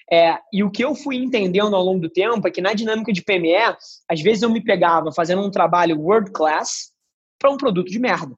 É, 0.10 0.38
e 0.54 0.64
o 0.64 0.72
que 0.72 0.84
eu 0.84 0.96
fui 0.96 1.18
entendendo 1.18 1.76
ao 1.76 1.84
longo 1.84 2.00
do 2.00 2.10
tempo 2.10 2.48
é 2.48 2.52
que 2.52 2.62
na 2.62 2.74
dinâmica 2.74 3.12
de 3.12 3.22
PME, 3.22 3.76
às 4.10 4.22
vezes 4.22 4.42
eu 4.42 4.50
me 4.50 4.64
pegava 4.64 5.12
fazendo 5.12 5.42
um 5.42 5.52
trabalho 5.52 6.00
world 6.00 6.32
class 6.32 6.94
para 7.38 7.52
um 7.52 7.58
produto 7.58 7.90
de 7.90 8.00
merda. 8.00 8.34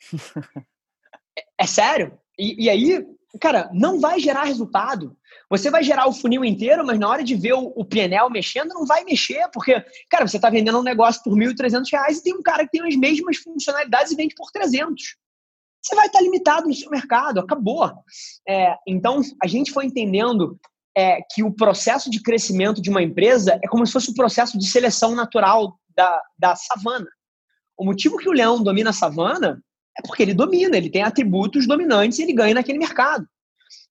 é, 1.36 1.42
é 1.58 1.66
sério? 1.66 2.16
E, 2.38 2.64
e 2.64 2.70
aí, 2.70 3.06
cara, 3.40 3.70
não 3.72 4.00
vai 4.00 4.18
gerar 4.18 4.44
resultado. 4.44 5.16
Você 5.50 5.70
vai 5.70 5.82
gerar 5.82 6.06
o 6.06 6.12
funil 6.12 6.44
inteiro, 6.44 6.84
mas 6.84 6.98
na 6.98 7.08
hora 7.08 7.22
de 7.22 7.34
ver 7.34 7.52
o, 7.52 7.72
o 7.76 7.84
PNL 7.84 8.30
mexendo, 8.30 8.74
não 8.74 8.86
vai 8.86 9.04
mexer, 9.04 9.48
porque, 9.52 9.84
cara, 10.08 10.26
você 10.26 10.36
está 10.36 10.48
vendendo 10.48 10.78
um 10.78 10.82
negócio 10.82 11.22
por 11.22 11.38
R$ 11.38 11.46
1.300 11.52 11.86
e 12.10 12.22
tem 12.22 12.34
um 12.34 12.42
cara 12.42 12.64
que 12.64 12.70
tem 12.70 12.86
as 12.86 12.96
mesmas 12.96 13.36
funcionalidades 13.36 14.12
e 14.12 14.16
vende 14.16 14.34
por 14.34 14.50
300. 14.50 15.16
Você 15.82 15.94
vai 15.96 16.06
estar 16.06 16.20
tá 16.20 16.24
limitado 16.24 16.68
no 16.68 16.74
seu 16.74 16.88
mercado, 16.90 17.40
acabou. 17.40 17.90
É, 18.48 18.76
então, 18.86 19.20
a 19.42 19.46
gente 19.46 19.72
foi 19.72 19.86
entendendo 19.86 20.58
é, 20.96 21.20
que 21.30 21.42
o 21.42 21.52
processo 21.52 22.10
de 22.10 22.22
crescimento 22.22 22.80
de 22.80 22.90
uma 22.90 23.02
empresa 23.02 23.58
é 23.62 23.68
como 23.68 23.84
se 23.86 23.92
fosse 23.92 24.08
o 24.08 24.12
um 24.12 24.14
processo 24.14 24.56
de 24.58 24.66
seleção 24.66 25.14
natural 25.14 25.78
da, 25.96 26.22
da 26.38 26.54
savana. 26.54 27.08
O 27.76 27.84
motivo 27.84 28.16
que 28.16 28.28
o 28.28 28.32
leão 28.32 28.62
domina 28.62 28.90
a 28.90 28.94
savana 28.94 29.60
é 29.98 30.02
porque 30.06 30.22
ele 30.22 30.34
domina, 30.34 30.76
ele 30.76 30.90
tem 30.90 31.02
atributos 31.02 31.66
dominantes 31.66 32.18
e 32.18 32.22
ele 32.22 32.32
ganha 32.32 32.54
naquele 32.54 32.78
mercado. 32.78 33.26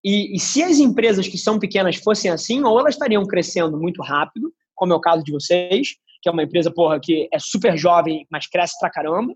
E, 0.03 0.35
e, 0.35 0.39
se 0.39 0.63
as 0.63 0.79
empresas 0.79 1.27
que 1.27 1.37
são 1.37 1.59
pequenas 1.59 1.95
fossem 1.95 2.31
assim, 2.31 2.63
ou 2.63 2.79
elas 2.79 2.95
estariam 2.95 3.25
crescendo 3.25 3.79
muito 3.79 4.01
rápido, 4.01 4.51
como 4.75 4.93
é 4.93 4.95
o 4.95 5.01
caso 5.01 5.23
de 5.23 5.31
vocês, 5.31 5.89
que 6.21 6.29
é 6.29 6.31
uma 6.31 6.43
empresa 6.43 6.71
porra, 6.71 6.99
que 6.99 7.29
é 7.31 7.39
super 7.39 7.77
jovem, 7.77 8.25
mas 8.31 8.47
cresce 8.47 8.79
pra 8.79 8.89
caramba, 8.89 9.33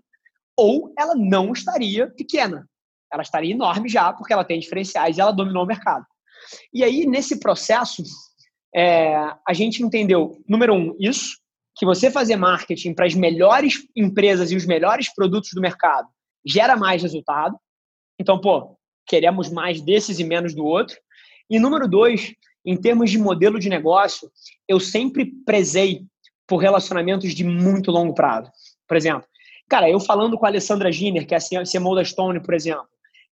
ou 0.56 0.92
ela 0.98 1.14
não 1.14 1.52
estaria 1.52 2.08
pequena. 2.10 2.68
Ela 3.12 3.22
estaria 3.22 3.52
enorme 3.52 3.88
já, 3.88 4.12
porque 4.12 4.32
ela 4.32 4.44
tem 4.44 4.58
diferenciais 4.58 5.16
e 5.16 5.20
ela 5.20 5.30
dominou 5.30 5.62
o 5.62 5.66
mercado. 5.66 6.04
E 6.72 6.82
aí, 6.82 7.06
nesse 7.06 7.38
processo, 7.38 8.02
é, 8.74 9.14
a 9.46 9.52
gente 9.52 9.82
entendeu, 9.82 10.42
número 10.48 10.74
um, 10.74 10.96
isso, 10.98 11.38
que 11.76 11.86
você 11.86 12.10
fazer 12.10 12.36
marketing 12.36 12.94
para 12.94 13.06
as 13.06 13.14
melhores 13.14 13.86
empresas 13.94 14.50
e 14.50 14.56
os 14.56 14.66
melhores 14.66 15.12
produtos 15.14 15.50
do 15.54 15.60
mercado 15.60 16.08
gera 16.46 16.76
mais 16.76 17.02
resultado. 17.02 17.58
Então, 18.18 18.40
pô, 18.40 18.78
queremos 19.06 19.50
mais 19.50 19.80
desses 19.80 20.18
e 20.18 20.24
menos 20.24 20.54
do 20.54 20.64
outro. 20.64 20.96
E 21.50 21.58
número 21.58 21.88
dois, 21.88 22.32
em 22.64 22.76
termos 22.76 23.10
de 23.10 23.18
modelo 23.18 23.58
de 23.58 23.68
negócio, 23.68 24.30
eu 24.68 24.80
sempre 24.80 25.32
prezei 25.44 26.04
por 26.46 26.58
relacionamentos 26.58 27.34
de 27.34 27.44
muito 27.44 27.90
longo 27.90 28.14
prazo. 28.14 28.50
Por 28.86 28.96
exemplo, 28.96 29.26
cara, 29.68 29.90
eu 29.90 29.98
falando 30.00 30.38
com 30.38 30.46
a 30.46 30.48
Alessandra 30.48 30.92
Giner, 30.92 31.26
que 31.26 31.34
é 31.34 31.38
a 31.38 31.64
CMO 31.64 31.94
da 31.94 32.04
Stone, 32.04 32.40
por 32.40 32.54
exemplo, 32.54 32.86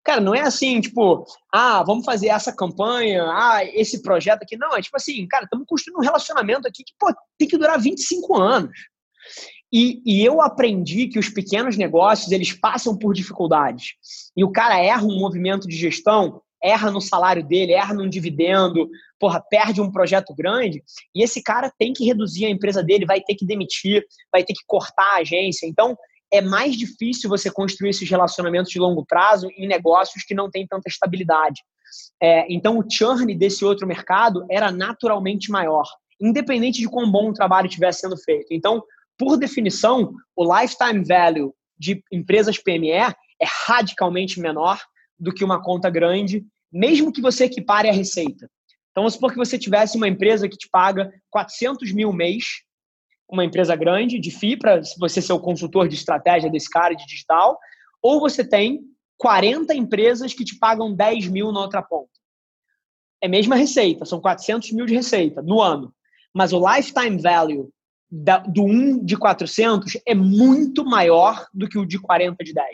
cara, 0.05 0.21
não 0.21 0.35
é 0.35 0.43
assim, 0.43 0.81
tipo, 0.81 1.25
ah, 1.53 1.83
vamos 1.83 2.05
fazer 2.05 2.29
essa 2.29 2.55
campanha, 2.55 3.25
ah, 3.25 3.65
esse 3.65 4.03
projeto 4.03 4.43
aqui. 4.43 4.57
Não, 4.57 4.77
é 4.77 4.83
tipo 4.83 4.97
assim, 4.97 5.27
cara, 5.27 5.45
estamos 5.45 5.67
construindo 5.67 5.99
um 5.99 6.03
relacionamento 6.03 6.69
aqui 6.69 6.85
que, 6.85 6.93
pô, 6.99 7.13
tem 7.39 7.49
que 7.49 7.57
durar 7.57 7.81
25 7.81 8.37
anos. 8.37 8.77
E, 9.77 10.01
e, 10.07 10.25
eu 10.25 10.41
aprendi 10.41 11.09
que 11.09 11.19
os 11.19 11.29
pequenos 11.29 11.77
negócios 11.77 12.31
eles 12.31 12.53
passam 12.53 12.97
por 12.97 13.13
dificuldades. 13.13 13.95
E 14.37 14.45
o 14.45 14.53
cara 14.53 14.81
erra 14.81 15.03
um 15.03 15.19
movimento 15.19 15.67
de 15.67 15.77
gestão, 15.77 16.41
erra 16.63 16.93
no 16.93 17.01
salário 17.01 17.45
dele, 17.45 17.73
erra 17.73 17.93
num 17.93 18.09
dividendo, 18.09 18.89
porra, 19.19 19.43
perde 19.51 19.81
um 19.81 19.91
projeto 19.91 20.33
grande. 20.33 20.81
E 21.13 21.25
esse 21.25 21.43
cara 21.43 21.73
tem 21.77 21.93
que 21.93 22.05
reduzir 22.05 22.47
a 22.47 22.51
empresa 22.51 22.85
dele, 22.85 23.05
vai 23.05 23.21
ter 23.21 23.35
que 23.35 23.45
demitir, 23.45 24.05
vai 24.31 24.45
ter 24.45 24.53
que 24.53 24.63
cortar 24.65 25.17
a 25.17 25.21
agência. 25.23 25.67
Então, 25.67 25.97
é 26.33 26.41
mais 26.41 26.77
difícil 26.77 27.29
você 27.29 27.51
construir 27.51 27.91
esses 27.91 28.09
relacionamentos 28.09 28.71
de 28.71 28.79
longo 28.79 29.05
prazo 29.05 29.49
em 29.59 29.67
negócios 29.67 30.23
que 30.23 30.35
não 30.35 30.49
têm 30.49 30.69
tanta 30.69 30.89
estabilidade. 30.89 31.61
É, 32.23 32.47
então, 32.49 32.79
o 32.79 32.85
churn 32.89 33.35
desse 33.35 33.65
outro 33.65 33.89
mercado 33.89 34.47
era 34.49 34.71
naturalmente 34.71 35.51
maior, 35.51 35.89
independente 36.21 36.79
de 36.79 36.89
quão 36.89 37.11
bom 37.11 37.31
o 37.31 37.35
trabalho 37.35 37.67
estivesse 37.67 38.03
sendo 38.03 38.17
feito. 38.17 38.47
Então, 38.53 38.81
por 39.19 39.37
definição, 39.37 40.15
o 40.37 40.61
lifetime 40.61 41.05
value 41.05 41.55
de 41.79 42.03
empresas 42.13 42.59
PME 42.59 42.91
é 42.91 43.15
radicalmente 43.67 44.41
menor 44.41 44.81
do 45.19 45.33
que 45.33 45.45
uma 45.45 45.63
conta 45.63 45.91
grande, 45.91 46.45
mesmo 46.73 47.13
que 47.13 47.21
você 47.21 47.45
equipare 47.45 47.89
a 47.89 47.93
receita. 47.93 48.49
Então, 48.91 49.03
vamos 49.03 49.15
supor 49.15 49.33
que 49.33 49.39
você 49.39 49.59
tivesse 49.59 49.97
uma 49.97 50.09
empresa 50.09 50.49
que 50.49 50.57
te 50.57 50.69
paga 50.71 51.13
400 51.31 51.93
mil 51.93 52.13
mês, 52.13 52.45
uma 53.29 53.45
empresa 53.45 53.75
grande 53.75 54.21
de 54.21 54.31
FI, 54.31 54.57
para 54.57 54.81
você 54.99 55.21
ser 55.21 55.33
o 55.33 55.41
consultor 55.41 55.89
de 55.89 55.95
estratégia 55.95 56.51
desse 56.51 56.71
cara 56.71 56.95
de 56.95 57.05
digital, 57.07 57.59
ou 58.01 58.21
você 58.21 58.47
tem 58.47 58.83
40 59.19 59.75
empresas 59.75 60.33
que 60.33 60.45
te 60.45 60.59
pagam 60.59 60.95
10 60.95 61.29
mil 61.29 61.51
na 61.51 61.61
outra 61.61 61.83
ponta. 61.83 62.11
É 63.21 63.27
a 63.27 63.31
mesma 63.31 63.57
receita, 63.57 64.05
são 64.05 64.21
400 64.21 64.71
mil 64.73 64.87
de 64.87 64.95
receita 64.95 65.41
no 65.43 65.61
ano. 65.61 65.93
Mas 66.33 66.53
o 66.53 66.61
lifetime 66.61 67.21
value 67.21 67.73
da, 68.17 68.39
do 68.39 68.63
1 68.63 69.05
de 69.05 69.17
400 69.17 69.99
é 70.07 70.15
muito 70.15 70.85
maior 70.85 71.47
do 71.53 71.69
que 71.69 71.77
o 71.77 71.85
de 71.85 71.99
40 71.99 72.45
de 72.45 72.55
10. 72.55 72.71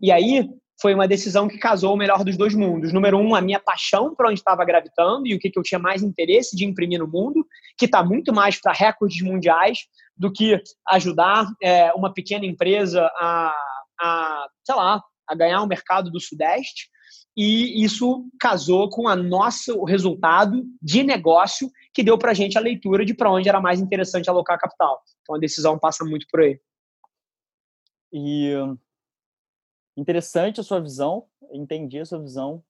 E 0.00 0.12
aí 0.12 0.48
foi 0.80 0.94
uma 0.94 1.08
decisão 1.08 1.48
que 1.48 1.58
casou 1.58 1.94
o 1.94 1.96
melhor 1.96 2.22
dos 2.22 2.36
dois 2.36 2.54
mundos. 2.54 2.92
Número 2.92 3.18
um, 3.18 3.34
a 3.34 3.40
minha 3.40 3.58
paixão 3.58 4.14
por 4.14 4.26
onde 4.26 4.38
estava 4.38 4.64
gravitando 4.64 5.26
e 5.26 5.34
o 5.34 5.38
que, 5.38 5.50
que 5.50 5.58
eu 5.58 5.64
tinha 5.64 5.80
mais 5.80 6.00
interesse 6.00 6.54
de 6.54 6.64
imprimir 6.64 7.00
no 7.00 7.08
mundo, 7.08 7.44
que 7.76 7.86
está 7.86 8.04
muito 8.04 8.32
mais 8.32 8.60
para 8.60 8.72
recordes 8.72 9.20
mundiais 9.20 9.78
do 10.16 10.32
que 10.32 10.60
ajudar 10.90 11.48
é, 11.60 11.92
uma 11.94 12.14
pequena 12.14 12.46
empresa 12.46 13.10
a, 13.16 13.52
a, 14.00 14.46
sei 14.64 14.76
lá, 14.76 15.02
a 15.28 15.34
ganhar 15.34 15.60
o 15.60 15.64
um 15.64 15.68
mercado 15.68 16.08
do 16.08 16.20
Sudeste. 16.20 16.88
E 17.40 17.84
isso 17.84 18.28
casou 18.40 18.90
com 18.90 19.06
a 19.06 19.14
nossa, 19.14 19.72
o 19.72 19.84
resultado 19.84 20.64
de 20.82 21.04
negócio 21.04 21.70
que 21.94 22.02
deu 22.02 22.18
para 22.18 22.32
a 22.32 22.34
gente 22.34 22.58
a 22.58 22.60
leitura 22.60 23.04
de 23.04 23.14
para 23.14 23.30
onde 23.30 23.48
era 23.48 23.60
mais 23.60 23.78
interessante 23.78 24.28
alocar 24.28 24.58
capital. 24.58 25.00
Então 25.22 25.36
a 25.36 25.38
decisão 25.38 25.78
passa 25.78 26.04
muito 26.04 26.26
por 26.28 26.40
aí. 26.40 26.60
E 28.12 28.54
interessante 29.96 30.58
a 30.58 30.64
sua 30.64 30.80
visão, 30.80 31.28
entendi 31.52 32.00
a 32.00 32.04
sua 32.04 32.18
visão. 32.18 32.60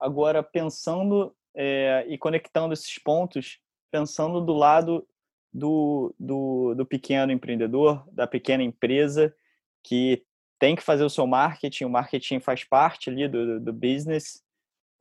Agora, 0.00 0.42
pensando 0.42 1.36
é, 1.54 2.06
e 2.08 2.16
conectando 2.16 2.72
esses 2.72 2.98
pontos, 2.98 3.60
pensando 3.90 4.40
do 4.40 4.54
lado 4.54 5.06
do, 5.52 6.14
do, 6.18 6.74
do 6.74 6.86
pequeno 6.86 7.32
empreendedor, 7.32 8.02
da 8.10 8.26
pequena 8.26 8.62
empresa 8.62 9.36
que 9.82 10.24
tem 10.58 10.74
que 10.74 10.82
fazer 10.82 11.04
o 11.04 11.10
seu 11.10 11.26
marketing, 11.26 11.84
o 11.84 11.90
marketing 11.90 12.40
faz 12.40 12.64
parte 12.64 13.10
ali 13.10 13.28
do, 13.28 13.60
do 13.60 13.72
business. 13.72 14.42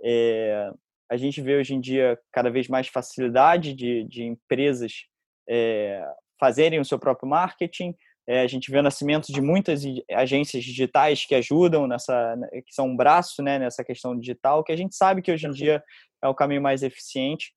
É, 0.03 0.72
a 1.10 1.18
gente 1.18 1.41
vê 1.41 1.58
hoje 1.58 1.74
em 1.74 1.80
dia 1.80 2.20
cada 2.32 2.49
vez 2.49 2.68
mais 2.68 2.88
facilidade 2.88 3.74
de, 3.74 4.03
de 4.06 4.24
empresas 4.24 5.06
é, 5.47 6.03
fazerem 6.39 6.80
o 6.80 6.86
seu 6.86 6.99
próprio 6.99 7.30
marketing, 7.30 7.95
é, 8.28 8.41
a 8.41 8.47
gente 8.47 8.72
vê 8.72 8.80
o 8.80 8.84
nascimento 8.84 9.32
de 9.32 9.39
muitas 9.39 9.84
agências 10.12 10.64
digitais 10.64 11.26
que 11.26 11.36
ajudam 11.36 11.86
nessa, 11.86 12.36
né, 12.36 12.47
que 12.66 12.74
são 12.74 12.88
um 12.88 12.95
braço 12.95 13.43
né, 13.43 13.60
nessa 13.60 13.84
questão 13.84 14.18
digital, 14.18 14.64
que 14.64 14.72
a 14.72 14.76
gente 14.76 14.95
sabe 14.95 15.22
que 15.22 15.32
hoje 15.32 15.45
em 15.45 15.51
dia 15.51 15.84
é 16.24 16.28
o 16.28 16.34
caminho 16.34 16.62
mais 16.62 16.82
eficiente. 16.82 17.53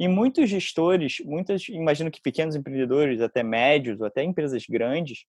E 0.00 0.08
muitos 0.08 0.48
gestores, 0.50 1.18
muitas, 1.24 1.68
imagino 1.68 2.10
que 2.10 2.20
pequenos 2.20 2.56
empreendedores, 2.56 3.20
até 3.20 3.42
médios, 3.42 4.00
ou 4.00 4.06
até 4.06 4.22
empresas 4.22 4.64
grandes, 4.68 5.24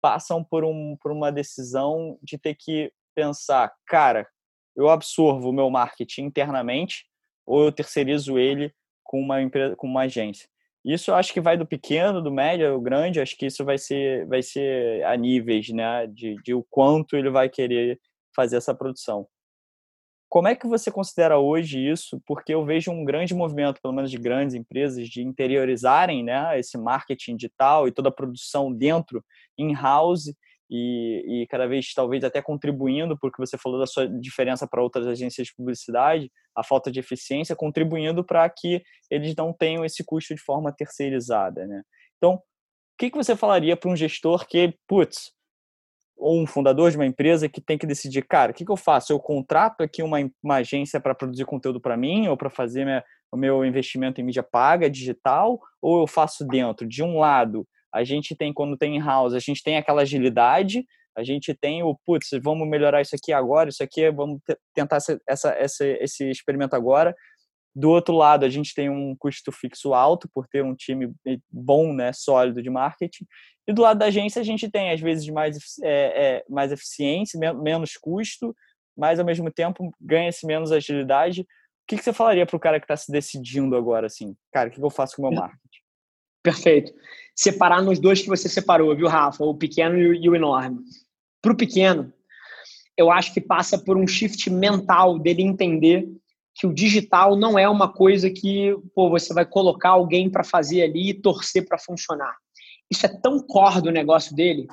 passam 0.00 0.42
por, 0.42 0.64
um, 0.64 0.96
por 1.00 1.12
uma 1.12 1.30
decisão 1.30 2.18
de 2.22 2.38
ter 2.38 2.54
que 2.54 2.92
pensar, 3.14 3.72
cara, 3.86 4.26
eu 4.76 4.88
absorvo 4.88 5.50
o 5.50 5.52
meu 5.52 5.68
marketing 5.70 6.22
internamente 6.22 7.04
ou 7.46 7.64
eu 7.64 7.72
terceirizo 7.72 8.38
ele 8.38 8.72
com 9.02 9.20
uma 9.20 9.42
empresa, 9.42 9.76
com 9.76 9.86
uma 9.86 10.02
agência. 10.02 10.48
Isso 10.84 11.10
eu 11.10 11.14
acho 11.14 11.32
que 11.32 11.40
vai 11.40 11.56
do 11.56 11.66
pequeno, 11.66 12.22
do 12.22 12.32
médio 12.32 12.72
ao 12.72 12.80
grande, 12.80 13.20
acho 13.20 13.36
que 13.36 13.46
isso 13.46 13.64
vai 13.64 13.76
ser, 13.76 14.26
vai 14.26 14.42
ser 14.42 15.04
a 15.04 15.16
níveis, 15.16 15.68
né, 15.68 16.06
de, 16.06 16.36
de 16.42 16.54
o 16.54 16.64
quanto 16.70 17.16
ele 17.16 17.28
vai 17.28 17.48
querer 17.48 18.00
fazer 18.34 18.56
essa 18.56 18.74
produção. 18.74 19.26
Como 20.30 20.46
é 20.46 20.54
que 20.54 20.68
você 20.68 20.92
considera 20.92 21.38
hoje 21.38 21.90
isso? 21.90 22.22
Porque 22.24 22.54
eu 22.54 22.64
vejo 22.64 22.92
um 22.92 23.04
grande 23.04 23.34
movimento, 23.34 23.82
pelo 23.82 23.92
menos 23.92 24.12
de 24.12 24.16
grandes 24.16 24.54
empresas, 24.54 25.08
de 25.08 25.22
interiorizarem 25.22 26.22
né, 26.22 26.56
esse 26.56 26.78
marketing 26.78 27.34
digital 27.34 27.88
e 27.88 27.92
toda 27.92 28.10
a 28.10 28.12
produção 28.12 28.72
dentro, 28.72 29.24
in-house, 29.58 30.32
e, 30.70 31.42
e, 31.42 31.46
cada 31.48 31.66
vez 31.66 31.92
talvez 31.92 32.22
até 32.22 32.40
contribuindo, 32.40 33.18
porque 33.18 33.44
você 33.44 33.58
falou 33.58 33.80
da 33.80 33.86
sua 33.86 34.06
diferença 34.06 34.68
para 34.68 34.80
outras 34.80 35.04
agências 35.04 35.48
de 35.48 35.54
publicidade, 35.56 36.30
a 36.54 36.62
falta 36.62 36.92
de 36.92 37.00
eficiência, 37.00 37.56
contribuindo 37.56 38.24
para 38.24 38.48
que 38.48 38.80
eles 39.10 39.34
não 39.34 39.52
tenham 39.52 39.84
esse 39.84 40.04
custo 40.04 40.32
de 40.32 40.40
forma 40.40 40.72
terceirizada, 40.72 41.66
né? 41.66 41.82
Então, 42.18 42.34
o 42.34 42.42
que, 42.96 43.10
que 43.10 43.16
você 43.16 43.34
falaria 43.34 43.76
para 43.76 43.90
um 43.90 43.96
gestor 43.96 44.46
que, 44.46 44.72
putz, 44.86 45.32
ou 46.20 46.40
um 46.40 46.46
fundador 46.46 46.90
de 46.90 46.96
uma 46.96 47.06
empresa 47.06 47.48
que 47.48 47.60
tem 47.60 47.78
que 47.78 47.86
decidir, 47.86 48.22
cara, 48.22 48.52
o 48.52 48.54
que, 48.54 48.64
que 48.64 48.70
eu 48.70 48.76
faço? 48.76 49.12
Eu 49.12 49.18
contrato 49.18 49.80
aqui 49.80 50.02
uma, 50.02 50.18
uma 50.42 50.56
agência 50.56 51.00
para 51.00 51.14
produzir 51.14 51.46
conteúdo 51.46 51.80
para 51.80 51.96
mim 51.96 52.28
ou 52.28 52.36
para 52.36 52.50
fazer 52.50 52.84
minha, 52.84 53.02
o 53.32 53.36
meu 53.36 53.64
investimento 53.64 54.20
em 54.20 54.24
mídia 54.24 54.42
paga, 54.42 54.90
digital, 54.90 55.58
ou 55.80 56.00
eu 56.00 56.06
faço 56.06 56.46
dentro? 56.46 56.86
De 56.86 57.02
um 57.02 57.18
lado, 57.18 57.66
a 57.92 58.04
gente 58.04 58.36
tem, 58.36 58.52
quando 58.52 58.76
tem 58.76 58.96
in-house, 58.96 59.34
a 59.34 59.38
gente 59.38 59.62
tem 59.62 59.76
aquela 59.76 60.02
agilidade, 60.02 60.84
a 61.16 61.24
gente 61.24 61.54
tem 61.54 61.82
o, 61.82 61.96
putz, 62.04 62.28
vamos 62.42 62.68
melhorar 62.68 63.00
isso 63.00 63.16
aqui 63.16 63.32
agora, 63.32 63.70
isso 63.70 63.82
aqui, 63.82 64.10
vamos 64.10 64.40
tentar 64.74 64.96
essa, 65.26 65.54
essa, 65.56 65.86
esse 65.86 66.30
experimento 66.30 66.76
agora. 66.76 67.14
Do 67.74 67.90
outro 67.90 68.14
lado, 68.14 68.44
a 68.44 68.48
gente 68.48 68.74
tem 68.74 68.90
um 68.90 69.14
custo 69.16 69.52
fixo 69.52 69.94
alto 69.94 70.28
por 70.32 70.46
ter 70.48 70.64
um 70.64 70.74
time 70.74 71.12
bom, 71.50 71.92
né, 71.92 72.12
sólido 72.12 72.62
de 72.62 72.68
marketing. 72.68 73.24
E 73.66 73.72
do 73.72 73.82
lado 73.82 73.98
da 73.98 74.06
agência, 74.06 74.40
a 74.40 74.44
gente 74.44 74.68
tem, 74.68 74.90
às 74.90 75.00
vezes, 75.00 75.28
mais, 75.28 75.56
é, 75.82 76.38
é, 76.38 76.44
mais 76.48 76.72
eficiência, 76.72 77.38
menos 77.54 77.96
custo, 77.96 78.54
mas, 78.96 79.20
ao 79.20 79.24
mesmo 79.24 79.50
tempo, 79.50 79.92
ganha-se 80.00 80.44
menos 80.44 80.72
agilidade. 80.72 81.42
O 81.42 81.46
que, 81.86 81.96
que 81.96 82.02
você 82.02 82.12
falaria 82.12 82.44
para 82.44 82.56
o 82.56 82.60
cara 82.60 82.80
que 82.80 82.84
está 82.84 82.96
se 82.96 83.10
decidindo 83.12 83.76
agora, 83.76 84.06
assim? 84.06 84.36
Cara, 84.52 84.68
o 84.68 84.72
que 84.72 84.82
eu 84.82 84.90
faço 84.90 85.16
com 85.16 85.22
o 85.22 85.30
meu 85.30 85.40
marketing? 85.40 85.80
Perfeito. 86.42 86.92
Separar 87.36 87.82
nos 87.82 87.98
dois 87.98 88.20
que 88.20 88.28
você 88.28 88.48
separou, 88.48 88.94
viu, 88.96 89.06
Rafa? 89.06 89.44
O 89.44 89.54
pequeno 89.54 89.96
e 89.98 90.28
o 90.28 90.34
enorme. 90.34 90.80
Para 91.40 91.52
o 91.52 91.56
pequeno, 91.56 92.12
eu 92.96 93.10
acho 93.10 93.32
que 93.32 93.40
passa 93.40 93.78
por 93.78 93.96
um 93.96 94.06
shift 94.06 94.50
mental 94.50 95.18
dele 95.18 95.42
entender 95.42 96.08
que 96.54 96.66
o 96.66 96.74
digital 96.74 97.36
não 97.36 97.58
é 97.58 97.68
uma 97.68 97.92
coisa 97.92 98.30
que 98.30 98.76
pô, 98.94 99.08
você 99.08 99.32
vai 99.32 99.46
colocar 99.46 99.90
alguém 99.90 100.28
para 100.28 100.44
fazer 100.44 100.82
ali 100.82 101.10
e 101.10 101.14
torcer 101.14 101.66
para 101.66 101.78
funcionar. 101.78 102.36
Isso 102.90 103.06
é 103.06 103.08
tão 103.08 103.40
core 103.40 103.80
do 103.80 103.90
negócio 103.90 104.34
dele 104.34 104.66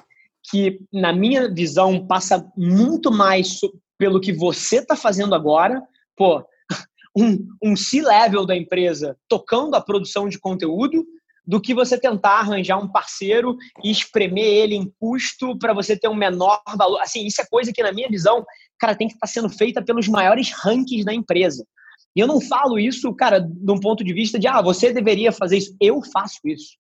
que, 0.49 0.80
na 0.91 1.13
minha 1.13 1.53
visão, 1.53 2.05
passa 2.05 2.49
muito 2.57 3.11
mais 3.11 3.59
pelo 3.97 4.19
que 4.19 4.32
você 4.32 4.78
está 4.78 4.95
fazendo 4.95 5.36
agora. 5.36 5.82
Pô, 6.15 6.43
um, 7.15 7.47
um 7.61 7.75
C-level 7.75 8.45
da 8.45 8.55
empresa 8.55 9.17
tocando 9.28 9.75
a 9.75 9.82
produção 9.82 10.28
de 10.28 10.39
conteúdo 10.39 11.05
do 11.48 11.62
que 11.62 11.74
você 11.74 11.98
tentar 11.98 12.39
arranjar 12.39 12.78
um 12.78 12.91
parceiro 12.91 13.56
e 13.82 13.89
espremer 13.89 14.43
ele 14.43 14.76
em 14.76 14.91
custo 15.00 15.58
para 15.58 15.74
você 15.74 15.98
ter 15.98 16.10
um 16.10 16.16
menor 16.16 16.62
valor. 16.76 17.00
Assim, 17.00 17.26
isso 17.26 17.41
é 17.41 17.45
coisa 17.45 17.72
que, 17.72 17.82
na 17.82 17.93
minha 17.93 18.10
visão, 18.10 18.45
cara, 18.78 18.93
tem 18.93 19.08
que 19.08 19.14
estar 19.14 19.28
tá 19.28 19.32
sendo 19.32 19.50
feita 19.50 19.82
pelos 19.82 20.10
maiores 20.10 20.52
rankings 20.52 21.06
da 21.06 21.14
empresa. 21.14 21.66
E 22.14 22.20
eu 22.20 22.28
não 22.28 22.41
falo 22.41 22.78
isso, 22.78 23.14
cara, 23.16 23.39
de 23.39 23.72
um 23.72 23.80
ponto 23.80 24.04
de 24.04 24.14
vista 24.14 24.38
de, 24.38 24.48
ah, 24.48 24.62
você 24.62 24.91
deveria 24.91 25.32
fazer 25.32 25.58
isso. 25.58 25.74
Eu 25.80 26.02
faço 26.02 26.39
isso. 26.43 26.76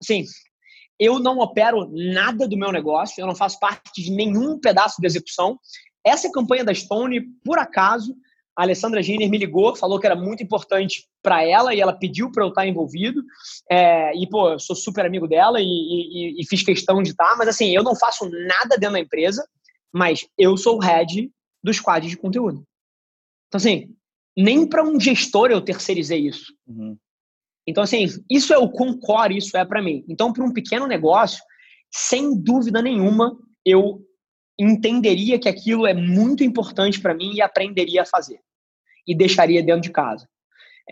Assim, 0.00 0.24
eu 1.00 1.18
não 1.18 1.38
opero 1.38 1.90
nada 1.92 2.46
do 2.46 2.56
meu 2.56 2.70
negócio, 2.70 3.20
eu 3.20 3.26
não 3.26 3.34
faço 3.34 3.58
parte 3.58 4.02
de 4.02 4.10
nenhum 4.12 4.58
pedaço 4.60 5.00
de 5.00 5.06
execução. 5.06 5.58
Essa 6.04 6.30
campanha 6.30 6.64
da 6.64 6.72
Stone, 6.72 7.22
por 7.44 7.58
acaso, 7.58 8.14
a 8.56 8.62
Alessandra 8.62 9.02
Giner 9.02 9.28
me 9.28 9.36
ligou, 9.36 9.76
falou 9.76 10.00
que 10.00 10.06
era 10.06 10.16
muito 10.16 10.42
importante 10.42 11.06
para 11.22 11.44
ela 11.44 11.74
e 11.74 11.80
ela 11.80 11.92
pediu 11.92 12.32
para 12.32 12.42
eu 12.42 12.48
estar 12.48 12.66
envolvido. 12.66 13.22
É, 13.70 14.16
e, 14.16 14.26
pô, 14.28 14.50
eu 14.52 14.58
sou 14.58 14.74
super 14.74 15.04
amigo 15.04 15.28
dela 15.28 15.60
e, 15.60 15.64
e, 15.64 16.40
e 16.40 16.46
fiz 16.46 16.62
questão 16.62 17.02
de 17.02 17.10
estar, 17.10 17.36
mas 17.36 17.48
assim, 17.48 17.76
eu 17.76 17.82
não 17.82 17.94
faço 17.94 18.28
nada 18.30 18.76
dentro 18.78 18.94
da 18.94 19.00
empresa, 19.00 19.46
mas 19.92 20.26
eu 20.38 20.56
sou 20.56 20.76
o 20.76 20.80
head 20.80 21.30
do 21.62 21.72
squad 21.72 22.08
de 22.08 22.16
conteúdo. 22.16 22.64
Então, 23.48 23.58
assim, 23.58 23.94
nem 24.36 24.66
para 24.66 24.82
um 24.82 24.98
gestor 24.98 25.50
eu 25.50 25.60
terceirizei 25.60 26.26
isso. 26.26 26.54
Uhum. 26.66 26.96
Então, 27.66 27.82
assim, 27.82 28.06
isso 28.30 28.54
é 28.54 28.58
o 28.58 28.70
concore, 28.70 29.36
isso 29.36 29.56
é 29.56 29.64
para 29.64 29.82
mim. 29.82 30.04
Então, 30.08 30.32
para 30.32 30.44
um 30.44 30.52
pequeno 30.52 30.86
negócio, 30.86 31.42
sem 31.92 32.34
dúvida 32.40 32.80
nenhuma, 32.80 33.36
eu 33.64 34.02
entenderia 34.58 35.38
que 35.38 35.48
aquilo 35.48 35.86
é 35.86 35.92
muito 35.92 36.42
importante 36.42 37.00
para 37.00 37.14
mim 37.14 37.34
e 37.34 37.42
aprenderia 37.42 38.02
a 38.02 38.06
fazer. 38.06 38.40
E 39.06 39.14
deixaria 39.14 39.62
dentro 39.62 39.82
de 39.82 39.90
casa. 39.90 40.28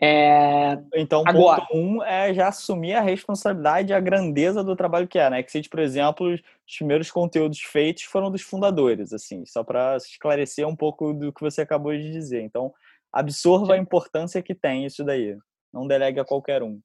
É... 0.02 0.76
Então, 0.94 1.22
Agora, 1.24 1.62
ponto 1.62 1.76
um 1.76 2.02
é 2.02 2.34
já 2.34 2.48
assumir 2.48 2.94
a 2.94 3.00
responsabilidade 3.00 3.92
e 3.92 3.94
a 3.94 4.00
grandeza 4.00 4.64
do 4.64 4.74
trabalho 4.74 5.06
que 5.06 5.18
é. 5.18 5.24
Na 5.24 5.30
né? 5.30 5.44
Exit, 5.46 5.68
por 5.68 5.78
exemplo, 5.78 6.32
os 6.32 6.76
primeiros 6.76 7.10
conteúdos 7.10 7.60
feitos 7.60 8.04
foram 8.04 8.30
dos 8.30 8.42
fundadores, 8.42 9.12
assim, 9.12 9.44
só 9.46 9.62
para 9.62 9.96
esclarecer 9.96 10.66
um 10.66 10.74
pouco 10.74 11.12
do 11.12 11.32
que 11.32 11.40
você 11.40 11.62
acabou 11.62 11.92
de 11.92 12.10
dizer. 12.10 12.42
Então, 12.42 12.72
absorva 13.12 13.74
a 13.74 13.78
importância 13.78 14.42
que 14.42 14.54
tem 14.54 14.84
isso 14.84 15.04
daí. 15.04 15.36
Não 15.72 15.86
delegue 15.86 16.18
a 16.18 16.24
qualquer 16.24 16.62
um. 16.62 16.80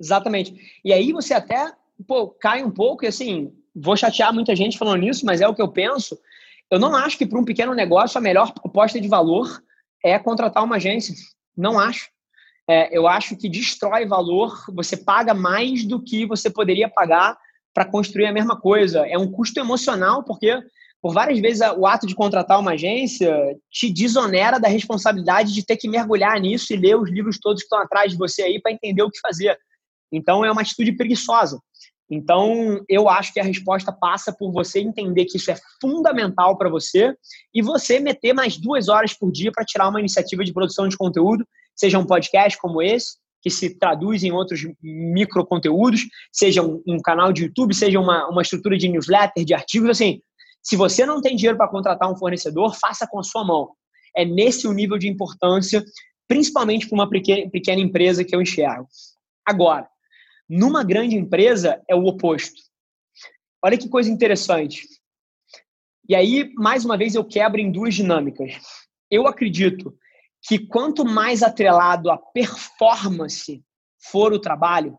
Exatamente. 0.00 0.54
E 0.82 0.92
aí 0.92 1.12
você 1.12 1.34
até 1.34 1.72
pô, 2.06 2.28
cai 2.28 2.62
um 2.64 2.70
pouco, 2.70 3.04
e 3.04 3.08
assim, 3.08 3.52
vou 3.74 3.96
chatear 3.96 4.32
muita 4.32 4.56
gente 4.56 4.78
falando 4.78 5.00
nisso, 5.00 5.26
mas 5.26 5.40
é 5.40 5.48
o 5.48 5.54
que 5.54 5.60
eu 5.60 5.70
penso. 5.70 6.18
Eu 6.70 6.78
não 6.78 6.94
acho 6.94 7.18
que 7.18 7.26
para 7.26 7.38
um 7.38 7.44
pequeno 7.44 7.74
negócio 7.74 8.16
a 8.16 8.20
melhor 8.20 8.52
proposta 8.52 9.00
de 9.00 9.08
valor 9.08 9.62
é 10.04 10.18
contratar 10.18 10.64
uma 10.64 10.76
agência. 10.76 11.14
Não 11.56 11.78
acho 11.78 12.08
é, 12.70 12.96
eu 12.96 13.08
acho 13.08 13.36
que 13.36 13.48
destrói 13.48 14.06
valor, 14.06 14.64
você 14.72 14.96
paga 14.96 15.34
mais 15.34 15.84
do 15.84 16.00
que 16.00 16.24
você 16.24 16.48
poderia 16.48 16.88
pagar 16.88 17.36
para 17.74 17.84
construir 17.84 18.26
a 18.26 18.32
mesma 18.32 18.56
coisa. 18.56 19.04
É 19.08 19.18
um 19.18 19.28
custo 19.28 19.58
emocional, 19.58 20.22
porque 20.22 20.56
por 21.02 21.12
várias 21.12 21.40
vezes 21.40 21.66
o 21.76 21.84
ato 21.84 22.06
de 22.06 22.14
contratar 22.14 22.60
uma 22.60 22.72
agência 22.72 23.34
te 23.72 23.92
desonera 23.92 24.60
da 24.60 24.68
responsabilidade 24.68 25.52
de 25.52 25.66
ter 25.66 25.76
que 25.76 25.88
mergulhar 25.88 26.38
nisso 26.38 26.72
e 26.72 26.76
ler 26.76 26.96
os 26.96 27.10
livros 27.10 27.40
todos 27.40 27.60
que 27.60 27.66
estão 27.66 27.80
atrás 27.80 28.12
de 28.12 28.18
você 28.18 28.42
aí 28.42 28.60
para 28.62 28.70
entender 28.70 29.02
o 29.02 29.10
que 29.10 29.18
fazer. 29.18 29.58
Então 30.12 30.44
é 30.44 30.52
uma 30.52 30.62
atitude 30.62 30.92
preguiçosa. 30.92 31.60
Então 32.10 32.82
eu 32.88 33.08
acho 33.08 33.32
que 33.32 33.40
a 33.40 33.44
resposta 33.44 33.92
passa 33.92 34.32
por 34.32 34.52
você 34.52 34.80
entender 34.80 35.26
que 35.26 35.36
isso 35.36 35.50
é 35.50 35.56
fundamental 35.80 36.58
para 36.58 36.68
você 36.68 37.14
e 37.54 37.62
você 37.62 38.00
meter 38.00 38.32
mais 38.32 38.56
duas 38.56 38.88
horas 38.88 39.14
por 39.14 39.30
dia 39.30 39.52
para 39.52 39.64
tirar 39.64 39.88
uma 39.88 40.00
iniciativa 40.00 40.44
de 40.44 40.52
produção 40.52 40.88
de 40.88 40.96
conteúdo 40.96 41.46
seja 41.80 41.98
um 41.98 42.04
podcast 42.04 42.58
como 42.58 42.82
esse, 42.82 43.16
que 43.40 43.48
se 43.48 43.78
traduz 43.78 44.22
em 44.22 44.32
outros 44.32 44.60
micro 44.82 45.46
conteúdos, 45.46 46.02
seja 46.30 46.62
um, 46.62 46.82
um 46.86 47.00
canal 47.00 47.32
de 47.32 47.44
YouTube, 47.44 47.74
seja 47.74 47.98
uma, 47.98 48.28
uma 48.28 48.42
estrutura 48.42 48.76
de 48.76 48.86
newsletter, 48.86 49.44
de 49.44 49.54
artigos, 49.54 49.88
assim. 49.88 50.20
Se 50.62 50.76
você 50.76 51.06
não 51.06 51.22
tem 51.22 51.34
dinheiro 51.34 51.56
para 51.56 51.70
contratar 51.70 52.10
um 52.10 52.16
fornecedor, 52.16 52.76
faça 52.78 53.06
com 53.06 53.18
a 53.18 53.22
sua 53.22 53.42
mão. 53.44 53.70
É 54.14 54.26
nesse 54.26 54.68
o 54.68 54.74
nível 54.74 54.98
de 54.98 55.08
importância, 55.08 55.82
principalmente 56.28 56.86
para 56.86 56.96
uma 56.96 57.08
pequena, 57.08 57.50
pequena 57.50 57.80
empresa 57.80 58.24
que 58.24 58.36
eu 58.36 58.42
enxergo. 58.42 58.86
Agora, 59.46 59.88
numa 60.50 60.82
grande 60.82 61.14
empresa 61.14 61.80
é 61.88 61.94
o 61.94 62.04
oposto. 62.04 62.60
Olha 63.64 63.78
que 63.78 63.88
coisa 63.88 64.10
interessante. 64.10 64.82
E 66.08 66.14
aí, 66.16 66.52
mais 66.56 66.84
uma 66.84 66.96
vez, 66.96 67.14
eu 67.14 67.24
quebro 67.24 67.60
em 67.60 67.70
duas 67.70 67.94
dinâmicas. 67.94 68.54
Eu 69.08 69.28
acredito 69.28 69.96
que 70.42 70.58
quanto 70.58 71.04
mais 71.04 71.44
atrelado 71.44 72.10
à 72.10 72.18
performance 72.18 73.62
for 74.10 74.32
o 74.32 74.40
trabalho, 74.40 74.98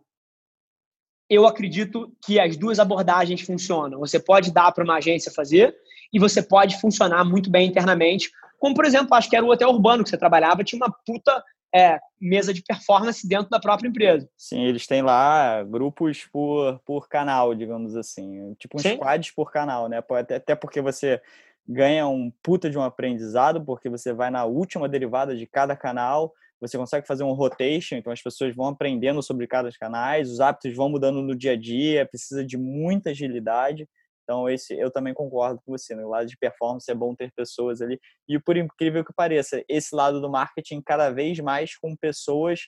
eu 1.29 1.45
acredito 1.45 2.15
que 2.23 2.39
as 2.39 2.55
duas 2.55 2.79
abordagens 2.79 3.41
funcionam. 3.41 3.99
Você 3.99 4.19
pode 4.19 4.53
dar 4.53 4.71
para 4.71 4.85
uma 4.85 4.97
agência 4.97 5.33
fazer 5.33 5.75
e 6.13 6.19
você 6.19 6.41
pode 6.41 6.79
funcionar 6.79 7.25
muito 7.25 7.49
bem 7.49 7.67
internamente. 7.67 8.31
Como, 8.57 8.73
por 8.73 8.85
exemplo, 8.85 9.13
acho 9.15 9.29
que 9.29 9.35
era 9.35 9.45
o 9.45 9.49
hotel 9.49 9.69
urbano 9.69 10.03
que 10.03 10.09
você 10.09 10.17
trabalhava, 10.17 10.63
tinha 10.63 10.77
uma 10.77 10.93
puta 11.05 11.43
é, 11.73 11.99
mesa 12.19 12.53
de 12.53 12.61
performance 12.61 13.27
dentro 13.27 13.49
da 13.49 13.59
própria 13.59 13.87
empresa. 13.87 14.29
Sim, 14.37 14.63
eles 14.63 14.85
têm 14.85 15.01
lá 15.01 15.63
grupos 15.63 16.25
por, 16.25 16.79
por 16.85 17.07
canal, 17.07 17.55
digamos 17.55 17.95
assim. 17.95 18.53
Tipo 18.55 18.77
uns 18.77 18.83
Sim. 18.83 18.95
squads 18.95 19.31
por 19.31 19.51
canal, 19.51 19.87
né? 19.87 20.03
Até, 20.09 20.35
até 20.35 20.55
porque 20.55 20.81
você 20.81 21.21
ganha 21.67 22.07
um 22.07 22.31
puta 22.43 22.69
de 22.69 22.77
um 22.77 22.83
aprendizado, 22.83 23.63
porque 23.63 23.89
você 23.89 24.11
vai 24.11 24.29
na 24.29 24.45
última 24.45 24.89
derivada 24.89 25.35
de 25.35 25.47
cada 25.47 25.75
canal, 25.75 26.33
você 26.59 26.77
consegue 26.77 27.07
fazer 27.07 27.23
um 27.23 27.33
rotation, 27.33 27.95
então 27.95 28.11
as 28.11 28.21
pessoas 28.21 28.55
vão 28.55 28.67
aprendendo 28.67 29.23
sobre 29.23 29.47
cada 29.47 29.71
canais, 29.71 30.29
os 30.29 30.39
hábitos 30.39 30.75
vão 30.75 30.89
mudando 30.89 31.21
no 31.21 31.35
dia 31.35 31.53
a 31.53 31.55
dia, 31.55 32.05
precisa 32.05 32.45
de 32.45 32.57
muita 32.57 33.11
agilidade. 33.11 33.87
Então, 34.23 34.49
esse 34.49 34.77
eu 34.77 34.91
também 34.91 35.13
concordo 35.13 35.61
com 35.65 35.71
você. 35.71 35.95
No 35.95 36.09
lado 36.09 36.27
de 36.27 36.37
performance 36.37 36.89
é 36.89 36.95
bom 36.95 37.15
ter 37.15 37.31
pessoas 37.33 37.81
ali. 37.81 37.99
E 38.27 38.39
por 38.39 38.57
incrível 38.57 39.03
que 39.03 39.13
pareça, 39.13 39.63
esse 39.67 39.95
lado 39.95 40.21
do 40.21 40.29
marketing 40.29 40.81
cada 40.81 41.09
vez 41.09 41.39
mais 41.39 41.77
com 41.77 41.95
pessoas 41.95 42.61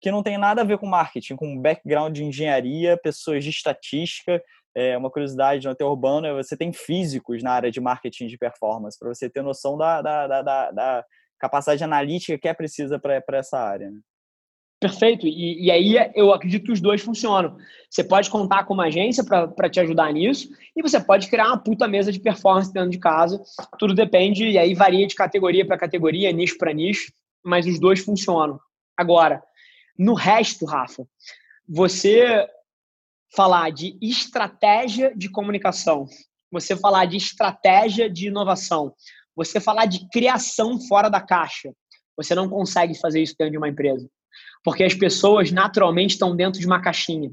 que 0.00 0.10
não 0.10 0.22
tem 0.22 0.36
nada 0.36 0.60
a 0.60 0.64
ver 0.64 0.78
com 0.78 0.86
marketing, 0.86 1.36
com 1.36 1.60
background 1.60 2.14
de 2.14 2.24
engenharia, 2.24 2.98
pessoas 3.02 3.42
de 3.42 3.50
estatística, 3.50 4.42
é, 4.76 4.96
uma 4.96 5.10
curiosidade 5.10 5.64
no 5.64 5.72
hotel 5.72 5.88
urbano 5.88 6.26
é 6.26 6.34
você 6.34 6.54
tem 6.54 6.70
físicos 6.70 7.42
na 7.42 7.52
área 7.52 7.70
de 7.70 7.80
marketing 7.80 8.26
de 8.26 8.36
performance, 8.36 8.98
para 8.98 9.08
você 9.08 9.30
ter 9.30 9.42
noção 9.42 9.76
da, 9.76 10.02
da, 10.02 10.42
da, 10.42 10.70
da, 10.70 11.04
capacidade 11.38 11.82
analítica 11.82 12.38
que 12.38 12.48
é 12.48 12.54
precisa 12.54 12.98
para 12.98 13.38
essa 13.38 13.58
área. 13.58 13.90
Né? 13.90 14.00
Perfeito. 14.86 15.26
E, 15.26 15.64
e, 15.64 15.70
aí 15.70 15.96
eu 16.14 16.32
acredito 16.32 16.66
que 16.66 16.72
os 16.72 16.80
dois 16.80 17.02
funcionam. 17.02 17.56
Você 17.90 18.04
pode 18.04 18.30
contar 18.30 18.64
com 18.64 18.74
uma 18.74 18.86
agência 18.86 19.24
para 19.24 19.68
te 19.68 19.80
ajudar 19.80 20.12
nisso 20.12 20.48
e 20.76 20.82
você 20.82 21.00
pode 21.00 21.28
criar 21.28 21.48
uma 21.48 21.58
puta 21.58 21.88
mesa 21.88 22.12
de 22.12 22.20
performance 22.20 22.72
dentro 22.72 22.90
de 22.90 22.98
casa. 22.98 23.42
Tudo 23.80 23.94
depende, 23.94 24.48
e 24.48 24.56
aí 24.56 24.74
varia 24.74 25.04
de 25.04 25.16
categoria 25.16 25.66
para 25.66 25.76
categoria, 25.76 26.30
nicho 26.30 26.56
para 26.56 26.72
nicho, 26.72 27.12
mas 27.44 27.66
os 27.66 27.80
dois 27.80 27.98
funcionam. 27.98 28.60
Agora, 28.96 29.42
no 29.98 30.14
resto, 30.14 30.64
Rafa, 30.64 31.04
você 31.68 32.46
falar 33.34 33.70
de 33.70 33.98
estratégia 34.00 35.12
de 35.16 35.28
comunicação, 35.28 36.06
você 36.48 36.76
falar 36.76 37.06
de 37.06 37.16
estratégia 37.16 38.08
de 38.08 38.28
inovação, 38.28 38.94
você 39.34 39.60
falar 39.60 39.86
de 39.86 40.08
criação 40.10 40.78
fora 40.80 41.08
da 41.08 41.20
caixa. 41.20 41.72
Você 42.16 42.36
não 42.36 42.48
consegue 42.48 42.96
fazer 42.98 43.20
isso 43.20 43.34
dentro 43.36 43.50
de 43.50 43.58
uma 43.58 43.68
empresa. 43.68 44.08
Porque 44.66 44.82
as 44.82 44.94
pessoas 44.94 45.52
naturalmente 45.52 46.14
estão 46.14 46.34
dentro 46.34 46.58
de 46.58 46.66
uma 46.66 46.82
caixinha. 46.82 47.30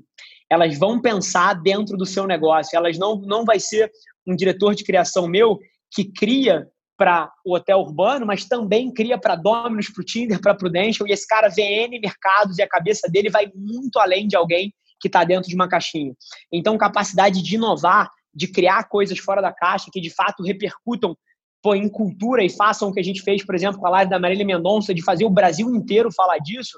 Elas 0.48 0.78
vão 0.78 1.02
pensar 1.02 1.56
dentro 1.56 1.98
do 1.98 2.06
seu 2.06 2.28
negócio. 2.28 2.78
Elas 2.78 2.96
não, 2.96 3.16
não 3.16 3.44
vai 3.44 3.60
ser 3.60 3.92
um 4.28 4.36
diretor 4.36 4.76
de 4.76 4.84
criação 4.84 5.28
meu 5.28 5.58
que 5.92 6.06
cria 6.06 6.68
para 6.96 7.34
o 7.44 7.56
hotel 7.56 7.80
urbano, 7.80 8.24
mas 8.24 8.46
também 8.46 8.94
cria 8.94 9.18
para 9.18 9.36
Dominus, 9.36 9.90
para 9.90 10.02
o 10.02 10.06
Tinder, 10.06 10.40
para 10.40 10.54
Prudential, 10.54 11.08
e 11.08 11.12
esse 11.12 11.28
cara 11.28 11.50
vê 11.50 11.64
N 11.86 12.00
mercados 12.00 12.60
e 12.60 12.62
a 12.62 12.68
cabeça 12.68 13.10
dele 13.10 13.32
vai 13.32 13.52
muito 13.56 13.98
além 13.98 14.28
de 14.28 14.36
alguém 14.36 14.72
que 15.00 15.08
está 15.08 15.24
dentro 15.24 15.50
de 15.50 15.56
uma 15.56 15.68
caixinha. 15.68 16.14
Então, 16.52 16.78
capacidade 16.78 17.42
de 17.42 17.56
inovar, 17.56 18.12
de 18.32 18.48
criar 18.48 18.84
coisas 18.84 19.18
fora 19.18 19.42
da 19.42 19.52
caixa 19.52 19.90
que 19.92 20.00
de 20.00 20.12
fato 20.12 20.44
repercutam 20.44 21.18
pô, 21.64 21.74
em 21.74 21.90
cultura 21.90 22.44
e 22.44 22.50
façam 22.50 22.90
o 22.90 22.94
que 22.94 23.00
a 23.00 23.04
gente 23.04 23.24
fez, 23.24 23.44
por 23.44 23.56
exemplo, 23.56 23.80
com 23.80 23.88
a 23.88 23.90
live 23.90 24.12
da 24.12 24.20
Marília 24.20 24.46
Mendonça, 24.46 24.94
de 24.94 25.02
fazer 25.02 25.26
o 25.26 25.30
Brasil 25.32 25.74
inteiro 25.74 26.12
falar 26.12 26.38
disso, 26.38 26.78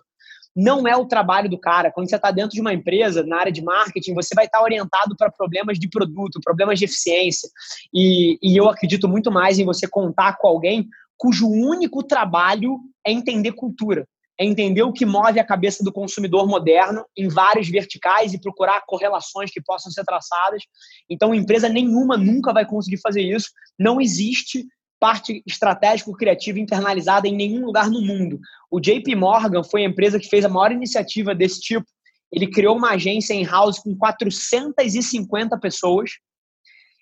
não 0.55 0.87
é 0.87 0.95
o 0.95 1.05
trabalho 1.05 1.49
do 1.49 1.59
cara. 1.59 1.91
Quando 1.91 2.09
você 2.09 2.15
está 2.15 2.31
dentro 2.31 2.51
de 2.51 2.61
uma 2.61 2.73
empresa, 2.73 3.23
na 3.23 3.39
área 3.39 3.51
de 3.51 3.61
marketing, 3.61 4.13
você 4.13 4.33
vai 4.33 4.45
estar 4.45 4.59
tá 4.59 4.63
orientado 4.63 5.15
para 5.17 5.31
problemas 5.31 5.77
de 5.77 5.89
produto, 5.89 6.39
problemas 6.43 6.79
de 6.79 6.85
eficiência. 6.85 7.49
E, 7.93 8.37
e 8.41 8.55
eu 8.55 8.69
acredito 8.69 9.07
muito 9.07 9.31
mais 9.31 9.59
em 9.59 9.65
você 9.65 9.87
contar 9.87 10.37
com 10.37 10.47
alguém 10.47 10.87
cujo 11.17 11.47
único 11.47 12.03
trabalho 12.03 12.79
é 13.05 13.11
entender 13.11 13.53
cultura 13.53 14.07
é 14.39 14.45
entender 14.45 14.83
o 14.83 14.91
que 14.91 15.05
move 15.05 15.39
a 15.39 15.45
cabeça 15.45 15.83
do 15.83 15.91
consumidor 15.91 16.47
moderno 16.47 17.05
em 17.17 17.27
vários 17.27 17.69
verticais 17.69 18.33
e 18.33 18.41
procurar 18.41 18.83
correlações 18.85 19.49
que 19.49 19.61
possam 19.61 19.91
ser 19.91 20.03
traçadas. 20.03 20.61
Então, 21.09 21.33
empresa 21.33 21.69
nenhuma 21.69 22.17
nunca 22.17 22.53
vai 22.53 22.65
conseguir 22.65 22.99
fazer 22.99 23.21
isso. 23.21 23.49
Não 23.79 24.01
existe 24.01 24.65
parte 24.99 25.43
estratégico-criativa 25.45 26.59
internalizada 26.59 27.27
em 27.27 27.35
nenhum 27.35 27.65
lugar 27.65 27.89
no 27.89 28.01
mundo. 28.01 28.39
O 28.69 28.79
JP 28.79 29.15
Morgan 29.15 29.63
foi 29.63 29.83
a 29.83 29.87
empresa 29.87 30.19
que 30.19 30.29
fez 30.29 30.45
a 30.45 30.49
maior 30.49 30.71
iniciativa 30.71 31.35
desse 31.35 31.59
tipo. 31.61 31.85
Ele 32.31 32.47
criou 32.47 32.75
uma 32.75 32.91
agência 32.91 33.33
em 33.33 33.45
house 33.45 33.79
com 33.79 33.95
450 33.95 35.57
pessoas, 35.59 36.11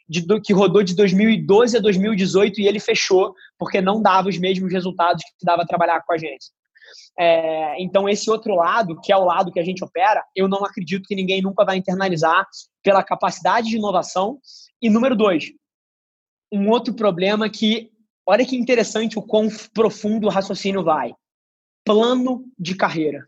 de, 0.07 0.21
que 0.41 0.53
rodou 0.53 0.83
de 0.83 0.95
2012 0.95 1.77
a 1.77 1.79
2018 1.79 2.59
e 2.59 2.67
ele 2.67 2.79
fechou 2.79 3.33
porque 3.57 3.79
não 3.81 4.01
dava 4.01 4.29
os 4.29 4.37
mesmos 4.37 4.71
resultados 4.71 5.23
que 5.23 5.45
dava 5.45 5.65
trabalhar 5.65 6.01
com 6.01 6.11
a 6.11 6.15
agência. 6.15 6.51
É, 7.17 7.81
então, 7.81 8.09
esse 8.09 8.29
outro 8.29 8.55
lado, 8.55 8.99
que 9.01 9.11
é 9.11 9.17
o 9.17 9.23
lado 9.25 9.51
que 9.51 9.59
a 9.59 9.63
gente 9.63 9.83
opera, 9.83 10.23
eu 10.35 10.47
não 10.47 10.65
acredito 10.65 11.07
que 11.07 11.15
ninguém 11.15 11.41
nunca 11.41 11.63
vai 11.63 11.77
internalizar 11.77 12.45
pela 12.83 13.03
capacidade 13.03 13.69
de 13.69 13.77
inovação. 13.77 14.39
E 14.81 14.89
número 14.89 15.15
dois, 15.15 15.45
um 16.53 16.69
outro 16.69 16.93
problema 16.93 17.49
que, 17.49 17.91
olha 18.27 18.45
que 18.45 18.55
interessante 18.55 19.17
o 19.17 19.23
quão 19.23 19.47
profundo 19.73 20.27
o 20.27 20.29
raciocínio 20.29 20.83
vai. 20.83 21.11
Plano 21.83 22.45
de 22.57 22.75
carreira. 22.75 23.25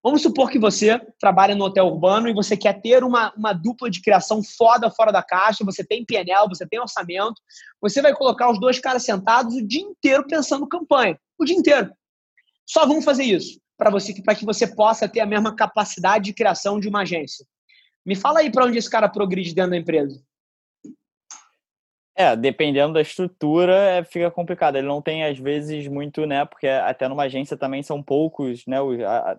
Vamos 0.00 0.22
supor 0.22 0.48
que 0.48 0.58
você 0.58 1.00
trabalha 1.18 1.56
no 1.56 1.64
hotel 1.64 1.86
urbano 1.86 2.28
e 2.28 2.32
você 2.32 2.56
quer 2.56 2.80
ter 2.80 3.02
uma, 3.02 3.34
uma 3.36 3.52
dupla 3.52 3.90
de 3.90 4.00
criação 4.00 4.40
foda 4.40 4.88
fora 4.88 5.10
da 5.10 5.20
caixa, 5.20 5.64
você 5.64 5.84
tem 5.84 6.04
PNL, 6.04 6.48
você 6.48 6.64
tem 6.64 6.78
orçamento, 6.78 7.42
você 7.80 8.00
vai 8.00 8.14
colocar 8.14 8.48
os 8.48 8.60
dois 8.60 8.78
caras 8.78 9.02
sentados 9.02 9.56
o 9.56 9.66
dia 9.66 9.82
inteiro 9.82 10.24
pensando 10.24 10.68
campanha. 10.68 11.18
O 11.36 11.44
dia 11.44 11.56
inteiro. 11.56 11.92
Só 12.64 12.86
vamos 12.86 13.04
fazer 13.04 13.24
isso 13.24 13.60
para 13.76 13.90
você, 13.90 14.14
para 14.22 14.36
que 14.36 14.44
você 14.44 14.66
possa 14.66 15.08
ter 15.08 15.20
a 15.20 15.26
mesma 15.26 15.56
capacidade 15.56 16.26
de 16.26 16.32
criação 16.32 16.78
de 16.78 16.88
uma 16.88 17.02
agência. 17.02 17.44
Me 18.06 18.14
fala 18.14 18.38
aí 18.38 18.50
para 18.50 18.64
onde 18.64 18.78
esse 18.78 18.88
cara 18.88 19.08
progride 19.08 19.52
dentro 19.52 19.72
da 19.72 19.76
empresa. 19.76 20.22
É, 22.20 22.34
dependendo 22.34 22.94
da 22.94 23.00
estrutura, 23.00 23.72
é, 23.76 24.02
fica 24.02 24.28
complicado. 24.28 24.74
Ele 24.74 24.88
não 24.88 25.00
tem, 25.00 25.22
às 25.22 25.38
vezes, 25.38 25.86
muito, 25.86 26.26
né? 26.26 26.44
Porque 26.44 26.66
até 26.66 27.06
numa 27.06 27.22
agência 27.22 27.56
também 27.56 27.80
são 27.80 28.02
poucos, 28.02 28.66
né? 28.66 28.78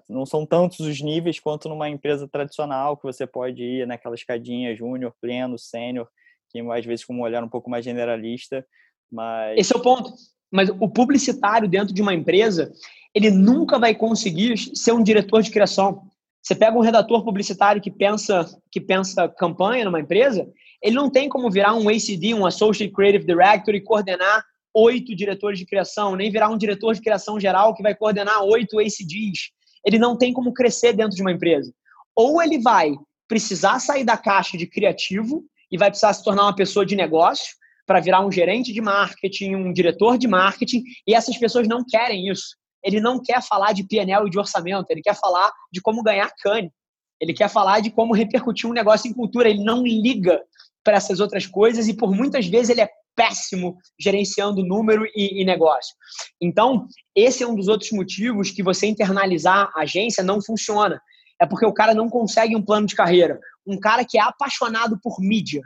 Não 0.07 0.25
são 0.25 0.45
tantos 0.45 0.79
os 0.79 1.01
níveis 1.01 1.41
quanto 1.41 1.67
numa 1.67 1.89
empresa 1.89 2.25
tradicional, 2.25 2.95
que 2.95 3.03
você 3.03 3.27
pode 3.27 3.61
ir 3.61 3.85
naquela 3.85 4.15
escadinha 4.15 4.73
júnior, 4.73 5.13
pleno, 5.19 5.59
sênior, 5.59 6.07
que 6.49 6.61
às 6.71 6.85
vezes 6.85 7.03
com 7.03 7.15
um 7.15 7.21
olhar 7.21 7.43
um 7.43 7.49
pouco 7.49 7.69
mais 7.69 7.83
generalista. 7.83 8.65
Mas... 9.11 9.57
Esse 9.59 9.73
é 9.73 9.77
o 9.77 9.81
ponto. 9.81 10.13
Mas 10.49 10.69
o 10.69 10.87
publicitário 10.87 11.67
dentro 11.67 11.93
de 11.93 12.01
uma 12.01 12.13
empresa, 12.13 12.71
ele 13.13 13.29
nunca 13.29 13.77
vai 13.77 13.93
conseguir 13.93 14.57
ser 14.57 14.93
um 14.93 15.03
diretor 15.03 15.41
de 15.41 15.51
criação. 15.51 16.03
Você 16.41 16.55
pega 16.55 16.77
um 16.77 16.81
redator 16.81 17.25
publicitário 17.25 17.81
que 17.81 17.91
pensa 17.91 18.45
que 18.71 18.79
pensa 18.79 19.27
campanha 19.27 19.83
numa 19.83 19.99
empresa, 19.99 20.47
ele 20.81 20.95
não 20.95 21.09
tem 21.09 21.27
como 21.27 21.49
virar 21.49 21.73
um 21.75 21.89
ACD, 21.89 22.33
um 22.33 22.45
Associate 22.45 22.93
Creative 22.93 23.25
Director 23.25 23.75
e 23.75 23.81
coordenar 23.81 24.43
oito 24.73 25.15
diretores 25.15 25.59
de 25.59 25.65
criação, 25.65 26.15
nem 26.15 26.31
virar 26.31 26.49
um 26.49 26.57
diretor 26.57 26.93
de 26.93 27.01
criação 27.01 27.39
geral 27.39 27.73
que 27.73 27.83
vai 27.83 27.95
coordenar 27.95 28.43
oito 28.43 28.79
ACDs. 28.79 29.51
Ele 29.85 29.97
não 29.97 30.17
tem 30.17 30.31
como 30.33 30.53
crescer 30.53 30.93
dentro 30.93 31.15
de 31.15 31.21
uma 31.21 31.31
empresa. 31.31 31.73
Ou 32.15 32.41
ele 32.41 32.59
vai 32.59 32.93
precisar 33.27 33.79
sair 33.79 34.03
da 34.03 34.17
caixa 34.17 34.57
de 34.57 34.67
criativo 34.67 35.43
e 35.71 35.77
vai 35.77 35.89
precisar 35.89 36.13
se 36.13 36.23
tornar 36.23 36.43
uma 36.43 36.55
pessoa 36.55 36.85
de 36.85 36.95
negócio 36.95 37.53
para 37.85 37.99
virar 37.99 38.25
um 38.25 38.31
gerente 38.31 38.71
de 38.71 38.81
marketing, 38.81 39.55
um 39.55 39.73
diretor 39.73 40.17
de 40.17 40.27
marketing, 40.27 40.83
e 41.07 41.13
essas 41.13 41.37
pessoas 41.37 41.67
não 41.67 41.83
querem 41.83 42.29
isso. 42.29 42.55
Ele 42.83 42.99
não 42.99 43.21
quer 43.21 43.41
falar 43.41 43.73
de 43.73 43.83
PNL 43.83 44.27
e 44.27 44.29
de 44.29 44.39
orçamento, 44.39 44.85
ele 44.89 45.01
quer 45.01 45.15
falar 45.15 45.51
de 45.71 45.81
como 45.81 46.03
ganhar 46.03 46.31
cane. 46.41 46.71
Ele 47.19 47.33
quer 47.33 47.49
falar 47.49 47.81
de 47.81 47.91
como 47.91 48.13
repercutir 48.13 48.69
um 48.69 48.73
negócio 48.73 49.09
em 49.09 49.13
cultura. 49.13 49.49
Ele 49.49 49.63
não 49.63 49.83
liga 49.83 50.41
para 50.89 50.97
essas 50.97 51.19
outras 51.19 51.45
coisas 51.45 51.87
e 51.87 51.93
por 51.93 52.11
muitas 52.11 52.47
vezes 52.47 52.71
ele 52.71 52.81
é 52.81 52.89
péssimo 53.15 53.77
gerenciando 53.99 54.65
número 54.65 55.05
e, 55.15 55.39
e, 55.39 55.45
negócio. 55.45 55.95
Então, 56.41 56.87
esse 57.15 57.43
é 57.43 57.47
um 57.47 57.53
dos 57.53 57.67
outros 57.67 57.91
motivos 57.91 58.49
que 58.49 58.63
você 58.63 58.87
internalizar 58.87 59.69
a 59.75 59.81
agência 59.81 60.23
não 60.23 60.41
funciona. 60.41 60.99
É 61.39 61.45
porque 61.45 61.65
o 61.65 61.73
cara 61.73 61.93
não 61.93 62.09
consegue 62.09 62.55
um 62.55 62.65
plano 62.65 62.87
de 62.87 62.95
carreira. 62.95 63.39
Um 63.67 63.79
cara 63.79 64.03
que 64.03 64.17
é 64.17 64.21
apaixonado 64.21 64.99
por 64.99 65.19
mídia. 65.19 65.61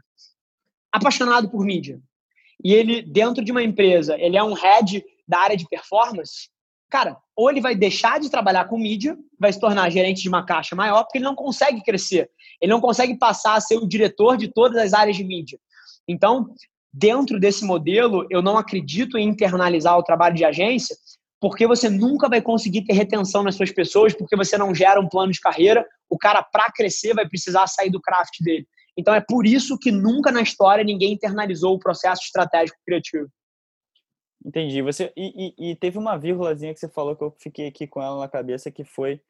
Apaixonado 0.92 1.50
por 1.50 1.64
mídia. 1.64 2.02
E 2.62 2.74
ele, 2.74 3.02
dentro 3.02 3.46
de 3.46 3.52
uma 3.54 3.64
empresa, 3.64 4.18
ele 4.20 4.36
é 4.36 4.44
um 4.44 4.54
head 4.54 5.06
da 5.26 5.40
área 5.40 5.56
de 5.56 5.66
performance. 5.70 6.50
Cara, 6.94 7.18
ou 7.36 7.50
ele 7.50 7.60
vai 7.60 7.74
deixar 7.74 8.20
de 8.20 8.30
trabalhar 8.30 8.66
com 8.66 8.78
mídia, 8.78 9.18
vai 9.40 9.52
se 9.52 9.60
tornar 9.60 9.90
gerente 9.90 10.22
de 10.22 10.30
uma 10.30 10.46
caixa 10.46 10.76
maior, 10.76 11.02
porque 11.02 11.18
ele 11.18 11.26
não 11.26 11.34
consegue 11.34 11.82
crescer. 11.82 12.30
Ele 12.62 12.72
não 12.72 12.80
consegue 12.80 13.18
passar 13.18 13.56
a 13.56 13.60
ser 13.60 13.78
o 13.78 13.88
diretor 13.88 14.38
de 14.38 14.48
todas 14.48 14.78
as 14.78 14.94
áreas 14.94 15.18
de 15.18 15.24
mídia. 15.24 15.58
Então, 16.08 16.54
dentro 16.94 17.40
desse 17.40 17.66
modelo, 17.66 18.28
eu 18.30 18.44
não 18.44 18.60
acredito 18.60 19.18
em 19.18 19.28
internalizar 19.28 19.98
o 19.98 20.04
trabalho 20.04 20.36
de 20.36 20.46
agência, 20.46 20.96
porque 21.42 21.66
você 21.66 21.90
nunca 21.90 22.30
vai 22.30 22.44
conseguir 22.44 22.84
ter 22.84 22.94
retenção 22.94 23.42
nas 23.42 23.56
suas 23.56 23.72
pessoas, 23.72 24.14
porque 24.14 24.38
você 24.38 24.56
não 24.56 24.76
gera 24.76 25.02
um 25.02 25.10
plano 25.10 25.32
de 25.32 25.42
carreira. 25.42 25.84
O 26.08 26.16
cara, 26.16 26.44
para 26.44 26.72
crescer, 26.72 27.16
vai 27.16 27.28
precisar 27.28 27.66
sair 27.66 27.90
do 27.90 28.00
craft 28.00 28.36
dele. 28.42 28.68
Então, 28.96 29.16
é 29.16 29.20
por 29.20 29.48
isso 29.48 29.80
que 29.80 29.92
nunca 29.92 30.32
na 30.32 30.44
história 30.44 30.84
ninguém 30.84 31.14
internalizou 31.14 31.74
o 31.74 31.80
processo 31.80 32.22
estratégico 32.22 32.78
criativo. 32.86 33.28
Entendi. 34.46 34.82
Você 34.82 35.12
e, 35.16 35.54
e, 35.58 35.72
e 35.72 35.76
teve 35.76 35.98
uma 35.98 36.18
vírgulazinha 36.18 36.74
que 36.74 36.80
você 36.80 36.90
falou 36.90 37.16
que 37.16 37.24
eu 37.24 37.32
fiquei 37.40 37.68
aqui 37.68 37.88
com 37.88 38.02
ela 38.02 38.20
na 38.20 38.28
cabeça, 38.28 38.72
que 38.72 38.84
foi 38.84 39.22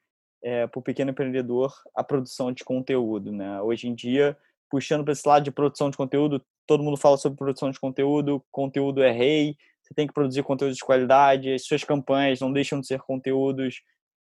é, 0.41 0.67
para 0.67 0.79
o 0.79 0.81
pequeno 0.81 1.11
empreendedor 1.11 1.73
a 1.95 2.03
produção 2.03 2.51
de 2.51 2.63
conteúdo. 2.63 3.31
Né? 3.31 3.61
Hoje 3.61 3.87
em 3.87 3.93
dia, 3.93 4.37
puxando 4.69 5.03
para 5.03 5.13
esse 5.13 5.27
lado 5.27 5.43
de 5.43 5.51
produção 5.51 5.89
de 5.89 5.97
conteúdo, 5.97 6.43
todo 6.65 6.83
mundo 6.83 6.97
fala 6.97 7.17
sobre 7.17 7.37
produção 7.37 7.69
de 7.69 7.79
conteúdo, 7.79 8.43
conteúdo 8.51 9.03
é 9.03 9.11
rei, 9.11 9.55
você 9.83 9.93
tem 9.93 10.07
que 10.07 10.13
produzir 10.13 10.43
conteúdo 10.43 10.73
de 10.73 10.83
qualidade, 10.83 11.53
as 11.53 11.65
suas 11.65 11.83
campanhas 11.83 12.39
não 12.39 12.51
deixam 12.51 12.79
de 12.79 12.87
ser 12.87 13.01
conteúdos 13.01 13.81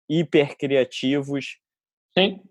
hiper 0.08 0.56
criativos. 0.56 1.58
Sim. 2.16 2.42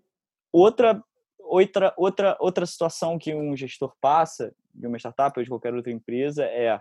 Outra, 0.52 1.02
outra, 1.38 1.92
outra, 1.96 2.36
outra 2.38 2.66
situação 2.66 3.18
que 3.18 3.34
um 3.34 3.56
gestor 3.56 3.92
passa 4.00 4.54
de 4.72 4.86
uma 4.86 4.98
startup 4.98 5.38
ou 5.38 5.42
de 5.42 5.50
qualquer 5.50 5.74
outra 5.74 5.90
empresa 5.90 6.44
é, 6.44 6.80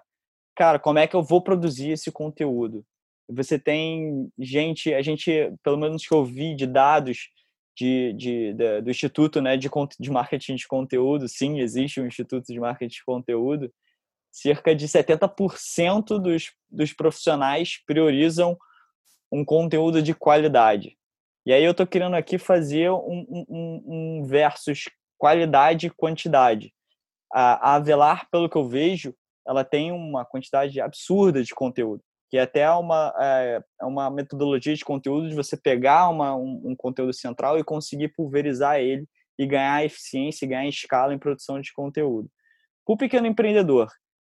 cara, 0.58 0.80
como 0.80 0.99
é 0.99 1.08
que 1.08 1.16
eu 1.16 1.24
vou 1.24 1.41
produzir 1.41 1.91
esse 1.91 2.12
conteúdo? 2.12 2.84
você 3.30 3.60
tem 3.60 4.32
gente, 4.39 4.93
a 4.93 5.01
gente, 5.01 5.51
pelo 5.62 5.78
menos 5.78 6.05
que 6.05 6.14
eu 6.14 6.24
vi 6.24 6.55
de 6.55 6.66
dados 6.66 7.30
de, 7.76 8.14
de, 8.14 8.53
de, 8.53 8.82
do 8.82 8.89
Instituto 8.89 9.41
né, 9.41 9.58
de, 9.58 9.70
de 9.99 10.10
Marketing 10.10 10.55
de 10.55 10.68
Conteúdo, 10.68 11.28
sim, 11.28 11.60
existe 11.60 11.99
um 11.99 12.08
Instituto 12.08 12.51
de 12.51 12.60
Marketing 12.60 12.95
de 12.95 13.05
Conteúdo, 13.05 13.72
cerca 14.32 14.74
de 14.74 14.88
70% 14.88 16.20
dos, 16.20 16.53
dos 16.70 16.93
profissionais 16.93 17.82
priorizam 17.86 18.58
um 19.32 19.43
conteúdo 19.43 20.01
de 20.01 20.14
qualidade. 20.14 20.97
E 21.45 21.51
aí 21.51 21.64
eu 21.64 21.72
estou 21.72 21.86
querendo 21.86 22.16
aqui 22.16 22.38
fazer 22.38 22.89
um, 22.91 23.45
um, 23.49 23.84
um 23.86 24.24
versus 24.26 24.86
qualidade 25.18 25.88
e 25.88 25.91
quantidade. 25.91 26.74
A, 27.32 27.72
a 27.72 27.76
Avelar, 27.76 28.28
pelo 28.32 28.49
que 28.49 28.55
eu 28.55 28.68
vejo, 28.68 29.14
ela 29.47 29.63
tem 29.63 29.91
uma 29.91 30.25
quantidade 30.25 30.79
absurda 30.81 31.41
de 31.43 31.55
conteúdo 31.55 32.03
que 32.29 32.37
é 32.37 32.41
até 32.41 32.69
uma, 32.71 33.13
é, 33.19 33.61
é, 33.81 33.85
uma 33.85 34.09
metodologia 34.09 34.75
de 34.75 34.83
conteúdo 34.83 35.29
de 35.29 35.35
você 35.35 35.55
pegar 35.55 36.09
uma, 36.09 36.35
um, 36.35 36.61
um, 36.65 36.75
conteúdo 36.75 37.13
central 37.13 37.57
e 37.57 37.63
conseguir 37.63 38.09
pulverizar 38.09 38.79
ele 38.79 39.07
e 39.39 39.45
ganhar 39.45 39.85
eficiência 39.85 40.45
e 40.45 40.47
ganhar 40.47 40.67
escala 40.67 41.13
em 41.13 41.19
produção 41.19 41.61
de 41.61 41.71
conteúdo. 41.71 42.29
O 42.85 42.97
pequeno 42.97 43.27
empreendedor 43.27 43.89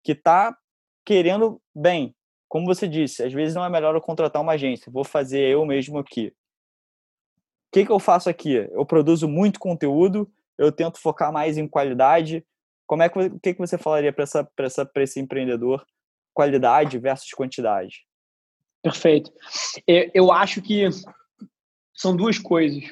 que 0.04 0.12
está 0.12 0.56
querendo, 1.04 1.61
bem, 1.74 2.14
como 2.48 2.66
você 2.66 2.86
disse, 2.86 3.22
às 3.22 3.32
vezes 3.32 3.54
não 3.54 3.64
é 3.64 3.70
melhor 3.70 3.94
eu 3.94 4.00
contratar 4.00 4.42
uma 4.42 4.52
agência, 4.52 4.92
vou 4.92 5.04
fazer 5.04 5.40
eu 5.40 5.64
mesmo 5.64 5.98
aqui. 5.98 6.28
O 6.28 7.72
que, 7.72 7.86
que 7.86 7.92
eu 7.92 8.00
faço 8.00 8.28
aqui? 8.28 8.68
Eu 8.72 8.84
produzo 8.84 9.28
muito 9.28 9.61
conteúdo, 9.61 10.30
eu 10.58 10.70
tento 10.70 11.00
focar 11.00 11.32
mais 11.32 11.56
em 11.56 11.66
qualidade. 11.66 12.44
Como 12.91 13.05
é 13.05 13.09
que, 13.09 13.18
o 13.20 13.38
que, 13.38 13.55
que 13.55 13.61
você 13.61 13.78
falaria 13.78 14.12
para 14.12 14.24
essa, 14.24 14.51
essa, 14.59 14.91
esse 14.97 15.20
empreendedor 15.20 15.86
qualidade 16.34 16.99
versus 16.99 17.30
quantidade? 17.30 18.05
Perfeito. 18.82 19.32
Eu 19.86 20.32
acho 20.32 20.61
que 20.61 20.88
são 21.95 22.16
duas 22.16 22.36
coisas. 22.36 22.82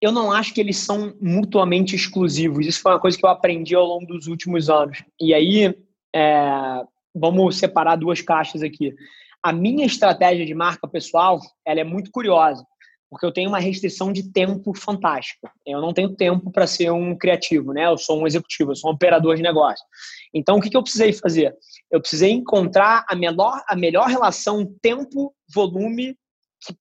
Eu 0.00 0.12
não 0.12 0.32
acho 0.32 0.54
que 0.54 0.62
eles 0.62 0.78
são 0.78 1.14
mutuamente 1.20 1.94
exclusivos. 1.94 2.66
Isso 2.66 2.80
foi 2.80 2.92
uma 2.92 3.00
coisa 3.00 3.18
que 3.18 3.26
eu 3.26 3.28
aprendi 3.28 3.74
ao 3.74 3.84
longo 3.84 4.06
dos 4.06 4.28
últimos 4.28 4.70
anos. 4.70 5.04
E 5.20 5.34
aí, 5.34 5.76
é, 6.16 6.82
vamos 7.14 7.58
separar 7.58 7.96
duas 7.96 8.22
caixas 8.22 8.62
aqui. 8.62 8.94
A 9.42 9.52
minha 9.52 9.84
estratégia 9.84 10.46
de 10.46 10.54
marca 10.54 10.88
pessoal, 10.88 11.38
ela 11.66 11.80
é 11.80 11.84
muito 11.84 12.10
curiosa 12.10 12.66
porque 13.12 13.26
eu 13.26 13.32
tenho 13.32 13.50
uma 13.50 13.58
restrição 13.58 14.10
de 14.10 14.32
tempo 14.32 14.72
fantástica. 14.74 15.52
Eu 15.66 15.82
não 15.82 15.92
tenho 15.92 16.16
tempo 16.16 16.50
para 16.50 16.66
ser 16.66 16.90
um 16.90 17.14
criativo, 17.14 17.74
né? 17.74 17.84
Eu 17.84 17.98
sou 17.98 18.18
um 18.18 18.26
executivo, 18.26 18.70
eu 18.70 18.74
sou 18.74 18.90
um 18.90 18.94
operador 18.94 19.36
de 19.36 19.42
negócio. 19.42 19.84
Então, 20.32 20.56
o 20.56 20.62
que, 20.62 20.70
que 20.70 20.76
eu 20.78 20.82
precisei 20.82 21.12
fazer? 21.12 21.54
Eu 21.90 22.00
precisei 22.00 22.30
encontrar 22.30 23.04
a 23.06 23.14
melhor, 23.14 23.62
a 23.68 23.76
melhor 23.76 24.08
relação 24.08 24.64
tempo-volume 24.80 26.16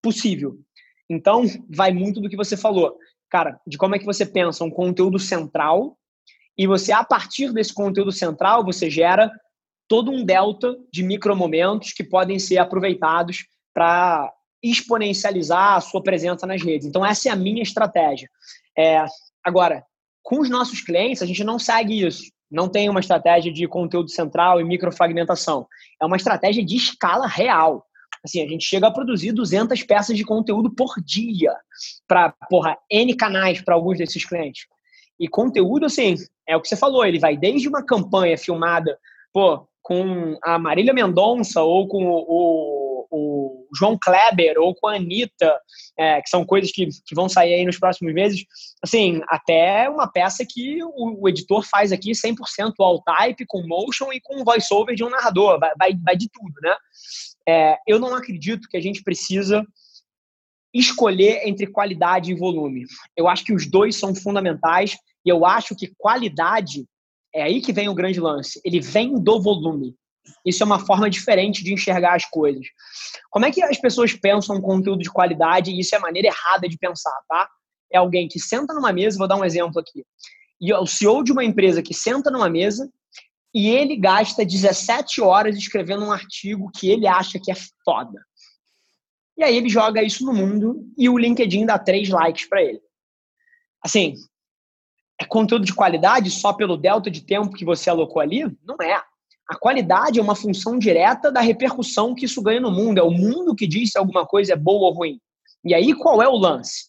possível. 0.02 0.58
Então, 1.10 1.44
vai 1.70 1.92
muito 1.92 2.22
do 2.22 2.30
que 2.30 2.38
você 2.38 2.56
falou. 2.56 2.98
Cara, 3.30 3.60
de 3.68 3.78
como 3.78 3.98
é 3.98 4.00
que 4.00 4.06
você 4.06 4.26
pensa 4.26 4.64
um 4.64 4.72
conteúdo 4.72 5.20
central 5.20 5.98
e 6.58 6.66
você, 6.66 6.94
a 6.94 7.04
partir 7.04 7.52
desse 7.52 7.74
conteúdo 7.74 8.14
central, 8.14 8.64
você 8.64 8.90
gera 8.90 9.30
todo 9.86 10.10
um 10.10 10.24
delta 10.24 10.78
de 10.94 11.04
micromomentos 11.04 11.92
que 11.92 12.06
podem 12.06 12.40
ser 12.40 12.58
aproveitados 12.58 13.48
para 13.74 14.32
exponencializar 14.64 15.76
a 15.76 15.82
sua 15.82 16.02
presença 16.02 16.46
nas 16.46 16.62
redes. 16.62 16.88
Então, 16.88 17.06
essa 17.06 17.30
é 17.30 17.32
a 17.32 17.36
minha 17.36 17.64
estratégia. 17.64 18.30
É, 18.78 19.04
agora, 19.44 19.84
com 20.22 20.40
os 20.40 20.50
nossos 20.50 20.82
clientes, 20.82 21.22
a 21.22 21.26
gente 21.26 21.44
não 21.44 21.58
segue 21.58 22.06
isso. 22.06 22.32
Não 22.50 22.68
tem 22.70 22.90
uma 22.90 23.00
estratégia 23.00 23.52
de 23.52 23.68
conteúdo 23.68 24.10
central 24.10 24.60
e 24.60 24.64
microfragmentação. 24.64 25.66
É 26.02 26.06
uma 26.06 26.18
estratégia 26.18 26.64
de 26.64 26.76
escala 26.76 27.26
real. 27.26 27.86
Assim, 28.24 28.44
a 28.44 28.48
gente 28.48 28.66
chega 28.66 28.88
a 28.88 28.92
produzir 28.92 29.32
200 29.32 29.82
peças 29.84 30.16
de 30.16 30.24
conteúdo 30.24 30.70
por 30.70 30.94
dia 31.04 31.56
para, 32.08 32.32
porra, 32.50 32.78
N 32.90 33.16
canais 33.16 33.62
para 33.62 33.74
alguns 33.74 33.98
desses 33.98 34.26
clientes. 34.26 34.68
E 35.20 35.28
conteúdo, 35.28 35.86
assim, 35.86 36.16
é 36.48 36.56
o 36.56 36.62
que 36.62 36.68
você 36.68 36.76
falou, 36.76 37.06
ele 37.06 37.20
vai 37.20 37.38
desde 37.38 37.68
uma 37.68 37.84
campanha 37.84 38.38
filmada, 38.38 38.98
pô, 39.34 39.68
com 39.82 40.38
a 40.44 40.60
Marília 40.60 40.94
Mendonça 40.94 41.62
ou 41.62 41.88
com 41.88 42.06
o 42.06 42.81
o 42.81 42.81
João 43.76 43.98
Kleber 44.02 44.56
ou 44.60 44.74
com 44.76 44.88
a 44.88 44.96
Anitta, 44.96 45.60
é, 45.98 46.22
que 46.22 46.30
são 46.30 46.46
coisas 46.46 46.72
que, 46.72 46.88
que 47.06 47.16
vão 47.16 47.28
sair 47.28 47.54
aí 47.54 47.66
nos 47.66 47.78
próximos 47.78 48.14
meses, 48.14 48.46
assim, 48.84 49.22
até 49.28 49.90
uma 49.90 50.12
peça 50.12 50.46
que 50.48 50.84
o, 50.84 51.22
o 51.22 51.30
editor 51.30 51.64
faz 51.64 51.92
aqui 51.92 52.12
100% 52.12 52.74
all 52.80 53.02
type, 53.02 53.46
com 53.48 53.66
motion 53.68 54.12
e 54.12 54.22
com 54.22 54.44
voiceover 54.44 54.96
de 54.96 55.04
um 55.04 55.10
narrador, 55.10 55.60
vai, 55.60 55.72
vai, 55.78 55.94
vai 56.04 56.16
de 56.16 56.30
tudo, 56.30 56.54
né? 56.62 56.76
É, 57.48 57.78
eu 57.88 58.00
não 58.00 58.16
acredito 58.16 58.68
que 58.70 58.78
a 58.78 58.82
gente 58.82 59.04
precisa 59.04 59.66
escolher 60.74 61.48
entre 61.48 61.68
qualidade 61.68 62.32
e 62.32 62.36
volume. 62.36 62.86
Eu 63.16 63.28
acho 63.28 63.44
que 63.44 63.54
os 63.54 63.70
dois 63.70 63.96
são 63.96 64.16
fundamentais 64.16 64.98
e 65.26 65.30
eu 65.30 65.46
acho 65.46 65.76
que 65.76 65.94
qualidade 65.98 66.88
É 67.34 67.44
aí 67.44 67.62
que 67.62 67.74
vem 67.74 67.90
o 67.90 67.96
grande 67.96 68.20
lance. 68.20 68.62
Ele 68.64 68.80
vem 68.80 69.16
do 69.16 69.42
volume. 69.42 69.96
Isso 70.46 70.64
é 70.64 70.66
uma 70.66 70.80
forma 70.80 71.10
diferente 71.10 71.64
de 71.64 71.74
enxergar 71.74 72.16
as 72.16 72.26
coisas. 72.26 72.66
Como 73.30 73.46
é 73.46 73.52
que 73.52 73.64
as 73.64 73.78
pessoas 73.78 74.14
pensam 74.14 74.62
conteúdo 74.62 75.02
de 75.02 75.12
qualidade? 75.12 75.72
E 75.72 75.80
isso 75.80 75.96
é 75.96 76.00
maneira 76.00 76.28
errada 76.28 76.68
de 76.68 76.78
pensar, 76.78 77.18
tá? 77.28 77.50
É 77.92 77.98
alguém 77.98 78.28
que 78.28 78.40
senta 78.40 78.74
numa 78.74 78.94
mesa, 78.94 79.18
vou 79.18 79.28
dar 79.28 79.36
um 79.36 79.46
exemplo 79.46 79.80
aqui. 79.80 80.06
E 80.60 80.72
é 80.72 80.78
o 80.78 80.86
CEO 80.86 81.24
de 81.24 81.32
uma 81.32 81.44
empresa 81.44 81.82
que 81.82 81.94
senta 81.94 82.30
numa 82.30 82.50
mesa 82.50 82.90
e 83.54 83.70
ele 83.70 83.96
gasta 83.98 84.46
17 84.46 85.22
horas 85.22 85.58
escrevendo 85.58 86.06
um 86.06 86.12
artigo 86.12 86.72
que 86.74 86.90
ele 86.90 87.08
acha 87.08 87.40
que 87.40 87.52
é 87.52 87.56
foda. 87.84 88.24
E 89.38 89.44
aí 89.44 89.58
ele 89.58 89.70
joga 89.70 90.04
isso 90.04 90.26
no 90.26 90.34
mundo 90.34 90.88
e 90.98 91.10
o 91.10 91.18
LinkedIn 91.18 91.66
dá 91.66 91.78
três 91.80 92.10
likes 92.10 92.48
para 92.48 92.62
ele. 92.62 92.82
Assim, 93.84 94.14
é 95.20 95.26
conteúdo 95.26 95.66
de 95.66 95.74
qualidade 95.74 96.30
só 96.30 96.54
pelo 96.54 96.78
delta 96.78 97.10
de 97.10 97.22
tempo 97.26 97.56
que 97.56 97.66
você 97.66 97.90
alocou 97.90 98.22
ali? 98.22 98.44
Não 98.64 98.76
é. 98.82 99.02
A 99.52 99.56
qualidade 99.56 100.18
é 100.18 100.24
uma 100.24 100.34
função 100.34 100.80
direta 100.80 101.30
da 101.30 101.42
repercussão 101.42 102.16
que 102.16 102.24
isso 102.24 102.42
ganha 102.42 102.62
no 102.62 102.72
mundo. 102.72 103.00
É 103.00 103.04
o 103.04 103.12
mundo 103.12 103.54
que 103.54 103.68
diz 103.68 103.92
se 103.92 103.98
alguma 103.98 104.26
coisa 104.26 104.54
é 104.54 104.56
boa 104.56 104.88
ou 104.88 104.94
ruim. 104.94 105.20
E 105.66 105.76
aí 105.76 105.94
qual 105.94 106.22
é 106.22 106.28
o 106.28 106.38
lance? 106.38 106.86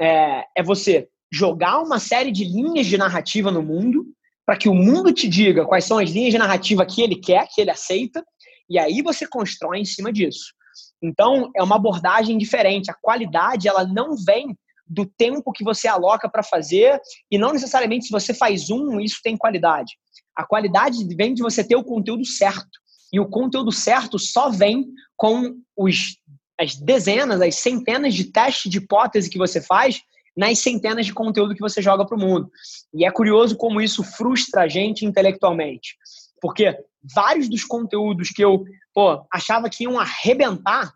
É, 0.00 0.44
é 0.56 0.60
você 0.60 1.08
jogar 1.32 1.78
uma 1.78 2.00
série 2.00 2.32
de 2.32 2.42
linhas 2.42 2.88
de 2.88 2.98
narrativa 2.98 3.52
no 3.52 3.62
mundo 3.62 4.04
para 4.44 4.56
que 4.56 4.68
o 4.68 4.74
mundo 4.74 5.12
te 5.12 5.28
diga 5.28 5.64
quais 5.64 5.84
são 5.84 5.98
as 5.98 6.10
linhas 6.10 6.32
de 6.32 6.38
narrativa 6.38 6.84
que 6.84 7.00
ele 7.00 7.14
quer, 7.14 7.46
que 7.46 7.60
ele 7.60 7.70
aceita, 7.70 8.24
e 8.68 8.76
aí 8.76 9.02
você 9.02 9.24
constrói 9.24 9.78
em 9.78 9.84
cima 9.84 10.12
disso. 10.12 10.52
Então, 11.00 11.48
é 11.54 11.62
uma 11.62 11.76
abordagem 11.76 12.36
diferente. 12.36 12.90
A 12.90 12.96
qualidade, 13.00 13.68
ela 13.68 13.86
não 13.86 14.16
vem 14.16 14.58
do 14.84 15.06
tempo 15.06 15.52
que 15.52 15.62
você 15.62 15.86
aloca 15.86 16.28
para 16.28 16.42
fazer 16.42 17.00
e 17.30 17.38
não 17.38 17.52
necessariamente 17.52 18.06
se 18.06 18.10
você 18.10 18.34
faz 18.34 18.68
um, 18.68 18.98
isso 18.98 19.20
tem 19.22 19.36
qualidade. 19.36 19.92
A 20.36 20.44
qualidade 20.44 21.04
vem 21.14 21.34
de 21.34 21.42
você 21.42 21.62
ter 21.62 21.76
o 21.76 21.84
conteúdo 21.84 22.24
certo. 22.24 22.78
E 23.12 23.18
o 23.18 23.28
conteúdo 23.28 23.72
certo 23.72 24.18
só 24.18 24.50
vem 24.50 24.86
com 25.16 25.56
os, 25.76 26.16
as 26.58 26.76
dezenas, 26.76 27.40
as 27.40 27.56
centenas 27.56 28.14
de 28.14 28.24
testes 28.24 28.70
de 28.70 28.78
hipótese 28.78 29.28
que 29.28 29.38
você 29.38 29.60
faz 29.60 30.00
nas 30.36 30.60
centenas 30.60 31.06
de 31.06 31.12
conteúdo 31.12 31.54
que 31.54 31.60
você 31.60 31.82
joga 31.82 32.06
para 32.06 32.16
o 32.16 32.20
mundo. 32.20 32.50
E 32.94 33.04
é 33.04 33.10
curioso 33.10 33.56
como 33.56 33.80
isso 33.80 34.04
frustra 34.04 34.62
a 34.62 34.68
gente 34.68 35.04
intelectualmente. 35.04 35.96
Porque 36.40 36.78
vários 37.14 37.48
dos 37.48 37.64
conteúdos 37.64 38.30
que 38.30 38.42
eu 38.42 38.64
pô, 38.94 39.26
achava 39.32 39.68
que 39.68 39.84
iam 39.84 39.98
arrebentar, 39.98 40.92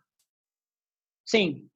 sim, 1.26 1.66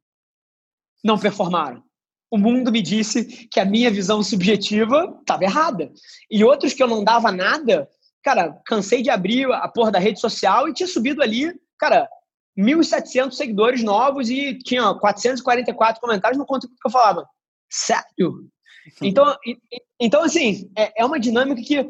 não 1.03 1.19
performaram. 1.19 1.83
O 2.31 2.37
mundo 2.37 2.71
me 2.71 2.83
disse 2.83 3.49
que 3.49 3.59
a 3.59 3.65
minha 3.65 3.91
visão 3.91 4.23
subjetiva 4.23 5.17
estava 5.21 5.45
errada. 5.45 5.91
E 6.31 6.45
outros 6.45 6.75
que 6.75 6.83
eu 6.83 6.89
não 6.89 7.03
dava 7.03 7.33
nada, 7.33 7.89
cara, 8.23 8.59
cansei 8.67 9.03
de 9.03 9.11
abrir 9.11 9.51
a 9.51 9.69
porra 9.69 9.91
da 9.91 9.99
rede 9.99 10.21
social 10.21 10.69
e 10.69 10.75
tinha 10.75 10.87
subido 10.87 11.23
ali, 11.23 11.53
cara, 11.79 12.09
1.700 12.59 13.33
seguidores 13.33 13.83
novos 13.83 14.29
e 14.29 14.59
tinha 14.59 14.95
444 14.95 16.01
comentários 16.01 16.39
no 16.39 16.45
conteúdo 16.45 16.75
que 16.81 16.87
eu 16.87 16.93
falava. 16.93 17.27
Sério? 17.71 18.49
Então, 19.03 19.37
então 20.01 20.23
assim, 20.23 20.71
é, 20.77 21.03
é 21.03 21.05
uma 21.05 21.21
dinâmica 21.21 21.63
que 21.63 21.89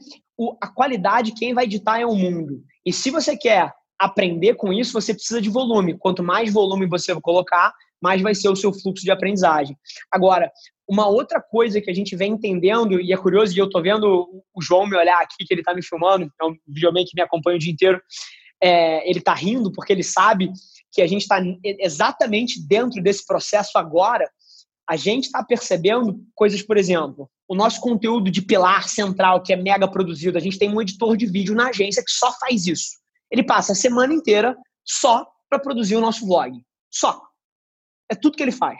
a 0.61 0.69
qualidade, 0.69 1.35
quem 1.35 1.55
vai 1.55 1.67
ditar 1.67 2.01
é 2.01 2.07
o 2.07 2.15
mundo. 2.15 2.63
E 2.85 2.93
se 2.93 3.11
você 3.11 3.37
quer 3.37 3.73
aprender 3.99 4.55
com 4.55 4.73
isso, 4.73 4.93
você 4.93 5.13
precisa 5.13 5.41
de 5.41 5.49
volume. 5.49 5.99
Quanto 5.99 6.23
mais 6.23 6.53
volume 6.53 6.87
você 6.87 7.19
colocar, 7.21 7.73
mais 8.01 8.23
vai 8.23 8.35
ser 8.35 8.49
o 8.49 8.57
seu 8.57 8.73
fluxo 8.73 9.05
de 9.05 9.11
aprendizagem. 9.11 9.77
Agora, 10.11 10.51
uma 10.89 11.07
outra 11.07 11.41
coisa 11.41 11.81
que 11.81 11.91
a 11.91 11.95
gente 11.95 12.17
vem 12.17 12.33
entendendo, 12.33 13.01
e 13.01 13.13
é 13.13 13.17
curioso, 13.17 13.55
e 13.55 13.59
eu 13.59 13.69
tô 13.69 13.83
vendo 13.83 14.43
o 14.55 14.63
João 14.63 14.87
me 14.87 14.97
olhar 14.97 15.21
aqui, 15.21 15.45
que 15.45 15.53
ele 15.53 15.63
tá 15.63 15.75
me 15.75 15.83
filmando, 15.83 16.31
é 16.41 16.45
um 16.45 16.57
videomaker 16.67 17.09
que 17.09 17.17
me 17.17 17.23
acompanha 17.23 17.57
o 17.57 17.61
dia 17.61 17.73
inteiro, 17.73 18.01
é, 18.63 19.09
ele 19.09 19.21
tá 19.21 19.35
rindo 19.35 19.71
porque 19.73 19.93
ele 19.93 20.03
sabe 20.03 20.51
que 20.91 21.03
a 21.03 21.07
gente 21.07 21.23
está 21.23 21.41
exatamente 21.65 22.67
dentro 22.67 23.03
desse 23.03 23.25
processo 23.27 23.77
agora. 23.77 24.29
A 24.89 24.97
gente 24.97 25.27
está 25.27 25.45
percebendo 25.45 26.19
coisas, 26.35 26.63
por 26.63 26.77
exemplo, 26.77 27.29
o 27.47 27.55
nosso 27.55 27.81
conteúdo 27.81 28.31
de 28.31 28.43
pilar 28.43 28.89
central, 28.89 29.43
que 29.43 29.53
é 29.53 29.57
mega 29.57 29.87
produzido, 29.87 30.39
a 30.39 30.41
gente 30.41 30.59
tem 30.59 30.71
um 30.71 30.81
editor 30.81 31.17
de 31.17 31.27
vídeo 31.27 31.55
na 31.55 31.69
agência 31.69 32.03
que 32.03 32.11
só 32.11 32.33
faz 32.39 32.67
isso. 32.67 32.99
Ele 33.31 33.43
passa 33.43 33.73
a 33.73 33.77
semana 33.77 34.13
inteira 34.13 34.57
só 34.85 35.27
para 35.49 35.59
produzir 35.59 35.97
o 35.97 36.01
nosso 36.01 36.27
vlog. 36.27 36.53
Só. 36.91 37.23
É 38.11 38.15
tudo 38.15 38.37
que 38.37 38.43
ele 38.43 38.53
faz. 38.53 38.79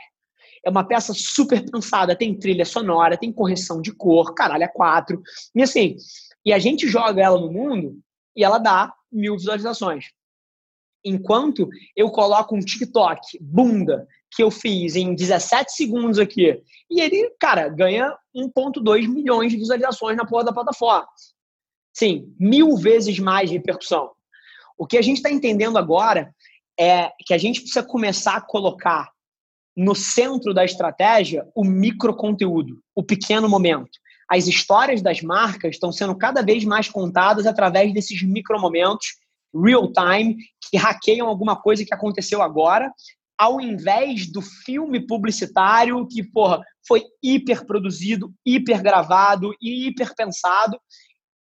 É 0.65 0.69
uma 0.69 0.83
peça 0.83 1.13
super 1.13 1.63
pensada, 1.69 2.15
tem 2.15 2.37
trilha 2.37 2.65
sonora, 2.65 3.17
tem 3.17 3.31
correção 3.31 3.81
de 3.81 3.93
cor, 3.93 4.33
caralho, 4.33 4.63
é 4.63 4.67
quatro. 4.67 5.21
E 5.55 5.61
assim, 5.61 5.95
e 6.43 6.51
a 6.51 6.59
gente 6.59 6.87
joga 6.87 7.21
ela 7.21 7.39
no 7.39 7.51
mundo 7.51 7.99
e 8.35 8.43
ela 8.43 8.57
dá 8.57 8.93
mil 9.11 9.37
visualizações. 9.37 10.05
Enquanto 11.03 11.69
eu 11.95 12.09
coloco 12.11 12.55
um 12.55 12.59
TikTok, 12.59 13.21
bunda, 13.39 14.05
que 14.31 14.43
eu 14.43 14.51
fiz 14.51 14.95
em 14.95 15.15
17 15.15 15.71
segundos 15.71 16.19
aqui, 16.19 16.61
e 16.89 17.01
ele, 17.01 17.33
cara, 17.39 17.69
ganha 17.69 18.15
1,2 18.35 19.07
milhões 19.07 19.51
de 19.51 19.57
visualizações 19.57 20.17
na 20.17 20.25
porra 20.25 20.45
da 20.45 20.53
plataforma. 20.53 21.07
Sim, 21.93 22.33
mil 22.37 22.75
vezes 22.75 23.17
mais 23.17 23.49
repercussão. 23.49 24.11
O 24.79 24.87
que 24.87 24.97
a 24.97 25.01
gente 25.01 25.17
está 25.17 25.29
entendendo 25.29 25.77
agora 25.77 26.33
é 26.79 27.11
que 27.25 27.33
a 27.33 27.37
gente 27.37 27.59
precisa 27.59 27.83
começar 27.83 28.37
a 28.37 28.41
colocar 28.41 29.11
no 29.75 29.93
centro 29.93 30.53
da 30.53 30.63
estratégia 30.63 31.45
o 31.53 31.65
micro 31.65 32.15
conteúdo, 32.15 32.79
o 32.95 33.03
pequeno 33.03 33.49
momento. 33.49 33.99
As 34.31 34.47
histórias 34.47 35.01
das 35.01 35.21
marcas 35.21 35.71
estão 35.75 35.91
sendo 35.91 36.15
cada 36.17 36.41
vez 36.41 36.63
mais 36.63 36.87
contadas 36.87 37.45
através 37.45 37.93
desses 37.93 38.23
micro 38.23 38.57
momentos 38.57 39.07
real 39.53 39.91
time 39.91 40.37
que 40.69 40.77
hackeiam 40.77 41.27
alguma 41.27 41.57
coisa 41.57 41.83
que 41.83 41.93
aconteceu 41.93 42.41
agora 42.41 42.89
ao 43.39 43.61
invés 43.61 44.29
do 44.29 44.41
filme 44.41 44.99
publicitário 44.99 46.05
que, 46.05 46.21
porra, 46.21 46.61
foi 46.85 47.05
hiper 47.23 47.65
produzido, 47.65 48.33
hiper 48.45 48.83
gravado 48.83 49.55
e 49.61 49.87
hiper 49.87 50.13
pensado. 50.13 50.77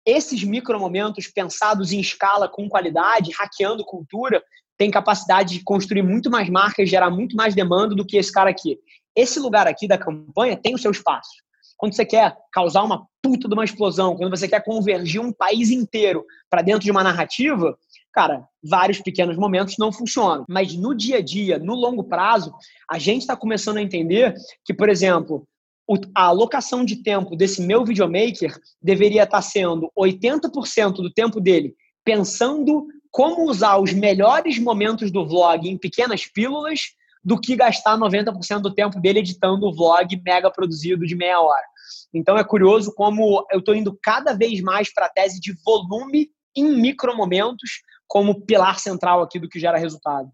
Esses 0.07 0.44
micromomentos 0.44 1.28
pensados 1.28 1.92
em 1.92 2.00
escala 2.00 2.48
com 2.48 2.68
qualidade, 2.68 3.32
hackeando 3.32 3.84
cultura, 3.84 4.42
têm 4.76 4.90
capacidade 4.90 5.59
de 5.59 5.64
construir 5.64 6.02
muito 6.02 6.30
mais 6.30 6.48
marcas, 6.50 6.90
gerar 6.90 7.11
muito 7.11 7.36
mais 7.36 7.55
demanda 7.55 7.94
do 7.94 8.05
que 8.05 8.16
esse 8.16 8.32
cara 8.32 8.50
aqui. 8.50 8.78
Esse 9.16 9.38
lugar 9.38 9.66
aqui 9.66 9.86
da 9.86 9.96
campanha 9.96 10.57
tem 10.57 10.74
o 10.74 10.78
seu 10.78 10.90
espaço. 10.90 11.30
Quando 11.76 11.94
você 11.94 12.05
quer 12.05 12.36
causar 12.52 12.82
uma 12.82 13.07
puta 13.22 13.48
de 13.48 13.55
uma 13.55 13.64
explosão, 13.64 14.16
quando 14.16 14.36
você 14.36 14.48
quer 14.48 14.62
convergir 14.62 15.20
um 15.20 15.32
país 15.32 15.70
inteiro 15.70 16.24
para 16.50 16.62
dentro 16.62 16.82
de 16.82 16.90
uma 16.90 17.02
narrativa, 17.02 17.76
cara, 18.12 18.46
vários 18.62 19.00
pequenos 19.00 19.36
momentos 19.36 19.76
não 19.78 19.92
funcionam. 19.92 20.44
Mas 20.48 20.74
no 20.74 20.94
dia 20.94 21.18
a 21.18 21.22
dia, 21.22 21.59
no 21.59 21.74
longo 21.74 22.05
prazo, 22.05 22.55
a 22.90 22.98
gente 22.98 23.22
está 23.22 23.36
começando 23.36 23.78
a 23.78 23.82
entender 23.82 24.34
que, 24.64 24.72
por 24.72 24.88
exemplo, 24.88 25.46
a 26.14 26.24
alocação 26.24 26.85
de 26.85 27.03
tempo 27.03 27.37
desse 27.37 27.62
meu 27.62 27.85
videomaker 27.85 28.59
deveria 28.80 29.24
estar 29.24 29.43
sendo 29.43 29.91
80% 29.99 30.95
do 30.95 31.12
tempo 31.12 31.41
dele 31.41 31.74
pensando 32.05 32.87
como 33.11 33.49
usar 33.49 33.78
os 33.78 33.93
melhores 33.93 34.59
momentos 34.59 35.11
do 35.11 35.26
vlog 35.26 35.68
em 35.68 35.78
pequenas 35.78 36.26
pílulas 36.26 36.80
do 37.24 37.41
que 37.41 37.57
gastar 37.57 37.97
90% 37.97 38.61
do 38.61 38.74
tempo 38.74 39.01
dele 39.01 39.20
editando 39.20 39.66
o 39.66 39.74
vlog 39.74 40.20
mega 40.22 40.51
produzido 40.51 41.07
de 41.07 41.16
meia 41.16 41.41
hora. 41.41 41.64
Então 42.12 42.37
é 42.37 42.45
curioso 42.45 42.93
como 42.95 43.47
eu 43.51 43.61
estou 43.61 43.74
indo 43.74 43.99
cada 44.03 44.35
vez 44.35 44.61
mais 44.61 44.93
para 44.93 45.07
a 45.07 45.09
tese 45.09 45.41
de 45.41 45.55
volume 45.64 46.28
em 46.55 46.76
micromomentos 46.80 47.82
como 48.07 48.43
pilar 48.43 48.78
central 48.78 49.22
aqui 49.22 49.39
do 49.39 49.49
que 49.49 49.59
gera 49.59 49.78
resultado. 49.78 50.28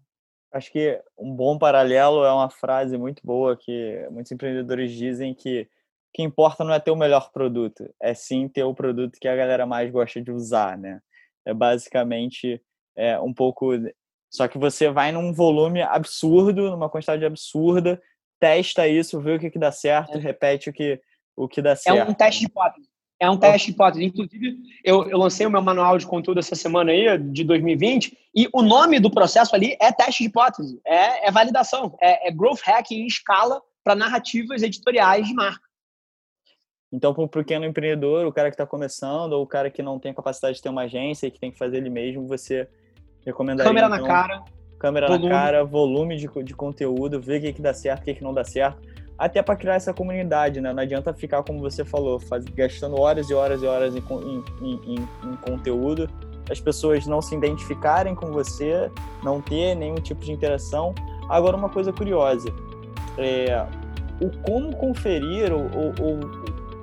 Acho 0.51 0.71
que 0.71 1.01
um 1.17 1.33
bom 1.33 1.57
paralelo 1.57 2.25
é 2.25 2.33
uma 2.33 2.49
frase 2.49 2.97
muito 2.97 3.25
boa 3.25 3.55
que 3.55 4.05
muitos 4.11 4.31
empreendedores 4.31 4.91
dizem 4.91 5.33
que 5.33 5.61
o 5.61 5.67
que 6.13 6.21
importa 6.21 6.63
não 6.63 6.73
é 6.73 6.79
ter 6.79 6.91
o 6.91 6.95
melhor 6.95 7.31
produto, 7.31 7.89
é 8.01 8.13
sim 8.13 8.49
ter 8.49 8.63
o 8.63 8.75
produto 8.75 9.17
que 9.19 9.29
a 9.29 9.35
galera 9.35 9.65
mais 9.65 9.89
gosta 9.89 10.21
de 10.21 10.29
usar, 10.29 10.77
né? 10.77 10.99
É 11.45 11.53
basicamente 11.53 12.61
é, 12.97 13.17
um 13.19 13.33
pouco. 13.33 13.71
Só 14.29 14.47
que 14.47 14.57
você 14.57 14.89
vai 14.89 15.11
num 15.11 15.33
volume 15.33 15.81
absurdo, 15.81 16.69
numa 16.69 16.89
quantidade 16.89 17.25
absurda, 17.25 18.01
testa 18.39 18.87
isso, 18.87 19.21
vê 19.21 19.35
o 19.35 19.39
que, 19.39 19.49
que 19.49 19.59
dá 19.59 19.71
certo, 19.71 20.17
é. 20.17 20.19
repete 20.19 20.69
o 20.69 20.73
que, 20.73 21.01
o 21.35 21.47
que 21.47 21.61
dá 21.61 21.75
certo. 21.75 21.97
É 21.97 22.03
um 22.03 22.13
teste 22.13 22.41
de 22.41 22.47
hipótese. 22.47 22.90
É 23.21 23.29
um 23.29 23.37
teste 23.37 23.67
de 23.67 23.73
hipótese. 23.73 24.03
Inclusive, 24.03 24.57
eu, 24.83 25.07
eu 25.07 25.15
lancei 25.19 25.45
o 25.45 25.51
meu 25.51 25.61
manual 25.61 25.95
de 25.95 26.07
conteúdo 26.07 26.39
essa 26.39 26.55
semana 26.55 26.91
aí, 26.91 27.19
de 27.19 27.43
2020, 27.43 28.17
e 28.35 28.49
o 28.51 28.63
nome 28.63 28.99
do 28.99 29.11
processo 29.11 29.55
ali 29.55 29.77
é 29.79 29.91
teste 29.91 30.23
de 30.23 30.29
hipótese, 30.29 30.81
é, 30.83 31.27
é 31.27 31.31
validação, 31.31 31.95
é, 32.01 32.29
é 32.29 32.31
growth 32.31 32.61
hacking 32.65 32.95
em 32.95 33.05
escala 33.05 33.61
para 33.83 33.93
narrativas 33.93 34.63
editoriais 34.63 35.27
de 35.27 35.35
marca. 35.35 35.61
Então, 36.91 37.13
para 37.13 37.23
o 37.23 37.27
pequeno 37.27 37.63
empreendedor, 37.63 38.25
o 38.25 38.33
cara 38.33 38.49
que 38.49 38.55
está 38.55 38.65
começando, 38.65 39.33
ou 39.33 39.43
o 39.43 39.47
cara 39.47 39.69
que 39.69 39.83
não 39.83 39.99
tem 39.99 40.11
a 40.11 40.15
capacidade 40.15 40.55
de 40.55 40.63
ter 40.63 40.69
uma 40.69 40.81
agência 40.81 41.27
e 41.27 41.31
que 41.31 41.39
tem 41.39 41.51
que 41.51 41.59
fazer 41.59 41.77
ele 41.77 41.91
mesmo, 41.91 42.27
você 42.27 42.67
recomendaria... 43.23 43.69
Câmera 43.69 43.85
então, 43.85 44.01
na 44.01 44.07
cara. 44.07 44.43
Câmera 44.79 45.07
volume. 45.07 45.29
na 45.29 45.35
cara, 45.35 45.63
volume 45.63 46.17
de, 46.17 46.27
de 46.43 46.55
conteúdo, 46.55 47.21
ver 47.21 47.37
o 47.37 47.41
que, 47.41 47.53
que 47.53 47.61
dá 47.61 47.71
certo, 47.71 48.01
o 48.01 48.05
que, 48.05 48.15
que 48.15 48.23
não 48.23 48.33
dá 48.33 48.43
certo 48.43 48.81
até 49.21 49.39
para 49.43 49.55
criar 49.55 49.75
essa 49.75 49.93
comunidade, 49.93 50.59
né? 50.59 50.73
Não 50.73 50.81
adianta 50.81 51.13
ficar, 51.13 51.43
como 51.43 51.59
você 51.59 51.85
falou, 51.85 52.19
faz, 52.19 52.43
gastando 52.45 52.99
horas 52.99 53.29
e 53.29 53.35
horas 53.35 53.61
e 53.61 53.67
horas 53.67 53.95
em, 53.95 53.99
em, 53.99 54.43
em, 54.63 54.95
em, 54.95 55.35
conteúdo, 55.35 56.09
as 56.49 56.59
pessoas 56.59 57.05
não 57.05 57.21
se 57.21 57.35
identificarem 57.35 58.15
com 58.15 58.31
você, 58.31 58.89
não 59.21 59.39
ter 59.39 59.75
nenhum 59.75 59.93
tipo 59.97 60.21
de 60.25 60.31
interação. 60.31 60.95
Agora, 61.29 61.55
uma 61.55 61.69
coisa 61.69 61.93
curiosa, 61.93 62.51
é, 63.15 63.63
o 64.19 64.35
como 64.41 64.75
conferir, 64.75 65.53
ou, 65.53 65.65
ou, 65.65 65.93
ou 66.01 66.19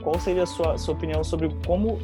qual 0.01 0.21
seria 0.21 0.45
a 0.45 0.47
sua, 0.47 0.79
sua 0.79 0.95
opinião 0.95 1.25
sobre 1.25 1.53
como 1.67 1.99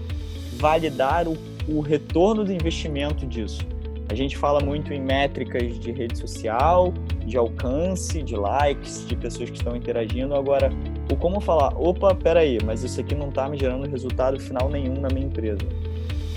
validar 0.56 1.28
o, 1.28 1.36
o 1.68 1.80
retorno 1.80 2.44
do 2.44 2.52
investimento 2.52 3.24
disso? 3.24 3.64
A 4.08 4.14
gente 4.14 4.36
fala 4.36 4.60
muito 4.60 4.92
em 4.92 5.00
métricas 5.00 5.78
de 5.78 5.90
rede 5.90 6.18
social, 6.18 6.92
de 7.24 7.36
alcance, 7.36 8.22
de 8.22 8.36
likes, 8.36 9.06
de 9.06 9.16
pessoas 9.16 9.50
que 9.50 9.56
estão 9.56 9.74
interagindo. 9.74 10.34
Agora, 10.34 10.70
o 11.10 11.16
como 11.16 11.40
falar, 11.40 11.74
opa, 11.76 12.14
peraí, 12.14 12.58
mas 12.62 12.84
isso 12.84 13.00
aqui 13.00 13.14
não 13.14 13.30
está 13.30 13.48
me 13.48 13.56
gerando 13.58 13.88
resultado 13.88 14.38
final 14.38 14.68
nenhum 14.68 15.00
na 15.00 15.08
minha 15.08 15.26
empresa. 15.26 15.62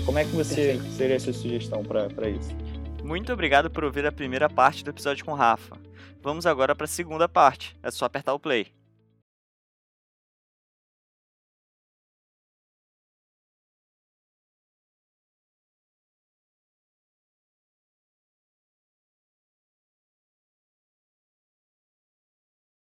Como 0.06 0.18
é 0.18 0.24
que 0.24 0.34
você 0.34 0.72
Perfeito. 0.72 0.92
seria 0.92 1.16
essa 1.16 1.32
sugestão 1.32 1.82
para 1.82 2.30
isso? 2.30 2.56
Muito 3.04 3.32
obrigado 3.32 3.70
por 3.70 3.84
ouvir 3.84 4.06
a 4.06 4.12
primeira 4.12 4.48
parte 4.48 4.82
do 4.82 4.90
episódio 4.90 5.24
com 5.24 5.34
Rafa. 5.34 5.76
Vamos 6.22 6.46
agora 6.46 6.74
para 6.74 6.84
a 6.84 6.88
segunda 6.88 7.28
parte. 7.28 7.76
É 7.82 7.90
só 7.90 8.06
apertar 8.06 8.32
o 8.34 8.40
play. 8.40 8.77